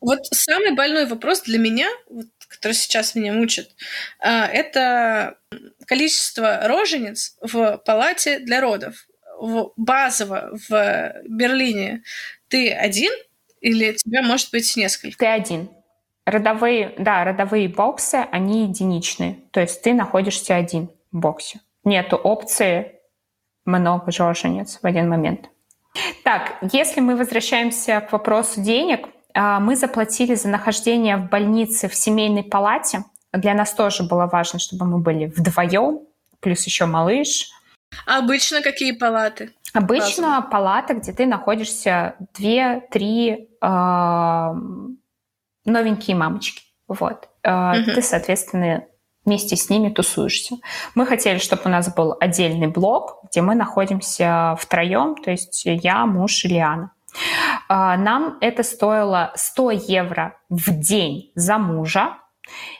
Вот 0.00 0.20
самый 0.32 0.74
больной 0.74 1.06
вопрос 1.06 1.42
для 1.42 1.58
меня, 1.58 1.88
вот, 2.08 2.26
который 2.48 2.72
сейчас 2.72 3.14
меня 3.14 3.34
мучит, 3.34 3.70
а, 4.18 4.46
это 4.46 5.36
количество 5.86 6.66
рожениц 6.66 7.36
в 7.42 7.76
палате 7.84 8.38
для 8.38 8.62
родов. 8.62 9.06
Базово 9.76 10.56
в 10.68 11.12
Берлине 11.28 12.02
ты 12.48 12.70
один 12.70 13.12
или 13.60 13.92
тебя 13.92 14.22
может 14.22 14.50
быть 14.52 14.76
несколько? 14.76 15.18
Ты 15.18 15.26
один. 15.26 15.70
Родовые, 16.24 16.94
да, 16.98 17.24
родовые 17.24 17.68
боксы, 17.68 18.26
они 18.30 18.64
единичные. 18.64 19.38
То 19.50 19.60
есть 19.60 19.82
ты 19.82 19.94
находишься 19.94 20.54
один 20.54 20.90
в 21.10 21.18
боксе. 21.18 21.60
Нету 21.84 22.16
опции 22.16 23.00
много 23.64 24.12
рожениц 24.16 24.78
в 24.80 24.86
один 24.86 25.08
момент. 25.08 25.48
Так, 26.24 26.58
если 26.72 27.00
мы 27.00 27.16
возвращаемся 27.16 28.00
к 28.00 28.12
вопросу 28.12 28.60
денег, 28.60 29.08
а, 29.34 29.60
мы 29.60 29.76
заплатили 29.76 30.34
за 30.34 30.48
нахождение 30.48 31.16
в 31.16 31.28
больнице 31.28 31.88
в 31.88 31.94
семейной 31.94 32.44
палате. 32.44 33.04
Для 33.32 33.54
нас 33.54 33.72
тоже 33.72 34.02
было 34.02 34.26
важно, 34.26 34.58
чтобы 34.58 34.86
мы 34.86 34.98
были 34.98 35.26
вдвоем, 35.26 36.00
плюс 36.40 36.64
еще 36.66 36.86
малыш. 36.86 37.50
А 38.06 38.18
обычно 38.18 38.62
какие 38.62 38.92
палаты? 38.92 39.52
Обычно 39.74 40.28
Базовые. 40.28 40.50
палата, 40.50 40.94
где 40.94 41.12
ты 41.12 41.26
находишься 41.26 42.16
две-три 42.34 43.48
э, 43.60 44.52
новенькие 45.64 46.16
мамочки. 46.16 46.62
Вот. 46.88 47.28
Э, 47.42 47.80
угу. 47.80 47.92
Ты, 47.92 48.02
соответственно, 48.02 48.84
вместе 49.24 49.56
с 49.56 49.70
ними 49.70 49.88
тусуешься. 49.88 50.56
Мы 50.94 51.06
хотели, 51.06 51.38
чтобы 51.38 51.62
у 51.66 51.68
нас 51.68 51.92
был 51.94 52.16
отдельный 52.20 52.66
блок, 52.66 53.20
где 53.30 53.40
мы 53.40 53.54
находимся 53.54 54.56
втроем, 54.58 55.14
то 55.16 55.30
есть 55.30 55.62
я, 55.64 56.06
муж 56.06 56.44
и 56.44 56.48
Лиана. 56.48 56.92
А, 57.68 57.96
нам 57.96 58.38
это 58.40 58.62
стоило 58.62 59.32
100 59.34 59.70
евро 59.70 60.38
в 60.48 60.70
день 60.70 61.30
за 61.34 61.58
мужа 61.58 62.18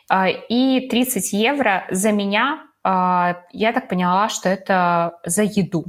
а, 0.09 0.29
и 0.29 0.89
30 0.89 1.33
евро 1.33 1.87
за 1.91 2.13
меня. 2.13 2.63
А, 2.85 3.43
я 3.53 3.73
так 3.73 3.89
поняла, 3.89 4.29
что 4.29 4.49
это 4.49 5.19
за 5.25 5.43
еду. 5.43 5.85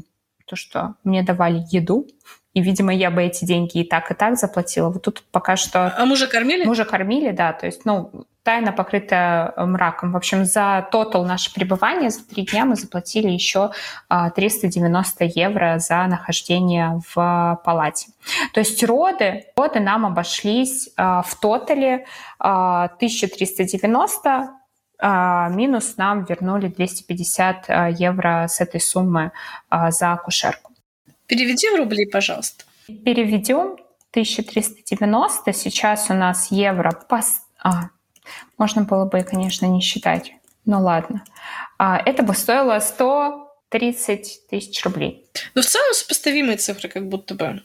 То, 0.45 0.55
что 0.55 0.95
мне 1.03 1.23
давали 1.23 1.63
еду, 1.71 2.07
и, 2.53 2.61
видимо, 2.61 2.93
я 2.93 3.09
бы 3.09 3.23
эти 3.23 3.45
деньги 3.45 3.79
и 3.79 3.83
так, 3.83 4.11
и 4.11 4.13
так 4.13 4.37
заплатила. 4.37 4.89
Вот 4.89 5.01
тут 5.01 5.23
пока 5.31 5.55
что... 5.55 5.91
А 5.97 6.05
мужа 6.05 6.27
кормили? 6.27 6.65
Мужа 6.65 6.85
кормили, 6.85 7.31
да. 7.31 7.51
То 7.53 7.65
есть, 7.65 7.85
ну, 7.85 8.25
тайна 8.43 8.71
покрыта 8.71 9.53
э, 9.55 9.65
мраком. 9.65 10.11
В 10.11 10.17
общем, 10.17 10.45
за 10.45 10.87
тотал 10.91 11.25
наше 11.25 11.51
пребывание, 11.51 12.11
за 12.11 12.23
три 12.27 12.45
дня 12.45 12.65
мы 12.65 12.75
заплатили 12.75 13.29
еще 13.29 13.71
390 14.09 15.31
евро 15.33 15.79
за 15.79 16.05
нахождение 16.05 17.01
в 17.15 17.59
палате. 17.63 18.11
То 18.53 18.59
есть 18.59 18.83
роды, 18.83 19.45
роды 19.55 19.79
нам 19.79 20.05
обошлись 20.05 20.91
в 20.95 21.27
тотале 21.41 22.05
1390 22.37 24.49
минус 25.03 25.97
нам 25.97 26.23
вернули 26.23 26.67
250 26.67 27.99
евро 27.99 28.47
с 28.47 28.61
этой 28.61 28.79
суммы 28.79 29.31
за 29.69 30.13
акушерку. 30.13 30.71
Переведи 31.27 31.69
в 31.69 31.75
рубли, 31.75 32.05
пожалуйста. 32.05 32.63
Переведем 32.87 33.77
1390. 34.11 35.53
Сейчас 35.53 36.09
у 36.09 36.13
нас 36.13 36.51
евро 36.51 36.91
по... 37.09 37.21
А, 37.63 37.89
можно 38.57 38.83
было 38.83 39.05
бы, 39.05 39.23
конечно, 39.23 39.65
не 39.65 39.81
считать. 39.81 40.33
Ну 40.65 40.81
ладно. 40.81 41.23
А, 41.77 41.97
это 41.97 42.23
бы 42.23 42.33
стоило 42.33 42.79
100 42.79 43.49
30 43.69 44.47
тысяч 44.51 44.83
рублей. 44.85 45.25
Ну, 45.55 45.63
в 45.63 45.65
целом 45.65 45.93
сопоставимые 45.93 46.57
цифры 46.57 46.89
как 46.89 47.09
будто 47.09 47.33
бы 47.33 47.63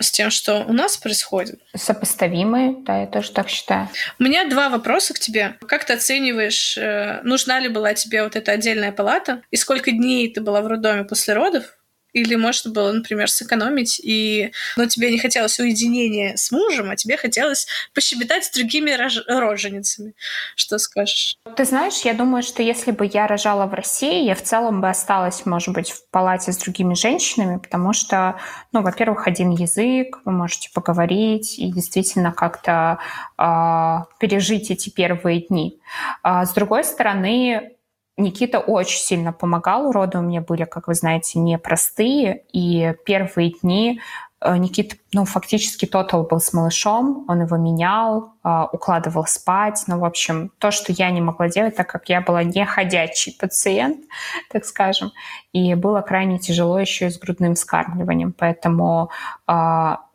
с 0.00 0.10
тем, 0.10 0.30
что 0.30 0.64
у 0.66 0.72
нас 0.72 0.96
происходит. 0.96 1.60
Сопоставимые, 1.74 2.76
да, 2.84 3.00
я 3.00 3.06
тоже 3.06 3.32
так 3.32 3.48
считаю. 3.48 3.88
У 4.18 4.24
меня 4.24 4.48
два 4.48 4.68
вопроса 4.68 5.14
к 5.14 5.18
тебе. 5.18 5.56
Как 5.66 5.84
ты 5.84 5.94
оцениваешь, 5.94 6.76
э, 6.76 7.20
нужна 7.22 7.60
ли 7.60 7.68
была 7.68 7.94
тебе 7.94 8.22
вот 8.22 8.36
эта 8.36 8.52
отдельная 8.52 8.92
палата? 8.92 9.42
И 9.50 9.56
сколько 9.56 9.90
дней 9.90 10.32
ты 10.32 10.40
была 10.40 10.60
в 10.62 10.66
роддоме 10.66 11.04
после 11.04 11.34
родов? 11.34 11.75
Или 12.16 12.34
можно 12.34 12.70
было, 12.70 12.92
например, 12.92 13.30
сэкономить, 13.30 14.00
и... 14.02 14.50
но 14.78 14.86
тебе 14.86 15.10
не 15.10 15.18
хотелось 15.18 15.60
уединения 15.60 16.34
с 16.34 16.50
мужем, 16.50 16.90
а 16.90 16.96
тебе 16.96 17.18
хотелось 17.18 17.66
пощебетать 17.92 18.46
с 18.46 18.50
другими 18.52 18.90
рож... 18.92 19.18
роженицами. 19.28 20.14
Что 20.54 20.78
скажешь? 20.78 21.36
Ты 21.56 21.66
знаешь, 21.66 22.00
я 22.04 22.14
думаю, 22.14 22.42
что 22.42 22.62
если 22.62 22.92
бы 22.92 23.04
я 23.04 23.26
рожала 23.26 23.66
в 23.66 23.74
России, 23.74 24.24
я 24.24 24.34
в 24.34 24.42
целом 24.42 24.80
бы 24.80 24.88
осталась, 24.88 25.44
может 25.44 25.74
быть, 25.74 25.90
в 25.90 26.08
палате 26.10 26.52
с 26.52 26.56
другими 26.56 26.94
женщинами, 26.94 27.58
потому 27.58 27.92
что, 27.92 28.40
ну, 28.72 28.80
во-первых, 28.80 29.26
один 29.26 29.50
язык, 29.50 30.16
вы 30.24 30.32
можете 30.32 30.70
поговорить 30.72 31.58
и 31.58 31.70
действительно 31.70 32.32
как-то 32.32 32.98
э, 33.36 34.16
пережить 34.18 34.70
эти 34.70 34.88
первые 34.88 35.42
дни. 35.42 35.78
А 36.22 36.46
с 36.46 36.54
другой 36.54 36.82
стороны, 36.84 37.75
Никита 38.16 38.60
очень 38.60 38.98
сильно 38.98 39.32
помогал. 39.32 39.92
Роды 39.92 40.18
у 40.18 40.22
меня 40.22 40.40
были, 40.40 40.64
как 40.64 40.88
вы 40.88 40.94
знаете, 40.94 41.38
непростые. 41.38 42.44
И 42.50 42.94
первые 43.04 43.50
дни 43.50 44.00
э, 44.40 44.56
Никита, 44.56 44.96
ну, 45.12 45.26
фактически 45.26 45.84
тотал 45.84 46.22
был 46.22 46.40
с 46.40 46.54
малышом, 46.54 47.26
он 47.28 47.42
его 47.42 47.58
менял, 47.58 48.32
э, 48.42 48.62
укладывал 48.72 49.26
спать. 49.26 49.84
Ну, 49.86 49.98
в 49.98 50.04
общем, 50.04 50.50
то, 50.58 50.70
что 50.70 50.92
я 50.92 51.10
не 51.10 51.20
могла 51.20 51.48
делать, 51.50 51.76
так 51.76 51.88
как 51.90 52.08
я 52.08 52.22
была 52.22 52.42
не 52.42 52.64
ходячий 52.64 53.36
пациент, 53.38 54.00
так 54.50 54.64
скажем. 54.64 55.12
И 55.52 55.74
было 55.74 56.00
крайне 56.00 56.38
тяжело 56.38 56.78
еще 56.78 57.08
и 57.08 57.10
с 57.10 57.18
грудным 57.18 57.54
вскармливанием. 57.54 58.32
Поэтому, 58.32 59.10
э, 59.46 59.52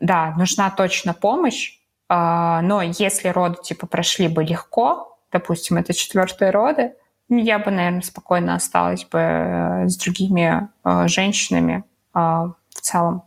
да, 0.00 0.34
нужна 0.36 0.70
точно 0.70 1.14
помощь. 1.14 1.78
Но 2.10 2.82
если 2.82 3.28
роды, 3.28 3.56
типа, 3.62 3.86
прошли 3.86 4.28
бы 4.28 4.44
легко, 4.44 5.16
допустим, 5.32 5.78
это 5.78 5.94
четвертые 5.94 6.50
роды, 6.50 6.92
я 7.40 7.58
бы, 7.58 7.70
наверное, 7.70 8.02
спокойно 8.02 8.54
осталась 8.54 9.04
бы 9.04 9.18
э, 9.18 9.88
с 9.88 9.96
другими 9.96 10.68
э, 10.84 11.08
женщинами 11.08 11.84
э, 12.14 12.18
в 12.18 12.80
целом. 12.80 13.22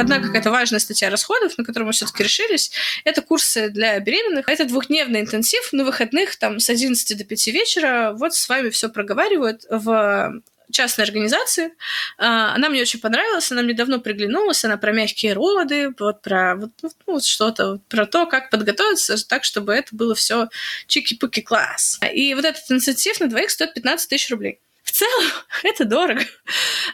одна 0.00 0.18
какая-то 0.20 0.50
важная 0.50 0.78
статья 0.78 1.10
расходов, 1.10 1.58
на 1.58 1.64
которую 1.64 1.88
мы 1.88 1.92
все-таки 1.92 2.22
решились, 2.22 2.72
это 3.04 3.20
курсы 3.20 3.68
для 3.68 4.00
беременных. 4.00 4.48
Это 4.48 4.64
двухдневный 4.64 5.20
интенсив 5.20 5.72
на 5.72 5.84
выходных, 5.84 6.36
там, 6.36 6.58
с 6.58 6.70
11 6.70 7.18
до 7.18 7.24
5 7.24 7.46
вечера. 7.48 8.12
Вот 8.16 8.34
с 8.34 8.48
вами 8.48 8.70
все 8.70 8.88
проговаривают 8.88 9.64
в 9.68 10.40
частной 10.70 11.04
организации. 11.04 11.74
А, 12.18 12.54
она 12.54 12.68
мне 12.68 12.82
очень 12.82 13.00
понравилась, 13.00 13.50
она 13.52 13.62
мне 13.62 13.74
давно 13.74 14.00
приглянулась, 14.00 14.64
она 14.64 14.76
про 14.76 14.92
мягкие 14.92 15.32
роды, 15.32 15.94
вот 15.98 16.22
про 16.22 16.56
вот, 16.56 16.70
ну, 16.82 16.90
вот 17.06 17.24
что-то, 17.24 17.72
вот 17.72 17.86
про 17.88 18.06
то, 18.06 18.26
как 18.26 18.50
подготовиться 18.50 19.16
так, 19.28 19.44
чтобы 19.44 19.74
это 19.74 19.94
было 19.94 20.14
все 20.14 20.48
чики-пуки 20.86 21.42
класс. 21.42 22.00
И 22.12 22.34
вот 22.34 22.44
этот 22.44 22.62
инициатив 22.70 23.20
на 23.20 23.28
двоих 23.28 23.50
стоит 23.50 23.74
15 23.74 24.08
тысяч 24.08 24.30
рублей. 24.30 24.60
В 24.82 24.92
целом 24.92 25.30
это 25.62 25.84
дорого, 25.84 26.24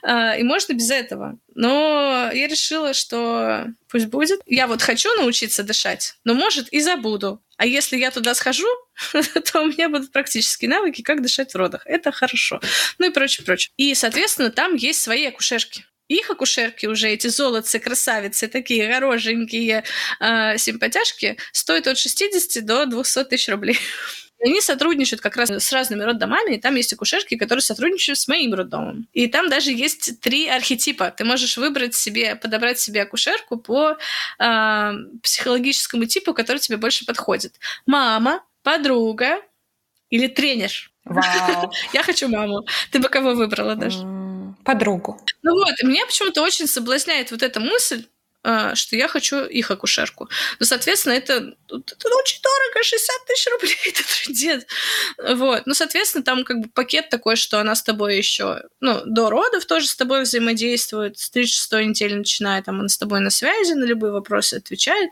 а, 0.02 0.36
и 0.36 0.42
можно 0.42 0.72
без 0.72 0.90
этого. 0.90 1.38
Но 1.54 2.30
я 2.32 2.48
решила, 2.48 2.94
что 2.94 3.66
пусть 3.88 4.06
будет. 4.06 4.40
Я 4.46 4.66
вот 4.66 4.82
хочу 4.82 5.12
научиться 5.14 5.62
дышать, 5.62 6.14
но, 6.24 6.34
может, 6.34 6.68
и 6.72 6.80
забуду. 6.80 7.42
А 7.56 7.64
если 7.64 7.96
я 7.96 8.10
туда 8.10 8.34
схожу, 8.34 8.66
то 9.12 9.62
у 9.62 9.66
меня 9.66 9.88
будут 9.88 10.12
практические 10.12 10.68
навыки, 10.68 11.02
как 11.02 11.22
дышать 11.22 11.52
в 11.52 11.56
родах. 11.56 11.82
Это 11.86 12.12
хорошо. 12.12 12.60
Ну 12.98 13.06
и 13.06 13.10
прочее, 13.10 13.44
прочее. 13.44 13.72
И, 13.76 13.94
соответственно, 13.94 14.50
там 14.50 14.74
есть 14.74 15.00
свои 15.00 15.26
акушерки. 15.26 15.84
Их 16.08 16.30
акушерки 16.30 16.86
уже, 16.86 17.08
эти 17.08 17.26
золотцы, 17.26 17.80
красавицы, 17.80 18.46
такие 18.46 18.92
хорошенькие 18.92 19.82
э, 20.20 20.56
симпатяшки, 20.56 21.36
стоят 21.52 21.88
от 21.88 21.98
60 21.98 22.64
до 22.64 22.86
200 22.86 23.24
тысяч 23.24 23.48
рублей. 23.48 23.78
Они 24.42 24.60
сотрудничают 24.60 25.20
как 25.20 25.36
раз 25.36 25.50
с 25.50 25.72
разными 25.72 26.02
роддомами, 26.02 26.54
и 26.56 26.60
там 26.60 26.74
есть 26.74 26.92
акушерки, 26.92 27.36
которые 27.36 27.62
сотрудничают 27.62 28.18
с 28.18 28.28
моим 28.28 28.54
роддомом. 28.54 29.08
И 29.12 29.28
там 29.28 29.48
даже 29.48 29.72
есть 29.72 30.20
три 30.20 30.46
архетипа. 30.48 31.10
Ты 31.10 31.24
можешь 31.24 31.56
выбрать 31.56 31.94
себе, 31.94 32.36
подобрать 32.36 32.78
себе 32.78 33.02
акушерку 33.02 33.56
по 33.56 33.96
э, 34.38 34.92
психологическому 35.22 36.04
типу, 36.04 36.34
который 36.34 36.58
тебе 36.58 36.76
больше 36.76 37.06
подходит. 37.06 37.54
Мама, 37.86 38.42
подруга 38.62 39.40
или 40.10 40.26
тренер. 40.26 40.90
Вау. 41.04 41.72
Я 41.92 42.02
хочу 42.02 42.28
маму. 42.28 42.66
Ты 42.90 42.98
бы 42.98 43.08
кого 43.08 43.34
выбрала 43.34 43.74
даже? 43.74 43.98
Подругу. 44.64 45.20
Ну 45.42 45.54
вот, 45.54 45.74
меня 45.84 46.04
почему-то 46.06 46.42
очень 46.42 46.66
соблазняет 46.66 47.30
вот 47.30 47.42
эта 47.42 47.60
мысль, 47.60 48.06
что 48.74 48.96
я 48.96 49.08
хочу 49.08 49.44
их 49.44 49.70
акушерку. 49.70 50.28
Ну, 50.60 50.66
соответственно, 50.66 51.14
это, 51.14 51.34
это 51.34 52.08
очень 52.16 52.40
дорого, 52.42 52.82
60 52.82 53.26
тысяч 53.26 53.46
рублей, 53.52 53.76
это 53.86 54.02
трудец. 54.22 54.66
Вот. 55.36 55.62
Ну, 55.66 55.74
соответственно, 55.74 56.24
там 56.24 56.44
как 56.44 56.60
бы 56.60 56.68
пакет 56.68 57.08
такой, 57.08 57.36
что 57.36 57.58
она 57.58 57.74
с 57.74 57.82
тобой 57.82 58.16
еще, 58.16 58.62
ну, 58.80 59.02
до 59.04 59.30
родов 59.30 59.66
тоже 59.66 59.86
с 59.86 59.96
тобой 59.96 60.22
взаимодействует, 60.22 61.18
с 61.18 61.30
36 61.30 61.72
недели 61.88 62.14
начиная, 62.14 62.62
там, 62.62 62.80
она 62.80 62.88
с 62.88 62.98
тобой 62.98 63.20
на 63.20 63.30
связи, 63.30 63.72
на 63.72 63.84
любые 63.84 64.12
вопросы 64.12 64.54
отвечает. 64.54 65.10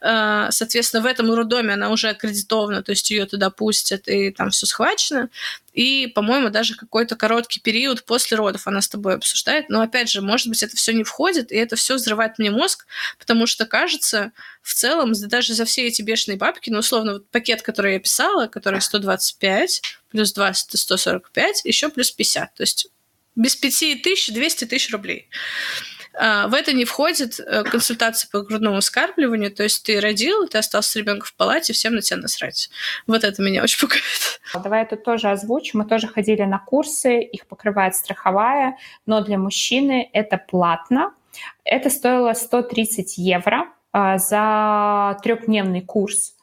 А, 0.00 0.50
соответственно, 0.50 1.02
в 1.02 1.06
этом 1.06 1.32
роддоме 1.32 1.74
она 1.74 1.90
уже 1.90 2.10
аккредитована, 2.10 2.82
то 2.82 2.92
есть 2.92 3.10
ее 3.10 3.26
туда 3.26 3.50
пустят, 3.50 4.08
и 4.08 4.30
там 4.30 4.50
все 4.50 4.66
схвачено 4.66 5.28
и, 5.76 6.06
по-моему, 6.06 6.48
даже 6.48 6.74
какой-то 6.74 7.16
короткий 7.16 7.60
период 7.60 8.06
после 8.06 8.38
родов 8.38 8.66
она 8.66 8.80
с 8.80 8.88
тобой 8.88 9.14
обсуждает. 9.14 9.68
Но, 9.68 9.82
опять 9.82 10.08
же, 10.08 10.22
может 10.22 10.48
быть, 10.48 10.62
это 10.62 10.74
все 10.74 10.94
не 10.94 11.04
входит, 11.04 11.52
и 11.52 11.56
это 11.56 11.76
все 11.76 11.96
взрывает 11.96 12.38
мне 12.38 12.50
мозг, 12.50 12.86
потому 13.18 13.46
что, 13.46 13.66
кажется, 13.66 14.32
в 14.62 14.72
целом, 14.72 15.12
даже 15.12 15.52
за 15.52 15.66
все 15.66 15.86
эти 15.86 16.00
бешеные 16.00 16.38
бабки, 16.38 16.70
ну, 16.70 16.78
условно, 16.78 17.12
вот 17.12 17.28
пакет, 17.28 17.60
который 17.60 17.92
я 17.92 18.00
писала, 18.00 18.46
который 18.46 18.80
125, 18.80 19.82
плюс 20.08 20.32
20 20.32 20.80
145, 20.80 21.66
еще 21.66 21.90
плюс 21.90 22.10
50. 22.10 22.54
То 22.54 22.62
есть 22.62 22.88
без 23.34 23.54
5 23.54 24.02
тысяч 24.02 24.32
200 24.32 24.64
тысяч 24.64 24.90
рублей. 24.90 25.28
А, 26.18 26.48
в 26.48 26.54
это 26.54 26.72
не 26.72 26.84
входит 26.84 27.38
э, 27.38 27.62
консультация 27.64 28.28
по 28.30 28.40
грудному 28.40 28.80
вскармливанию, 28.80 29.54
то 29.54 29.62
есть 29.62 29.84
ты 29.84 30.00
родил, 30.00 30.48
ты 30.48 30.58
остался 30.58 30.90
с 30.90 30.96
ребенком 30.96 31.26
в 31.26 31.34
палате, 31.34 31.72
всем 31.72 31.94
на 31.94 32.00
тебя 32.00 32.18
насрать. 32.18 32.70
Вот 33.06 33.22
это 33.22 33.42
меня 33.42 33.62
очень 33.62 33.78
пугает. 33.78 34.40
Давай 34.54 34.82
это 34.82 34.96
тоже 34.96 35.30
озвучу. 35.30 35.76
Мы 35.76 35.84
тоже 35.84 36.08
ходили 36.08 36.42
на 36.42 36.58
курсы, 36.58 37.20
их 37.20 37.46
покрывает 37.46 37.94
страховая, 37.94 38.76
но 39.04 39.20
для 39.22 39.36
мужчины 39.36 40.08
это 40.12 40.38
платно. 40.38 41.12
Это 41.64 41.90
стоило 41.90 42.32
130 42.32 43.18
евро 43.18 43.66
а, 43.92 44.16
за 44.16 45.18
трехдневный 45.22 45.82
курс. 45.82 46.34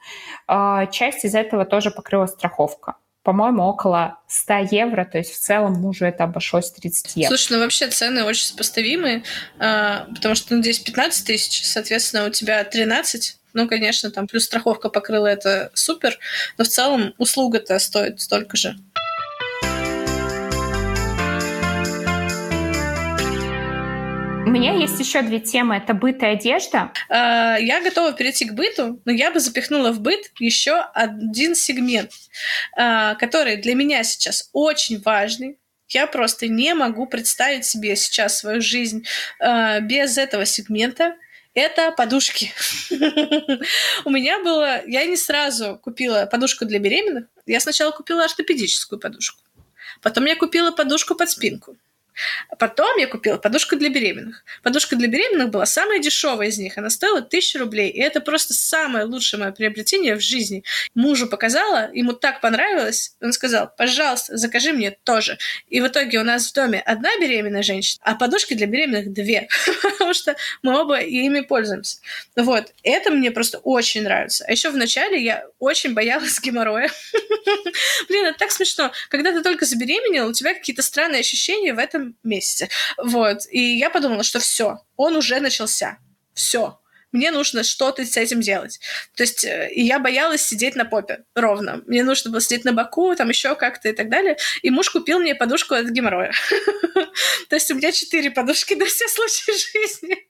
А, 0.48 0.86
часть 0.88 1.26
из 1.26 1.34
этого 1.34 1.66
тоже 1.66 1.90
покрыла 1.90 2.28
страховка 2.28 2.96
по-моему, 3.24 3.64
около 3.64 4.20
100 4.28 4.68
евро, 4.72 5.06
то 5.06 5.18
есть 5.18 5.34
в 5.34 5.40
целом 5.40 5.74
мужу 5.74 6.06
это 6.06 6.26
обошлось 6.26 6.72
30 6.72 7.16
евро. 7.16 7.30
Слушай, 7.30 7.54
ну 7.54 7.60
вообще 7.60 7.88
цены 7.88 8.24
очень 8.24 8.46
сопоставимые, 8.46 9.24
а, 9.60 10.08
потому 10.14 10.36
что 10.36 10.56
ну, 10.56 10.62
здесь 10.62 10.80
15 10.80 11.26
тысяч, 11.26 11.66
соответственно, 11.66 12.26
у 12.28 12.30
тебя 12.30 12.64
13, 12.64 13.38
ну, 13.54 13.68
конечно, 13.68 14.12
там 14.12 14.28
плюс 14.28 14.46
страховка 14.46 14.90
покрыла 14.90 15.28
это 15.28 15.72
супер, 15.74 16.18
но 16.58 16.66
в 16.66 16.68
целом 16.68 17.14
услуга-то 17.18 17.80
стоит 17.80 18.20
столько 18.20 18.58
же. 18.58 18.76
Меня 24.54 24.74
есть 24.76 25.00
еще 25.00 25.22
две 25.24 25.40
темы. 25.40 25.76
Это 25.78 25.94
быт 25.94 26.22
и 26.22 26.26
одежда. 26.26 26.92
А, 27.10 27.58
я 27.58 27.82
готова 27.82 28.14
перейти 28.14 28.46
к 28.46 28.54
быту, 28.54 29.02
но 29.04 29.12
я 29.12 29.32
бы 29.32 29.40
запихнула 29.40 29.92
в 29.92 30.00
быт 30.00 30.32
еще 30.40 30.76
один 30.94 31.56
сегмент, 31.56 32.12
а, 32.78 33.16
который 33.16 33.58
для 33.58 33.74
меня 33.74 34.04
сейчас 34.04 34.50
очень 34.54 35.02
важный. 35.02 35.58
Я 35.90 36.08
просто 36.08 36.48
не 36.48 36.74
могу 36.76 37.08
представить 37.08 37.66
себе 37.66 37.96
сейчас 37.96 38.38
свою 38.38 38.62
жизнь 38.62 39.06
а, 39.40 39.80
без 39.80 40.18
этого 40.18 40.46
сегмента 40.46 41.16
это 41.56 41.92
подушки. 41.92 42.52
У 44.06 44.10
меня 44.10 44.40
было... 44.40 44.84
Я 44.88 45.06
не 45.06 45.18
сразу 45.18 45.80
купила 45.84 46.26
подушку 46.26 46.66
для 46.66 46.80
беременных. 46.80 47.26
Я 47.46 47.60
сначала 47.60 47.92
купила 47.92 48.24
ортопедическую 48.24 49.00
подушку. 49.00 49.40
Потом 50.02 50.26
я 50.26 50.36
купила 50.36 50.72
подушку 50.72 51.14
под 51.14 51.30
спинку. 51.30 51.78
Потом 52.60 52.98
я 52.98 53.08
купила 53.08 53.38
подушку 53.38 53.76
для 53.76 53.90
беременных. 53.90 54.44
Подушка 54.62 54.96
для 54.96 55.08
беременных 55.08 55.50
была 55.50 55.66
самая 55.66 56.00
дешевая 56.00 56.50
из 56.50 56.58
них. 56.58 56.78
Она 56.78 56.90
стоила 56.90 57.22
тысячу 57.22 57.60
рублей. 57.60 57.90
И 57.90 58.00
это 58.00 58.22
просто 58.22 58.54
самое 58.54 59.06
лучшее 59.06 59.40
мое 59.40 59.52
приобретение 59.52 60.16
в 60.16 60.22
жизни. 60.22 60.64
Мужу 60.96 61.28
показала, 61.28 61.90
ему 61.94 62.14
так 62.14 62.42
понравилось. 62.42 63.16
Он 63.22 63.34
сказал, 63.34 63.72
пожалуйста, 63.78 64.38
закажи 64.38 64.74
мне 64.74 64.92
тоже. 64.92 65.38
И 65.70 65.82
в 65.82 65.88
итоге 65.88 66.20
у 66.20 66.24
нас 66.24 66.50
в 66.50 66.54
доме 66.54 66.82
одна 66.82 67.10
беременная 67.20 67.64
женщина, 67.64 68.02
а 68.04 68.16
подушки 68.16 68.54
для 68.54 68.68
беременных 68.68 69.12
две. 69.12 69.48
Потому 69.82 70.14
что 70.14 70.36
мы 70.62 70.80
оба 70.80 71.00
ими 71.00 71.42
пользуемся. 71.42 71.98
Вот. 72.36 72.74
Это 72.84 73.12
мне 73.12 73.32
просто 73.32 73.60
очень 73.60 74.04
нравится. 74.04 74.46
А 74.48 74.52
еще 74.52 74.70
вначале 74.70 75.22
я 75.24 75.46
очень 75.60 75.94
боялась 75.94 76.40
геморроя. 76.42 76.90
Блин, 78.08 78.26
это 78.26 78.38
так 78.38 78.52
смешно. 78.52 78.92
Когда 79.10 79.32
ты 79.32 79.42
только 79.42 79.66
забеременел, 79.66 80.28
у 80.28 80.34
тебя 80.34 80.54
какие-то 80.54 80.82
странные 80.82 81.22
ощущения 81.22 81.74
в 81.74 81.80
этом 81.80 82.03
месяце. 82.24 82.70
Вот. 82.98 83.40
И 83.52 83.78
я 83.78 83.90
подумала, 83.90 84.24
что 84.24 84.40
все, 84.40 84.80
он 84.96 85.16
уже 85.16 85.40
начался. 85.40 85.98
Все. 86.34 86.80
Мне 87.14 87.32
нужно 87.32 87.64
что-то 87.64 88.06
с 88.06 88.18
этим 88.18 88.42
делать. 88.42 88.80
То 89.16 89.24
есть 89.24 89.46
э, 89.46 89.70
и 89.72 89.84
я 89.84 90.00
боялась 90.00 90.42
сидеть 90.42 90.76
на 90.76 90.84
попе 90.84 91.24
ровно. 91.36 91.82
Мне 91.86 92.04
нужно 92.04 92.32
было 92.32 92.42
сидеть 92.42 92.66
на 92.66 92.74
боку, 92.74 93.16
там 93.16 93.30
еще 93.30 93.56
как-то 93.56 93.88
и 93.90 93.94
так 93.94 94.10
далее. 94.10 94.36
И 94.64 94.72
муж 94.72 94.90
купил 94.90 95.20
мне 95.20 95.36
подушку 95.36 95.76
от 95.76 95.88
геморроя. 95.88 96.34
То 97.50 97.56
есть 97.56 97.70
у 97.72 97.76
меня 97.76 97.92
четыре 97.92 98.32
подушки 98.32 98.74
на 98.74 98.86
все 98.86 99.08
случаи 99.08 99.52
жизни. 99.74 100.28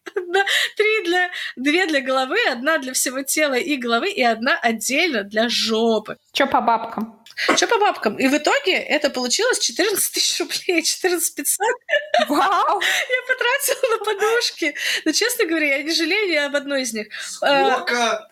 Три 0.76 1.04
для... 1.06 1.30
Две 1.56 1.86
для 1.86 2.02
головы, 2.02 2.38
одна 2.52 2.78
для 2.78 2.94
всего 2.94 3.24
тела 3.24 3.54
и 3.54 3.78
головы, 3.78 4.10
и 4.10 4.22
одна 4.22 4.60
отдельно 4.60 5.24
для 5.24 5.48
жопы. 5.50 6.18
Че 6.34 6.48
по 6.48 6.62
бабкам? 6.62 7.24
Что 7.56 7.68
по 7.68 7.78
бабкам? 7.80 8.18
И 8.18 8.28
в 8.28 8.38
итоге 8.38 8.74
это 8.74 9.10
получилось 9.10 9.60
14 9.60 10.14
тысяч 10.14 10.40
рублей, 10.40 10.84
14 10.84 11.36
500. 11.36 11.68
Вау! 12.30 12.82
Я 13.10 13.34
потратила 13.34 13.98
на 13.98 14.06
подушки. 14.06 14.76
Но, 15.06 15.12
честно 15.12 15.46
говоря, 15.46 15.78
я 15.78 15.84
не 15.84 15.92
жалею 15.92 16.30
ни 16.30 16.36
об 16.36 16.56
одной 16.74 16.82
из 16.82 16.94
них. 16.94 17.08
Сколько? 17.22 18.30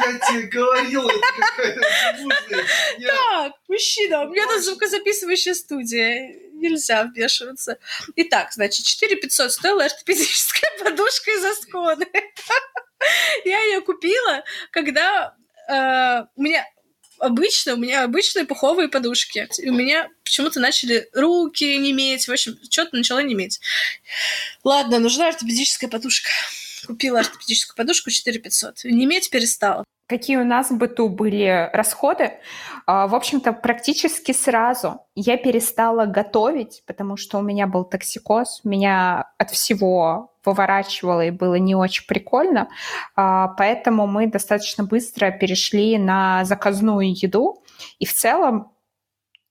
Я 0.00 0.18
тебе 0.18 0.42
говорила, 0.42 1.10
это 1.10 1.20
какая-то 1.40 2.66
Так, 3.06 3.52
мужчина, 3.68 4.22
у 4.22 4.28
меня 4.28 4.46
тут 4.46 4.62
звукозаписывающая 4.64 5.54
студия. 5.54 6.34
Нельзя 6.52 7.04
вмешиваться. 7.04 7.78
Итак, 8.16 8.52
значит, 8.52 8.84
4 8.84 9.16
500 9.16 9.52
стоила 9.52 9.84
ортопедическая 9.84 10.70
подушка 10.84 11.30
из 11.30 11.44
Асконы. 11.44 12.06
Я 13.44 13.60
ее 13.64 13.80
купила, 13.80 14.42
когда 14.72 15.36
э, 15.68 16.26
у 16.34 16.42
меня 16.42 16.66
обычно, 17.18 17.74
у 17.74 17.76
меня 17.76 18.04
обычные 18.04 18.44
пуховые 18.44 18.88
подушки. 18.88 19.48
И 19.58 19.68
у 19.68 19.74
меня 19.74 20.08
почему-то 20.24 20.60
начали 20.60 21.08
руки 21.12 21.76
неметь, 21.76 22.28
в 22.28 22.32
общем, 22.32 22.58
что-то 22.70 22.96
начало 22.96 23.20
неметь. 23.20 23.60
Ладно, 24.64 24.98
нужна 24.98 25.28
ортопедическая 25.28 25.88
подушка. 25.90 26.30
Купила 26.86 27.20
ортопедическую 27.20 27.76
подушку 27.76 28.10
4 28.10 28.38
500. 28.38 28.84
Неметь 28.84 29.30
перестала. 29.30 29.84
Какие 30.08 30.38
у 30.38 30.44
нас 30.44 30.70
в 30.70 30.78
быту 30.78 31.10
были 31.10 31.68
расходы? 31.74 32.38
А, 32.86 33.06
в 33.06 33.14
общем-то, 33.14 33.52
практически 33.52 34.32
сразу 34.32 35.02
я 35.14 35.36
перестала 35.36 36.06
готовить, 36.06 36.82
потому 36.86 37.18
что 37.18 37.36
у 37.36 37.42
меня 37.42 37.66
был 37.66 37.84
токсикоз, 37.84 38.62
меня 38.64 39.30
от 39.36 39.50
всего 39.50 40.32
выворачивало 40.46 41.26
и 41.26 41.30
было 41.30 41.56
не 41.56 41.74
очень 41.74 42.06
прикольно, 42.06 42.70
а, 43.16 43.48
поэтому 43.48 44.06
мы 44.06 44.28
достаточно 44.28 44.82
быстро 44.84 45.30
перешли 45.30 45.98
на 45.98 46.46
заказную 46.46 47.12
еду, 47.12 47.62
и 47.98 48.06
в 48.06 48.14
целом 48.14 48.72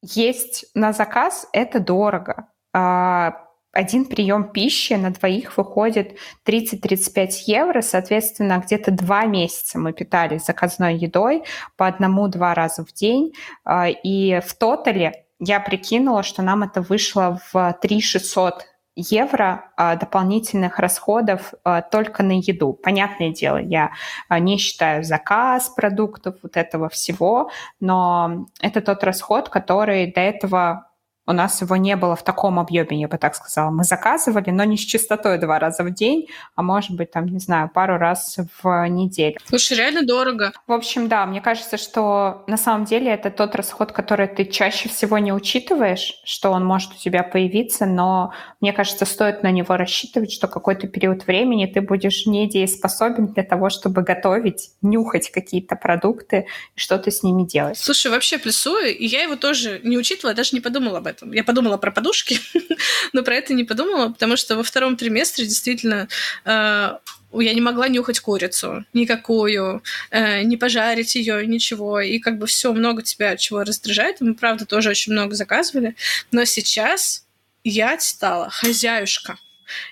есть 0.01 0.65
на 0.73 0.91
заказ 0.91 1.47
это 1.53 1.79
дорого 1.79 2.47
а, 2.73 3.46
один 3.71 4.05
прием 4.05 4.51
пищи 4.51 4.93
на 4.93 5.11
двоих 5.11 5.57
выходит 5.57 6.17
30-35 6.45 7.29
евро, 7.45 7.81
соответственно, 7.81 8.61
где-то 8.65 8.91
два 8.91 9.25
месяца 9.25 9.77
мы 9.77 9.93
питались 9.93 10.45
заказной 10.45 10.97
едой 10.97 11.43
по 11.75 11.87
одному-два 11.87 12.53
раза 12.53 12.83
в 12.83 12.93
день, 12.93 13.33
а, 13.63 13.87
и 13.87 14.39
в 14.39 14.53
тотале 14.55 15.25
я 15.39 15.59
прикинула, 15.59 16.23
что 16.23 16.41
нам 16.41 16.63
это 16.63 16.81
вышло 16.81 17.39
в 17.51 17.77
3 17.81 18.01
600 18.01 18.65
евро 18.95 19.71
а, 19.77 19.95
дополнительных 19.95 20.79
расходов 20.79 21.53
а, 21.63 21.83
только 21.83 22.23
на 22.23 22.39
еду. 22.39 22.73
Понятное 22.73 23.29
дело, 23.29 23.57
я 23.57 23.91
не 24.31 24.57
считаю 24.57 25.03
заказ 25.03 25.69
продуктов, 25.69 26.35
вот 26.41 26.57
этого 26.57 26.89
всего, 26.89 27.51
но 27.79 28.47
это 28.59 28.81
тот 28.81 29.03
расход, 29.03 29.49
который 29.49 30.11
до 30.11 30.21
этого 30.21 30.86
у 31.27 31.33
нас 31.33 31.61
его 31.61 31.75
не 31.75 31.95
было 31.97 32.15
в 32.15 32.23
таком 32.23 32.57
объеме, 32.57 33.01
я 33.01 33.07
бы 33.09 33.17
так 33.17 33.35
сказала. 33.35 33.69
Мы 33.69 33.83
заказывали, 33.83 34.49
но 34.49 34.63
не 34.63 34.77
с 34.77 34.81
частотой 34.81 35.37
два 35.37 35.59
раза 35.59 35.83
в 35.83 35.93
день, 35.93 36.27
а 36.55 36.63
может 36.63 36.91
быть, 36.91 37.11
там, 37.11 37.25
не 37.27 37.39
знаю, 37.39 37.69
пару 37.69 37.97
раз 37.97 38.37
в 38.63 38.87
неделю. 38.87 39.37
Слушай, 39.45 39.77
реально 39.77 40.03
дорого. 40.03 40.53
В 40.65 40.71
общем, 40.71 41.09
да, 41.09 41.25
мне 41.25 41.41
кажется, 41.41 41.77
что 41.77 42.45
на 42.47 42.55
самом 42.55 42.85
деле 42.85 43.11
это 43.11 43.29
тот 43.29 43.55
расход, 43.55 43.91
который 43.91 44.27
ты 44.27 44.45
чаще 44.45 44.87
всего 44.87 45.17
не 45.17 45.33
учитываешь, 45.33 46.21
что 46.23 46.51
он 46.51 46.65
может 46.65 46.93
у 46.93 46.97
тебя 46.97 47.23
появиться, 47.23 47.85
но 47.85 48.33
мне 48.61 48.71
кажется, 48.71 49.05
стоит 49.05 49.43
на 49.43 49.51
него 49.51 49.75
рассчитывать, 49.75 50.31
что 50.31 50.47
какой-то 50.47 50.87
период 50.87 51.27
времени 51.27 51.65
ты 51.65 51.81
будешь 51.81 52.25
недееспособен 52.25 53.27
для 53.33 53.43
того, 53.43 53.69
чтобы 53.69 54.01
готовить, 54.01 54.71
нюхать 54.81 55.29
какие-то 55.29 55.75
продукты 55.75 56.47
и 56.75 56.79
что-то 56.79 57.11
с 57.11 57.21
ними 57.21 57.43
делать. 57.43 57.77
Слушай, 57.77 58.11
вообще 58.11 58.37
плюсую, 58.37 58.95
и 58.95 59.05
я 59.05 59.23
его 59.23 59.35
тоже 59.35 59.81
не 59.83 59.97
учитывала, 59.97 60.33
даже 60.33 60.51
не 60.53 60.61
подумала 60.61 60.99
об 60.99 61.07
этом 61.07 61.16
этом. 61.17 61.33
Я 61.33 61.43
подумала 61.43 61.77
про 61.77 61.91
подушки, 61.91 62.39
но 63.13 63.23
про 63.23 63.35
это 63.35 63.53
не 63.53 63.63
подумала, 63.63 64.09
потому 64.09 64.37
что 64.37 64.55
во 64.55 64.63
втором 64.63 64.95
триместре 64.95 65.45
действительно 65.45 66.07
э, 66.45 66.49
я 66.49 67.53
не 67.53 67.61
могла 67.61 67.87
нюхать 67.87 68.19
курицу 68.19 68.85
никакую, 68.93 69.83
э, 70.11 70.43
не 70.43 70.57
пожарить 70.57 71.15
ее, 71.15 71.45
ничего. 71.45 71.99
И 71.99 72.19
как 72.19 72.37
бы 72.37 72.47
все 72.47 72.71
много 72.73 73.01
тебя 73.01 73.35
чего 73.37 73.63
раздражает. 73.63 74.21
Мы, 74.21 74.35
правда, 74.35 74.65
тоже 74.65 74.89
очень 74.89 75.13
много 75.13 75.35
заказывали. 75.35 75.95
Но 76.31 76.45
сейчас 76.45 77.25
я 77.63 77.99
стала 77.99 78.49
хозяюшка. 78.49 79.37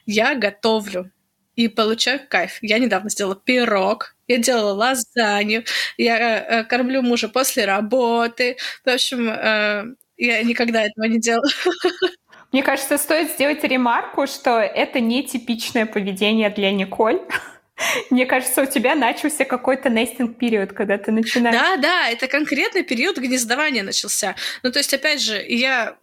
Я 0.06 0.36
готовлю 0.36 1.12
и 1.56 1.68
получаю 1.68 2.22
кайф. 2.28 2.60
Я 2.62 2.80
недавно 2.80 3.10
сделала 3.10 3.36
пирог, 3.36 4.16
я 4.28 4.38
делала 4.38 4.74
лазанью, 4.74 5.64
я 5.98 6.40
э, 6.40 6.64
кормлю 6.66 7.02
мужа 7.02 7.30
после 7.30 7.66
работы. 7.66 8.58
В 8.84 8.90
общем, 8.90 9.30
э, 9.30 9.96
я 10.18 10.44
никогда 10.44 10.84
этого 10.84 11.06
не 11.06 11.20
делала. 11.20 11.50
Мне 12.52 12.64
кажется, 12.64 12.98
стоит 12.98 13.32
сделать 13.32 13.64
ремарку, 13.64 14.28
что 14.28 14.60
это 14.60 15.00
не 15.00 15.24
типичное 15.24 15.86
поведение 15.86 16.50
для 16.50 16.72
Николь. 16.72 17.22
Мне 18.10 18.26
кажется, 18.26 18.62
у 18.62 18.66
тебя 18.66 18.96
начался 18.96 19.44
какой-то 19.44 19.90
нестинг 19.90 20.38
период, 20.38 20.72
когда 20.72 20.98
ты 20.98 21.12
начинаешь. 21.12 21.58
Да, 21.58 21.78
да, 21.78 22.10
это 22.10 22.28
конкретный 22.28 22.84
период 22.84 23.18
гнездования 23.18 23.84
начался. 23.84 24.36
Ну, 24.64 24.72
то 24.72 24.80
есть, 24.80 24.94
опять 24.94 25.22
же, 25.22 25.44
я 25.46 25.98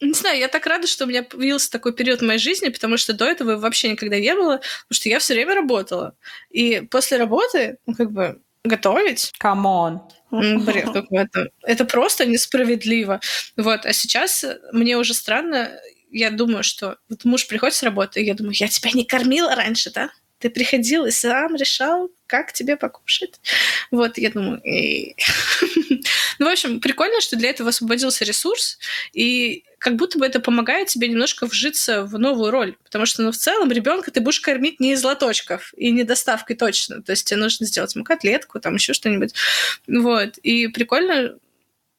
не 0.00 0.12
знаю, 0.12 0.38
я 0.38 0.48
так 0.48 0.66
рада, 0.66 0.86
что 0.86 1.04
у 1.04 1.08
меня 1.08 1.22
появился 1.22 1.70
такой 1.70 1.94
период 1.94 2.20
в 2.20 2.26
моей 2.26 2.38
жизни, 2.38 2.68
потому 2.68 2.98
что 2.98 3.14
до 3.14 3.24
этого 3.24 3.56
вообще 3.56 3.88
никогда 3.88 4.18
не 4.18 4.34
было, 4.34 4.56
потому 4.56 4.90
что 4.90 5.08
я 5.08 5.18
все 5.18 5.32
время 5.32 5.54
работала. 5.54 6.14
И 6.50 6.82
после 6.90 7.16
работы, 7.16 7.78
ну, 7.86 7.94
как 7.94 8.12
бы, 8.12 8.40
готовить. 8.64 9.32
Come 9.38 9.75
on. 9.75 10.02
Бред 10.30 10.90
какой-то. 10.92 11.50
Это 11.62 11.84
просто 11.84 12.26
несправедливо. 12.26 13.20
Вот. 13.56 13.86
А 13.86 13.92
сейчас 13.92 14.44
мне 14.72 14.96
уже 14.96 15.14
странно, 15.14 15.70
я 16.10 16.30
думаю, 16.30 16.62
что 16.62 16.98
вот 17.08 17.24
муж 17.24 17.46
приходит 17.46 17.74
с 17.74 17.82
работы, 17.82 18.20
и 18.20 18.24
я 18.24 18.34
думаю, 18.34 18.54
я 18.56 18.68
тебя 18.68 18.90
не 18.92 19.04
кормила 19.04 19.54
раньше, 19.54 19.90
да? 19.92 20.10
Ты 20.38 20.50
приходил 20.50 21.06
и 21.06 21.10
сам 21.10 21.56
решал, 21.56 22.10
как 22.26 22.52
тебе 22.52 22.76
покушать. 22.76 23.40
Вот, 23.90 24.18
я 24.18 24.30
думаю, 24.30 24.60
ну, 26.38 26.46
в 26.46 26.52
общем, 26.52 26.80
прикольно, 26.80 27.20
что 27.20 27.36
для 27.36 27.50
этого 27.50 27.70
освободился 27.70 28.24
ресурс, 28.24 28.78
и 29.12 29.64
как 29.78 29.96
будто 29.96 30.18
бы 30.18 30.26
это 30.26 30.40
помогает 30.40 30.88
тебе 30.88 31.08
немножко 31.08 31.46
вжиться 31.46 32.02
в 32.02 32.18
новую 32.18 32.50
роль. 32.50 32.76
Потому 32.82 33.06
что, 33.06 33.22
ну, 33.22 33.32
в 33.32 33.36
целом, 33.36 33.70
ребенка 33.70 34.10
ты 34.10 34.20
будешь 34.20 34.40
кормить 34.40 34.80
не 34.80 34.92
из 34.92 35.04
лоточков 35.04 35.72
и 35.76 35.90
не 35.90 36.04
доставкой 36.04 36.56
точно. 36.56 37.02
То 37.02 37.12
есть 37.12 37.26
тебе 37.28 37.38
нужно 37.38 37.66
сделать 37.66 37.94
ему 37.94 38.04
котлетку, 38.04 38.60
там 38.60 38.74
еще 38.74 38.92
что-нибудь. 38.92 39.34
Вот. 39.86 40.38
И 40.38 40.68
прикольно 40.68 41.38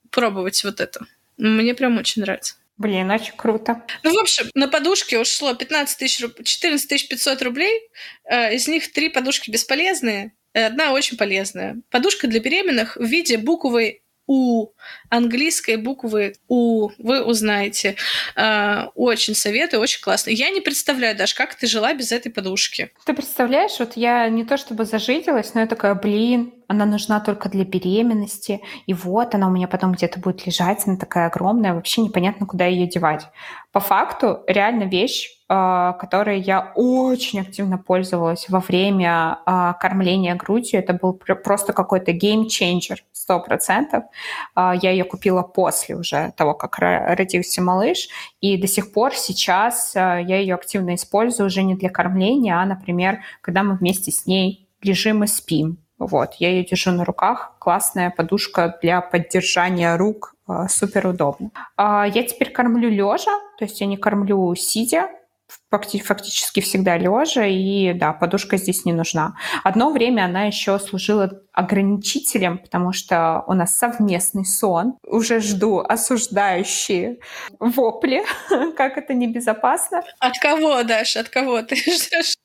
пробовать 0.09 0.63
вот 0.63 0.79
это. 0.81 1.05
Мне 1.37 1.73
прям 1.75 1.97
очень 1.97 2.21
нравится. 2.23 2.55
Блин, 2.77 3.09
очень 3.09 3.33
круто. 3.35 3.83
Ну, 4.03 4.13
в 4.13 4.19
общем, 4.19 4.49
на 4.53 4.67
подушке 4.67 5.19
ушло 5.19 5.53
15 5.53 5.97
тысяч, 5.97 6.23
14 6.43 7.09
500 7.09 7.41
рублей. 7.41 7.89
Э, 8.29 8.53
из 8.53 8.67
них 8.67 8.91
три 8.91 9.09
подушки 9.09 9.49
бесполезные, 9.49 10.33
одна 10.53 10.91
очень 10.91 11.17
полезная. 11.17 11.81
Подушка 11.89 12.27
для 12.27 12.39
беременных 12.39 12.95
в 12.95 13.03
виде 13.03 13.37
буквы 13.37 14.01
У, 14.27 14.73
английской 15.09 15.77
буквы 15.77 16.35
У, 16.47 16.89
вы 16.99 17.23
узнаете. 17.23 17.95
Э, 18.35 18.87
очень 18.95 19.35
советую, 19.35 19.81
очень 19.81 20.01
классно. 20.01 20.29
Я 20.31 20.49
не 20.49 20.61
представляю, 20.61 21.17
даже, 21.17 21.33
как 21.33 21.55
ты 21.55 21.65
жила 21.65 21.93
без 21.93 22.11
этой 22.11 22.29
подушки. 22.29 22.91
Ты 23.05 23.13
представляешь, 23.13 23.79
вот 23.79 23.93
я 23.95 24.27
не 24.29 24.43
то 24.43 24.57
чтобы 24.57 24.85
зажиделась, 24.85 25.53
но 25.53 25.61
я 25.61 25.67
такая, 25.67 25.95
блин, 25.95 26.53
она 26.67 26.85
нужна 26.85 27.19
только 27.21 27.49
для 27.49 27.63
беременности, 27.63 28.61
и 28.85 28.93
вот 28.93 29.33
она 29.33 29.47
у 29.47 29.51
меня 29.51 29.67
потом 29.67 29.93
где-то 29.93 30.19
будет 30.19 30.45
лежать, 30.45 30.83
она 30.85 30.97
такая 30.97 31.27
огромная, 31.27 31.73
вообще 31.73 32.01
непонятно, 32.01 32.45
куда 32.45 32.65
ее 32.65 32.87
девать. 32.87 33.27
По 33.71 33.79
факту, 33.79 34.43
реально 34.47 34.83
вещь, 34.83 35.36
которой 35.47 36.41
я 36.41 36.73
очень 36.75 37.39
активно 37.39 37.77
пользовалась 37.77 38.49
во 38.49 38.59
время 38.59 39.39
а, 39.45 39.73
кормления 39.73 40.35
грудью. 40.35 40.79
Это 40.79 40.93
был 40.93 41.13
просто 41.13 41.71
какой-то 41.71 42.11
сто 43.13 43.39
процентов. 43.39 44.03
А, 44.55 44.73
я 44.75 44.91
ее 44.91 45.05
купила 45.05 45.43
после 45.43 45.95
уже 45.95 46.33
того, 46.35 46.53
как 46.53 46.79
родился 46.79 47.61
малыш, 47.61 48.09
и 48.41 48.57
до 48.57 48.67
сих 48.67 48.91
пор 48.91 49.13
сейчас 49.15 49.95
я 49.95 50.19
ее 50.19 50.55
активно 50.55 50.95
использую 50.95 51.47
уже 51.47 51.63
не 51.63 51.75
для 51.75 51.89
кормления, 51.89 52.59
а, 52.59 52.65
например, 52.65 53.19
когда 53.41 53.63
мы 53.63 53.75
вместе 53.75 54.11
с 54.11 54.25
ней 54.25 54.67
лежим 54.81 55.23
и 55.23 55.27
спим. 55.27 55.77
Вот, 55.97 56.35
я 56.39 56.51
ее 56.51 56.63
держу 56.63 56.91
на 56.91 57.05
руках. 57.05 57.55
Классная 57.59 58.11
подушка 58.11 58.77
для 58.81 59.01
поддержания 59.01 59.95
рук. 59.97 60.35
Супер 60.69 61.07
удобно. 61.07 61.51
Я 61.77 62.23
теперь 62.23 62.51
кормлю 62.51 62.89
лежа, 62.89 63.31
то 63.57 63.65
есть 63.65 63.81
я 63.81 63.87
не 63.87 63.97
кормлю 63.97 64.53
сидя, 64.55 65.09
фактически 65.69 66.61
всегда 66.61 66.97
лежа, 66.97 67.45
и 67.45 67.93
да, 67.93 68.13
подушка 68.13 68.57
здесь 68.57 68.85
не 68.85 68.93
нужна. 68.93 69.35
Одно 69.63 69.91
время 69.91 70.25
она 70.25 70.43
еще 70.45 70.79
служила 70.79 71.41
ограничителем, 71.53 72.59
потому 72.59 72.93
что 72.93 73.43
у 73.47 73.53
нас 73.53 73.77
совместный 73.77 74.45
сон. 74.45 74.97
Уже 75.05 75.39
жду 75.39 75.79
осуждающие 75.79 77.17
вопли, 77.59 78.23
как 78.77 78.97
это 78.97 79.13
небезопасно. 79.13 80.03
От 80.19 80.37
кого, 80.39 80.83
Даша, 80.83 81.21
от 81.21 81.29
кого 81.29 81.61
ты 81.61 81.75
ждешь? 81.77 82.36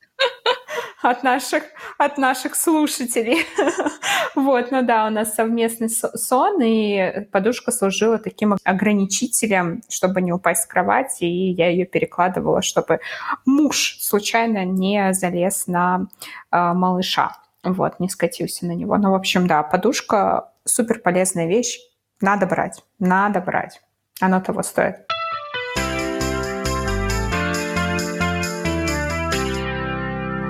От 1.02 1.22
наших, 1.22 1.64
от 1.98 2.18
наших 2.18 2.54
слушателей. 2.54 3.44
вот, 4.34 4.70
ну 4.70 4.82
да, 4.82 5.06
у 5.06 5.10
нас 5.10 5.34
совместный 5.34 5.90
сон, 5.90 6.60
и 6.62 7.26
подушка 7.30 7.72
служила 7.72 8.18
таким 8.18 8.56
ограничителем, 8.64 9.82
чтобы 9.88 10.22
не 10.22 10.32
упасть 10.32 10.62
с 10.62 10.66
кровати, 10.66 11.24
и 11.24 11.52
я 11.52 11.68
ее 11.68 11.84
перекладывала, 11.84 12.62
чтобы 12.62 13.00
муж 13.44 13.98
случайно 14.00 14.64
не 14.64 15.12
залез 15.12 15.66
на 15.66 16.06
э, 16.50 16.72
малыша, 16.72 17.36
вот, 17.62 18.00
не 18.00 18.08
скатился 18.08 18.66
на 18.66 18.72
него. 18.72 18.96
Ну, 18.96 19.10
в 19.10 19.14
общем, 19.14 19.46
да, 19.46 19.62
подушка 19.62 20.52
супер 20.64 21.00
полезная 21.00 21.46
вещь, 21.46 21.78
надо 22.20 22.46
брать, 22.46 22.82
надо 22.98 23.40
брать, 23.40 23.80
оно 24.20 24.40
того 24.40 24.62
стоит. 24.62 25.06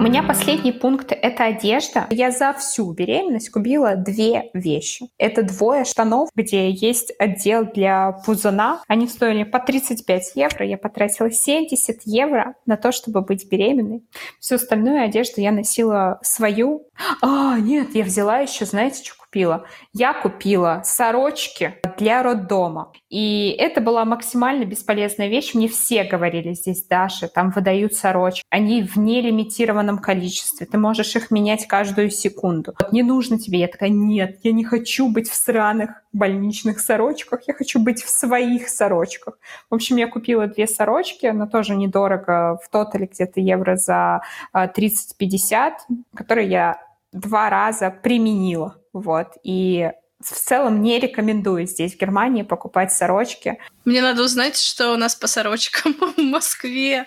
У 0.03 0.05
меня 0.05 0.25
последний 0.25 0.73
пункт— 0.73 1.13
это 1.23 1.45
одежда. 1.45 2.09
Я 2.11 2.33
за 2.33 2.53
всю 2.55 2.93
беременность 2.93 3.51
купила 3.51 3.95
две 3.95 4.51
вещи. 4.53 5.07
Это 5.17 5.45
двое 5.45 5.85
штанов, 5.85 6.29
где 6.35 6.71
есть 6.71 7.13
отдел 7.21 7.67
для 7.73 8.11
пузана. 8.11 8.83
Они 8.89 9.07
стоили 9.07 9.45
по 9.45 9.61
35 9.61 10.33
евро. 10.35 10.67
Я 10.67 10.77
потратила 10.77 11.31
70 11.31 12.01
евро 12.05 12.57
на 12.67 12.77
то, 12.77 12.91
чтобы 12.91 13.21
быть 13.21 13.49
беременной. 13.49 14.03
Всю 14.41 14.57
остальную 14.57 15.05
одежду 15.05 15.41
я 15.41 15.53
носила 15.53 16.19
свою. 16.23 16.85
А, 17.23 17.61
нет, 17.61 17.95
я 17.95 18.03
взяла 18.03 18.41
еще, 18.41 18.65
знаете, 18.65 19.05
что 19.05 19.22
купила? 19.33 19.65
Я 19.95 20.13
купила 20.13 20.83
сорочки 20.85 21.77
для 21.97 22.23
роддома. 22.23 22.93
И 23.09 23.57
это 23.59 23.81
была 23.81 24.05
максимально 24.05 24.67
бесполезная 24.67 25.29
вещь. 25.29 25.55
Мне 25.55 25.69
все 25.69 26.05
говорили 26.05 26.53
здесь, 26.53 26.85
Даша, 26.87 27.29
там 27.29 27.51
выдают 27.51 27.95
сорочки. 27.95 28.43
Они 28.51 28.83
в 28.83 28.99
нелимитированном 28.99 29.99
количестве. 29.99 30.67
Ты 30.67 30.77
можешь 30.77 31.17
их 31.17 31.31
менять 31.31 31.67
каждую 31.67 32.11
секунду. 32.11 32.75
Вот 32.79 32.93
не 32.93 33.03
нужно 33.03 33.39
тебе. 33.39 33.61
Я 33.61 33.69
такая, 33.69 33.89
нет, 33.89 34.39
я 34.43 34.53
не 34.53 34.65
хочу 34.65 35.11
быть 35.11 35.31
в 35.31 35.35
сраных 35.35 36.03
больничных 36.13 36.79
сорочках. 36.81 37.41
Я 37.47 37.55
хочу 37.55 37.81
быть 37.81 38.03
в 38.03 38.11
своих 38.11 38.69
сорочках. 38.69 39.39
В 39.71 39.75
общем, 39.75 39.97
я 39.97 40.09
купила 40.09 40.47
две 40.47 40.67
сорочки, 40.67 41.27
но 41.27 41.47
тоже 41.47 41.75
недорого. 41.75 42.59
В 42.63 42.69
тотале 42.69 43.07
где-то 43.07 43.41
евро 43.41 43.77
за 43.77 44.21
30-50, 44.55 45.55
а, 45.55 45.73
которые 46.15 46.51
я 46.51 46.83
два 47.13 47.49
раза 47.49 47.91
применила. 47.91 48.82
Вот. 48.93 49.29
И 49.43 49.91
в 50.23 50.35
целом 50.35 50.83
не 50.83 50.99
рекомендую 50.99 51.67
здесь, 51.67 51.95
в 51.95 51.99
Германии, 51.99 52.43
покупать 52.43 52.93
сорочки. 52.93 53.59
Мне 53.85 54.01
надо 54.03 54.23
узнать, 54.23 54.57
что 54.57 54.93
у 54.93 54.97
нас 54.97 55.17
по 55.17 55.27
сорочкам 55.27 55.95
в 56.17 56.21
Москве. 56.21 57.07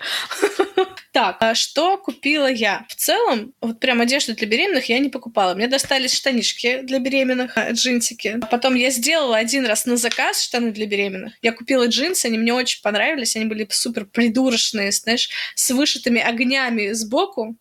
Так, 1.14 1.38
а 1.40 1.56
что 1.56 1.98
купила 1.98 2.52
я? 2.52 2.86
В 2.90 2.96
целом, 2.96 3.54
вот 3.62 3.80
прям 3.80 4.02
одежду 4.02 4.36
для 4.36 4.48
беременных 4.48 4.90
я 4.90 5.00
не 5.00 5.10
покупала. 5.10 5.54
Мне 5.54 5.68
достались 5.70 6.14
штанишки 6.14 6.82
для 6.82 7.00
беременных, 7.00 7.58
э, 7.58 7.72
джинсики. 7.72 8.42
Потом 8.52 8.76
я 8.76 8.90
сделала 8.90 9.38
один 9.38 9.66
раз 9.66 9.86
на 9.86 9.96
заказ 9.96 10.42
штаны 10.42 10.72
для 10.72 10.86
беременных. 10.86 11.34
Я 11.42 11.54
купила 11.54 11.88
джинсы, 11.88 12.26
они 12.26 12.38
мне 12.38 12.54
очень 12.54 12.82
понравились. 12.82 13.38
Они 13.38 13.46
были 13.46 13.66
супер 13.70 14.06
придурочные, 14.06 14.92
знаешь, 14.92 15.30
с 15.56 15.72
вышитыми 15.72 16.20
огнями 16.20 16.92
сбоку. 16.92 17.56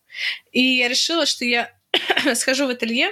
И 0.51 0.61
я 0.61 0.89
решила, 0.89 1.25
что 1.25 1.45
я 1.45 1.71
схожу 2.35 2.67
в 2.67 2.69
ателье, 2.69 3.11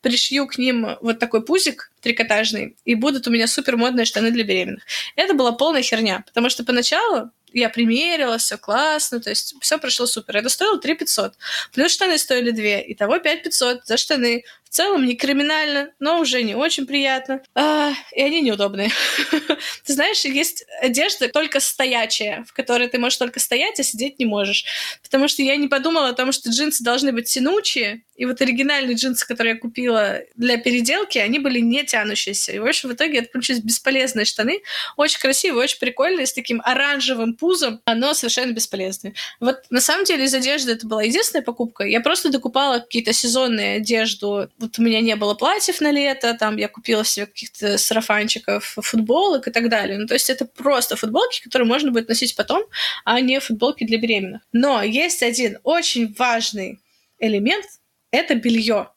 пришью 0.00 0.46
к 0.46 0.58
ним 0.58 0.96
вот 1.00 1.18
такой 1.18 1.44
пузик 1.44 1.90
трикотажный, 2.00 2.76
и 2.84 2.94
будут 2.94 3.26
у 3.26 3.30
меня 3.30 3.46
супер 3.46 3.76
модные 3.76 4.04
штаны 4.04 4.30
для 4.30 4.44
беременных. 4.44 4.84
Это 5.16 5.34
была 5.34 5.52
полная 5.52 5.82
херня, 5.82 6.24
потому 6.26 6.48
что 6.50 6.64
поначалу 6.64 7.30
я 7.52 7.68
примерила, 7.68 8.38
все 8.38 8.56
классно, 8.56 9.20
то 9.20 9.30
есть 9.30 9.54
все 9.60 9.78
прошло 9.78 10.06
супер. 10.06 10.36
Это 10.38 10.48
стоило 10.48 10.78
3 10.78 10.94
500. 10.94 11.34
Плюс 11.72 11.92
штаны 11.92 12.18
стоили 12.18 12.50
2, 12.50 12.92
итого 12.92 13.18
5 13.18 13.42
500 13.42 13.86
за 13.86 13.96
штаны 13.96 14.44
в 14.72 14.74
целом 14.74 15.04
не 15.04 15.16
криминально, 15.16 15.90
но 16.00 16.18
уже 16.18 16.42
не 16.42 16.54
очень 16.54 16.86
приятно. 16.86 17.42
А, 17.54 17.92
и 18.10 18.22
они 18.22 18.40
неудобные. 18.40 18.90
Ты 19.84 19.92
знаешь, 19.92 20.24
есть 20.24 20.64
одежда 20.80 21.28
только 21.28 21.60
стоячая, 21.60 22.42
в 22.48 22.54
которой 22.54 22.88
ты 22.88 22.98
можешь 22.98 23.18
только 23.18 23.38
стоять, 23.38 23.78
а 23.80 23.82
сидеть 23.82 24.18
не 24.18 24.24
можешь. 24.24 24.64
Потому 25.02 25.28
что 25.28 25.42
я 25.42 25.56
не 25.56 25.68
подумала 25.68 26.08
о 26.08 26.12
том, 26.14 26.32
что 26.32 26.48
джинсы 26.48 26.82
должны 26.82 27.12
быть 27.12 27.26
тянучие, 27.28 28.00
и 28.16 28.24
вот 28.24 28.40
оригинальные 28.40 28.94
джинсы, 28.94 29.26
которые 29.26 29.54
я 29.54 29.60
купила 29.60 30.20
для 30.36 30.56
переделки, 30.56 31.18
они 31.18 31.38
были 31.38 31.58
не 31.60 31.82
тянущиеся. 31.84 32.52
И, 32.52 32.58
в 32.58 32.66
общем, 32.66 32.90
в 32.90 32.92
итоге 32.92 33.18
это 33.18 33.30
получились 33.30 33.60
бесполезные 33.60 34.26
штаны. 34.26 34.62
Очень 34.96 35.18
красивые, 35.18 35.64
очень 35.64 35.78
прикольные, 35.80 36.26
с 36.26 36.32
таким 36.32 36.62
оранжевым 36.64 37.34
пузом, 37.34 37.80
но 37.86 38.14
совершенно 38.14 38.52
бесполезные. 38.52 39.14
Вот 39.40 39.64
на 39.70 39.80
самом 39.80 40.04
деле 40.04 40.24
из 40.24 40.34
одежды 40.34 40.72
это 40.72 40.86
была 40.86 41.02
единственная 41.02 41.42
покупка. 41.42 41.84
Я 41.84 42.00
просто 42.00 42.28
докупала 42.28 42.78
какие-то 42.78 43.12
сезонные 43.12 43.78
одежду 43.78 44.48
вот 44.62 44.78
у 44.78 44.82
меня 44.82 45.00
не 45.00 45.16
было 45.16 45.34
платьев 45.34 45.80
на 45.80 45.90
лето, 45.90 46.34
там 46.38 46.56
я 46.56 46.68
купила 46.68 47.04
себе 47.04 47.26
каких-то 47.26 47.76
сарафанчиков, 47.76 48.76
футболок 48.80 49.48
и 49.48 49.50
так 49.50 49.68
далее. 49.68 49.98
Ну, 49.98 50.06
то 50.06 50.14
есть 50.14 50.30
это 50.30 50.44
просто 50.46 50.96
футболки, 50.96 51.42
которые 51.42 51.68
можно 51.68 51.90
будет 51.90 52.08
носить 52.08 52.34
потом, 52.36 52.64
а 53.04 53.20
не 53.20 53.40
футболки 53.40 53.84
для 53.84 53.98
беременных. 53.98 54.42
Но 54.52 54.82
есть 54.82 55.22
один 55.22 55.58
очень 55.64 56.14
важный 56.16 56.80
элемент— 57.18 57.66
это 58.10 58.34
белье. 58.34 58.88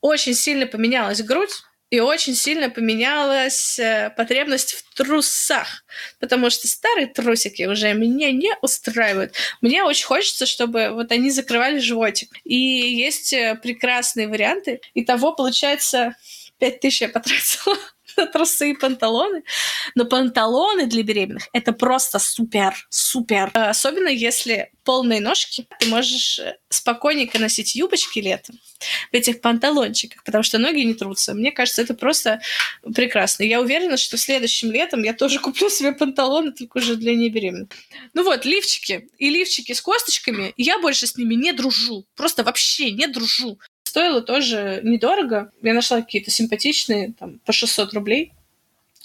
Очень 0.00 0.34
сильно 0.34 0.66
поменялась 0.66 1.22
грудь, 1.22 1.62
и 1.90 2.00
очень 2.00 2.34
сильно 2.34 2.68
поменялась 2.68 3.78
э, 3.78 4.10
потребность 4.16 4.72
в 4.72 4.94
трусах, 4.94 5.84
потому 6.18 6.50
что 6.50 6.66
старые 6.66 7.06
трусики 7.06 7.62
уже 7.62 7.92
меня 7.94 8.32
не 8.32 8.52
устраивают. 8.60 9.34
Мне 9.60 9.84
очень 9.84 10.06
хочется, 10.06 10.46
чтобы 10.46 10.90
вот 10.90 11.12
они 11.12 11.30
закрывали 11.30 11.78
животик. 11.78 12.30
И 12.44 12.56
есть 12.56 13.32
э, 13.32 13.56
прекрасные 13.62 14.26
варианты. 14.26 14.80
И 14.94 15.04
того, 15.04 15.32
получается, 15.32 16.16
5000 16.58 17.00
я 17.02 17.08
потратила 17.08 17.76
трусы 18.32 18.70
и 18.70 18.74
панталоны. 18.74 19.42
Но 19.94 20.04
панталоны 20.04 20.86
для 20.86 21.02
беременных— 21.02 21.48
это 21.52 21.72
просто 21.72 22.18
супер, 22.18 22.74
супер. 22.90 23.50
Особенно 23.54 24.08
если 24.08 24.70
полные 24.84 25.20
ножки, 25.20 25.66
ты 25.78 25.88
можешь 25.88 26.38
э, 26.38 26.56
спокойненько 26.68 27.38
носить 27.38 27.74
юбочки 27.74 28.20
летом 28.20 28.58
в 29.10 29.14
этих 29.14 29.40
панталончиках, 29.40 30.22
потому 30.24 30.44
что 30.44 30.58
ноги 30.58 30.82
не 30.82 30.94
трутся. 30.94 31.34
Мне 31.34 31.50
кажется, 31.50 31.82
это 31.82 31.94
просто 31.94 32.40
прекрасно. 32.94 33.42
Я 33.42 33.60
уверена, 33.60 33.96
что 33.96 34.16
следующим 34.16 34.70
летом 34.70 35.02
я 35.02 35.12
тоже 35.12 35.38
куплю 35.40 35.68
себе 35.68 35.92
панталоны, 35.92 36.52
только 36.52 36.78
уже 36.78 36.96
для 36.96 37.14
небеременных. 37.14 37.68
Ну 38.14 38.22
вот, 38.22 38.44
лифчики. 38.44 39.08
И 39.18 39.30
лифчики 39.30 39.72
с 39.72 39.80
косточками, 39.80 40.54
я 40.56 40.78
больше 40.78 41.06
с 41.06 41.16
ними 41.16 41.34
не 41.34 41.52
дружу. 41.52 42.06
Просто 42.14 42.44
вообще 42.44 42.92
не 42.92 43.06
дружу 43.06 43.58
стоило 43.96 44.20
тоже 44.20 44.80
недорого. 44.82 45.50
Я 45.62 45.72
нашла 45.72 46.02
какие-то 46.02 46.30
симпатичные, 46.30 47.14
там, 47.18 47.38
по 47.46 47.52
600 47.52 47.94
рублей 47.94 48.34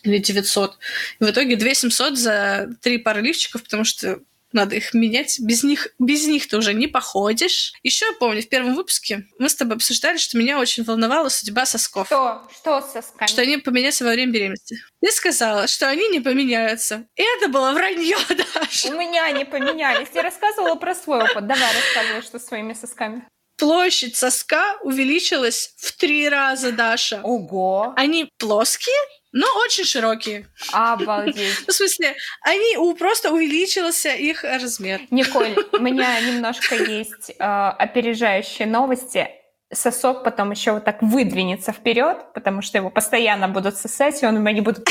или 0.04 0.18
900. 0.18 0.78
И 1.22 1.24
в 1.24 1.30
итоге 1.30 1.56
2 1.56 1.74
700 1.74 2.18
за 2.18 2.70
три 2.82 2.98
пары 2.98 3.22
лифчиков, 3.22 3.64
потому 3.64 3.86
что 3.86 4.20
надо 4.52 4.76
их 4.76 4.94
менять. 4.94 5.40
Без 5.40 5.64
них, 5.64 5.88
без 5.98 6.28
них 6.28 6.46
ты 6.50 6.58
уже 6.58 6.74
не 6.74 6.88
походишь. 6.88 7.72
Еще 7.84 8.06
я 8.06 8.12
помню, 8.20 8.42
в 8.42 8.50
первом 8.50 8.76
выпуске 8.76 9.26
мы 9.40 9.48
с 9.48 9.56
тобой 9.56 9.78
обсуждали, 9.78 10.18
что 10.18 10.38
меня 10.38 10.60
очень 10.60 10.84
волновала 10.84 11.30
судьба 11.30 11.66
сосков. 11.66 12.08
Что? 12.08 12.46
Что 12.54 12.82
с 12.82 12.92
сосками? 12.92 13.30
Что 13.30 13.44
они 13.44 13.60
поменяются 13.60 14.04
во 14.04 14.12
время 14.12 14.34
беременности. 14.34 14.76
Ты 15.00 15.10
сказала, 15.14 15.68
что 15.68 15.88
они 15.88 16.10
не 16.10 16.20
поменяются. 16.20 17.06
И 17.16 17.24
это 17.38 17.48
было 17.48 17.72
вранье, 17.72 18.18
Даша. 18.28 18.90
У 18.90 19.00
меня 19.00 19.32
не 19.32 19.46
поменялись. 19.46 20.10
Я 20.14 20.24
рассказывала 20.24 20.76
про 20.76 20.94
свой 20.96 21.24
опыт. 21.24 21.48
Давай 21.48 21.74
рассказывай, 21.74 22.22
что 22.24 22.40
с 22.40 22.46
своими 22.46 22.74
сосками. 22.74 23.26
Площадь 23.62 24.16
соска 24.16 24.78
увеличилась 24.82 25.76
в 25.78 25.92
три 25.96 26.28
раза, 26.28 26.72
Даша. 26.72 27.22
Ого! 27.22 27.94
Они 27.96 28.28
плоские, 28.40 28.98
но 29.32 29.46
очень 29.64 29.84
широкие. 29.84 30.48
Обалдеть. 30.74 31.60
Ну, 31.68 31.72
в 31.72 31.72
смысле, 31.72 32.16
они 32.42 32.78
у, 32.78 32.96
просто 32.96 33.32
увеличился 33.32 34.10
их 34.10 34.44
размер. 34.44 35.02
Николь, 35.12 35.56
у 35.74 35.78
меня 35.78 36.20
немножко 36.22 36.74
есть 36.74 37.34
э, 37.38 37.44
опережающие 37.44 38.68
новости. 38.68 39.30
Сосок 39.72 40.24
потом 40.24 40.50
еще 40.50 40.72
вот 40.72 40.84
так 40.84 41.04
выдвинется 41.04 41.72
вперед, 41.72 42.34
потому 42.34 42.64
что 42.64 42.80
его 42.80 42.90
постоянно 42.90 43.48
будут 43.48 43.78
сосать, 43.78 44.24
и 44.24 44.26
он 44.26 44.38
у 44.38 44.40
меня 44.40 44.54
не 44.54 44.62
будет 44.62 44.90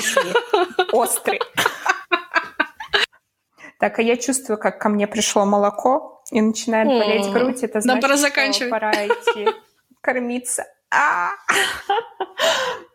острый. 0.93 1.41
Так, 3.81 3.99
а 3.99 4.03
я 4.03 4.19
чувствую, 4.19 4.59
как 4.59 4.79
ко 4.79 4.91
мне 4.91 5.07
пришло 5.07 5.47
молоко, 5.47 6.20
и 6.31 6.41
начинает 6.41 6.89
болеть 6.89 7.31
грудь. 7.33 7.63
Это 7.63 7.81
значит, 7.81 8.03
пора 8.03 8.17
заканчивать. 8.17 8.71
пора 8.71 8.93
идти 8.93 9.49
кормиться. 10.01 10.65
А! 10.93 11.31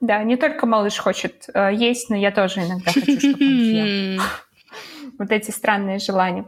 Да, 0.01 0.23
не 0.23 0.35
только 0.35 0.65
малыш 0.65 0.97
хочет 0.97 1.45
э, 1.53 1.73
есть, 1.73 2.09
но 2.09 2.15
я 2.15 2.31
тоже 2.31 2.61
иногда 2.61 2.91
хочу, 2.91 3.19
чтобы 3.19 3.45
он 3.45 3.59
ел. 4.19 4.21
Вот 5.17 5.31
эти 5.31 5.51
странные 5.51 5.99
желания. 5.99 6.45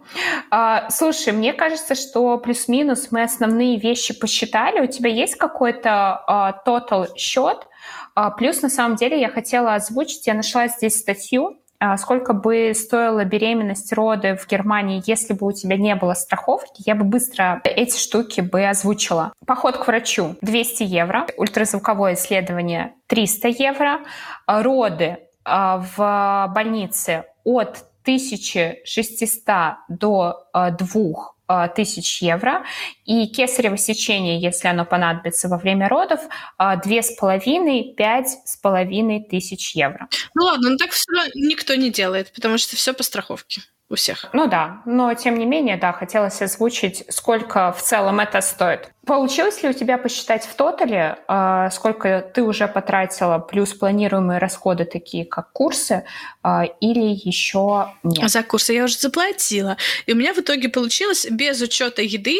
А, 0.51 0.89
Слушай, 0.89 1.31
мне 1.31 1.53
кажется, 1.53 1.95
что 1.95 2.37
плюс-минус 2.37 3.09
мы 3.11 3.23
основные 3.23 3.79
вещи 3.79 4.13
посчитали. 4.13 4.81
У 4.81 4.87
тебя 4.87 5.09
есть 5.09 5.35
какой-то 5.35 6.21
а, 6.27 6.61
total 6.65 7.07
счет? 7.15 7.65
А, 8.13 8.31
Плюс, 8.31 8.61
на 8.61 8.69
самом 8.69 8.97
деле, 8.97 9.19
я 9.19 9.29
хотела 9.29 9.75
озвучить, 9.75 10.27
я 10.27 10.33
нашла 10.33 10.67
здесь 10.67 10.99
статью, 10.99 11.61
а 11.79 11.95
сколько 11.97 12.33
бы 12.33 12.73
стоила 12.73 13.23
беременность 13.23 13.93
роды 13.93 14.35
в 14.35 14.47
Германии, 14.47 15.03
если 15.05 15.33
бы 15.33 15.47
у 15.47 15.51
тебя 15.51 15.77
не 15.77 15.95
было 15.95 16.13
страховки, 16.13 16.81
я 16.85 16.95
бы 16.95 17.03
быстро 17.03 17.61
эти 17.63 17.97
штуки 17.97 18.41
бы 18.41 18.65
озвучила. 18.65 19.33
Поход 19.45 19.77
к 19.77 19.85
врачу 19.87 20.35
200 20.41 20.83
евро, 20.83 21.27
ультразвуковое 21.37 22.15
исследование 22.15 22.95
300 23.07 23.47
евро, 23.49 23.99
а 24.47 24.63
роды 24.63 25.17
а, 25.43 25.77
в 25.95 26.53
больнице 26.53 27.25
от 27.43 27.85
1600 28.03 29.45
до 29.89 30.47
2 30.53 31.36
а, 31.47 31.69
тысяч 31.69 32.21
евро. 32.21 32.65
И 33.05 33.25
кесарево 33.27 33.77
сечение, 33.77 34.39
если 34.39 34.67
оно 34.67 34.85
понадобится 34.85 35.47
во 35.47 35.57
время 35.57 35.87
родов, 35.87 36.19
а, 36.57 36.75
две 36.75 37.01
с 37.01 37.11
половиной, 37.15 37.93
пять 37.95 38.27
с 38.45 38.57
половиной 38.57 39.23
тысяч 39.23 39.73
евро. 39.73 40.09
Ну 40.35 40.43
ладно, 40.43 40.71
но 40.71 40.77
так 40.77 40.91
все 40.91 41.11
никто 41.35 41.75
не 41.75 41.89
делает, 41.89 42.33
потому 42.33 42.57
что 42.57 42.75
все 42.75 42.93
по 42.93 43.03
страховке 43.03 43.61
у 43.89 43.95
всех. 43.95 44.25
Ну 44.33 44.47
да, 44.47 44.81
но 44.85 45.13
тем 45.13 45.37
не 45.37 45.45
менее, 45.45 45.77
да, 45.77 45.93
хотелось 45.93 46.41
озвучить, 46.41 47.05
сколько 47.09 47.71
в 47.71 47.81
целом 47.81 48.19
это 48.19 48.41
стоит. 48.41 48.91
Получилось 49.05 49.63
ли 49.63 49.69
у 49.69 49.73
тебя 49.73 49.97
посчитать 49.97 50.45
в 50.45 50.53
тотале, 50.55 51.19
а, 51.27 51.69
сколько 51.69 52.21
ты 52.33 52.43
уже 52.43 52.67
потратила, 52.67 53.39
плюс 53.39 53.73
планируемые 53.73 54.39
расходы, 54.39 54.83
такие 54.83 55.23
как 55.23 55.53
курсы, 55.53 56.03
а, 56.43 56.65
или 56.65 57.15
еще 57.27 57.93
нет? 58.03 58.29
За 58.29 58.43
курсы 58.43 58.73
я 58.73 58.83
уже 58.83 58.97
заплатила. 58.97 59.77
И 60.05 60.13
у 60.13 60.15
меня 60.15 60.33
в 60.33 60.39
итоге 60.39 60.67
получилось 60.67 61.25
без 61.29 61.61
учета 61.61 62.01
еды 62.01 62.39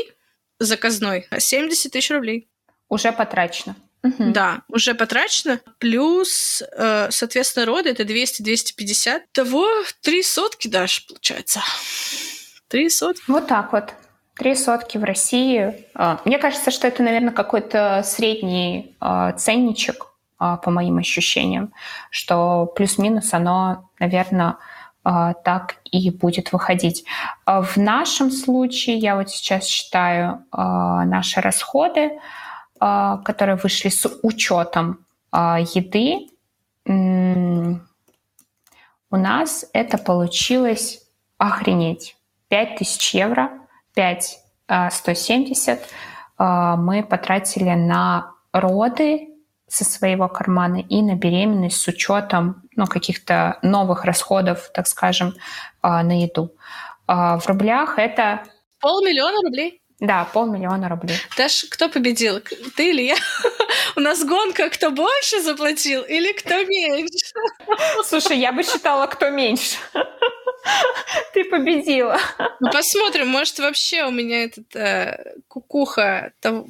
заказной 0.60 1.28
70 1.38 1.94
тысяч 1.94 2.12
рублей. 2.12 2.50
Уже 2.90 3.14
потрачено. 3.14 3.76
Мгм. 4.08 4.34
Да, 4.34 4.62
уже 4.70 4.94
потрачено. 4.96 5.60
Плюс, 5.80 6.64
э, 6.78 7.08
соответственно, 7.12 7.66
роды 7.66 7.90
это 7.90 8.04
200-250. 8.04 9.22
Того 9.32 9.68
три 10.02 10.24
сотки 10.24 10.68
дашь, 10.68 11.06
получается. 11.08 11.62
Три 12.68 12.90
сотки. 12.90 13.24
Вот 13.28 13.48
так 13.48 13.74
вот. 13.74 13.94
Три 14.36 14.56
сотки 14.56 14.98
в 14.98 15.04
России. 15.04 15.86
А, 15.96 16.20
Мне 16.26 16.38
кажется, 16.38 16.70
что 16.70 16.88
это, 16.88 17.02
наверное, 17.02 17.34
какой-то 17.34 18.04
средний 18.06 18.96
а, 19.00 19.32
ценничек, 19.32 20.08
а, 20.38 20.58
по 20.58 20.70
моим 20.70 21.00
ощущениям, 21.00 21.74
что 22.12 22.68
плюс-минус 22.76 23.34
оно, 23.34 23.90
наверное, 24.00 24.58
так 25.04 25.78
и 25.86 26.10
будет 26.10 26.52
выходить. 26.52 27.06
В 27.46 27.78
нашем 27.78 28.30
случае, 28.30 28.98
я 28.98 29.16
вот 29.16 29.30
сейчас 29.30 29.66
считаю 29.66 30.44
наши 30.52 31.40
расходы, 31.40 32.12
которые 32.80 33.56
вышли 33.56 33.90
с 33.90 34.08
учетом 34.24 35.06
а, 35.32 35.60
еды, 35.60 36.28
у 39.10 39.16
нас 39.16 39.66
это 39.74 39.98
получилось 39.98 41.02
охренеть. 41.38 42.16
5000 42.50 43.14
евро, 43.14 43.52
5 43.94 44.40
а, 44.68 44.90
170 44.90 45.80
а, 46.38 46.76
мы 46.76 47.04
потратили 47.04 47.72
на 47.72 48.34
роды 48.54 49.30
со 49.68 49.84
своего 49.84 50.30
кармана 50.30 50.78
и 50.78 51.02
на 51.02 51.16
беременность 51.16 51.82
с 51.82 51.88
учетом 51.88 52.64
ну, 52.76 52.86
каких-то 52.86 53.60
новых 53.62 54.06
расходов, 54.06 54.72
так 54.74 54.88
скажем, 54.88 55.34
а, 55.82 56.04
на 56.04 56.22
еду. 56.22 56.54
А, 57.06 57.38
В 57.38 57.48
рублях 57.48 58.00
это, 58.00 58.44
Полмиллиона 58.80 59.42
рублей. 59.44 59.82
Да, 60.00 60.26
полмиллиона 60.26 60.90
рублей. 60.90 61.18
Даш, 61.38 61.66
кто 61.72 61.90
победил? 61.90 62.40
Ты 62.76 62.90
или 62.92 63.02
я? 63.02 63.16
У 63.96 64.00
нас 64.00 64.24
гонка, 64.24 64.70
кто 64.70 64.92
больше 64.92 65.42
заплатил 65.42 66.04
или 66.04 66.34
кто 66.34 66.64
меньше? 66.66 67.34
Слушай, 68.04 68.38
я 68.38 68.52
бы 68.52 68.64
считала, 68.64 69.08
кто 69.08 69.30
меньше. 69.30 69.78
Ты 71.34 71.46
победила. 71.46 72.20
Ну, 72.60 72.72
посмотрим, 72.72 73.28
может, 73.30 73.58
вообще 73.58 74.04
у 74.04 74.12
меня 74.12 74.44
этот 74.44 74.76
э, 74.76 75.36
кукуха 75.48 76.32
там 76.42 76.66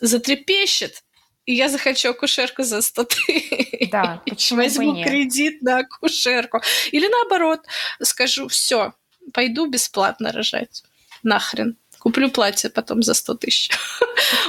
затрепещет, 0.00 1.02
и 1.46 1.54
я 1.54 1.68
захочу 1.68 2.10
акушерку 2.10 2.62
за 2.62 2.82
100 2.82 3.04
тысяч. 3.04 3.90
Да, 3.90 4.22
почему 4.28 4.58
бы 4.58 4.64
Возьму 4.64 4.92
нет? 4.92 5.08
кредит 5.08 5.62
на 5.62 5.78
акушерку. 5.78 6.60
Или 6.92 7.08
наоборот, 7.08 7.60
скажу, 8.02 8.48
все, 8.48 8.92
пойду 9.32 9.66
бесплатно 9.66 10.30
рожать. 10.32 10.82
Нахрен. 11.22 11.76
Куплю 12.00 12.30
платье 12.30 12.70
потом 12.70 13.02
за 13.02 13.14
100 13.14 13.34
тысяч. 13.34 13.70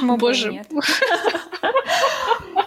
Боже. 0.02 0.64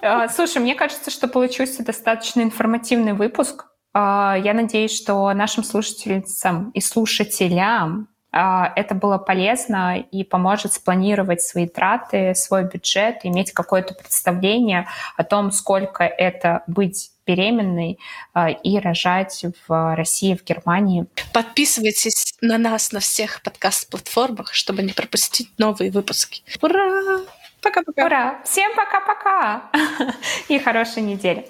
А, 0.02 0.30
Слушай, 0.30 0.60
мне 0.60 0.76
кажется, 0.76 1.10
что 1.10 1.28
получился 1.28 1.84
достаточно 1.84 2.42
информативный 2.42 3.14
выпуск. 3.14 3.66
А, 3.94 4.38
Я 4.38 4.54
надеюсь, 4.54 4.96
что 4.96 5.34
нашим 5.34 5.64
слушательницам 5.64 6.70
и 6.72 6.82
слушателям 6.82 8.10
а, 8.32 8.74
это 8.76 8.94
было 8.94 9.18
полезно 9.18 9.98
и 9.98 10.24
поможет 10.24 10.74
спланировать 10.74 11.42
свои 11.42 11.68
траты, 11.68 12.36
свой 12.36 12.66
бюджет, 12.66 13.20
иметь 13.24 13.52
какое-то 13.54 13.94
представление 13.94 14.88
о 15.16 15.24
том, 15.24 15.52
сколько 15.52 16.04
это 16.04 16.64
быть 16.68 17.12
беременной 17.26 18.00
а, 18.34 18.50
и 18.50 18.80
рожать 18.80 19.46
в 19.68 19.96
России, 19.96 20.36
в 20.36 20.44
Германии. 20.44 21.06
Подписывайтесь 21.34 22.36
на 22.42 22.58
нас 22.58 22.92
на 22.92 23.00
всех 23.00 23.42
подкаст-платформах, 23.42 24.54
чтобы 24.54 24.84
не 24.84 24.94
пропустить 24.94 25.50
новые 25.58 25.92
выпуски. 25.92 26.44
Ура! 26.62 27.22
Пока-пока! 27.62 28.06
Ура! 28.06 28.42
Всем 28.44 28.76
пока-пока! 28.76 29.72
И 30.50 30.60
хорошей 30.60 31.02
недели! 31.02 31.48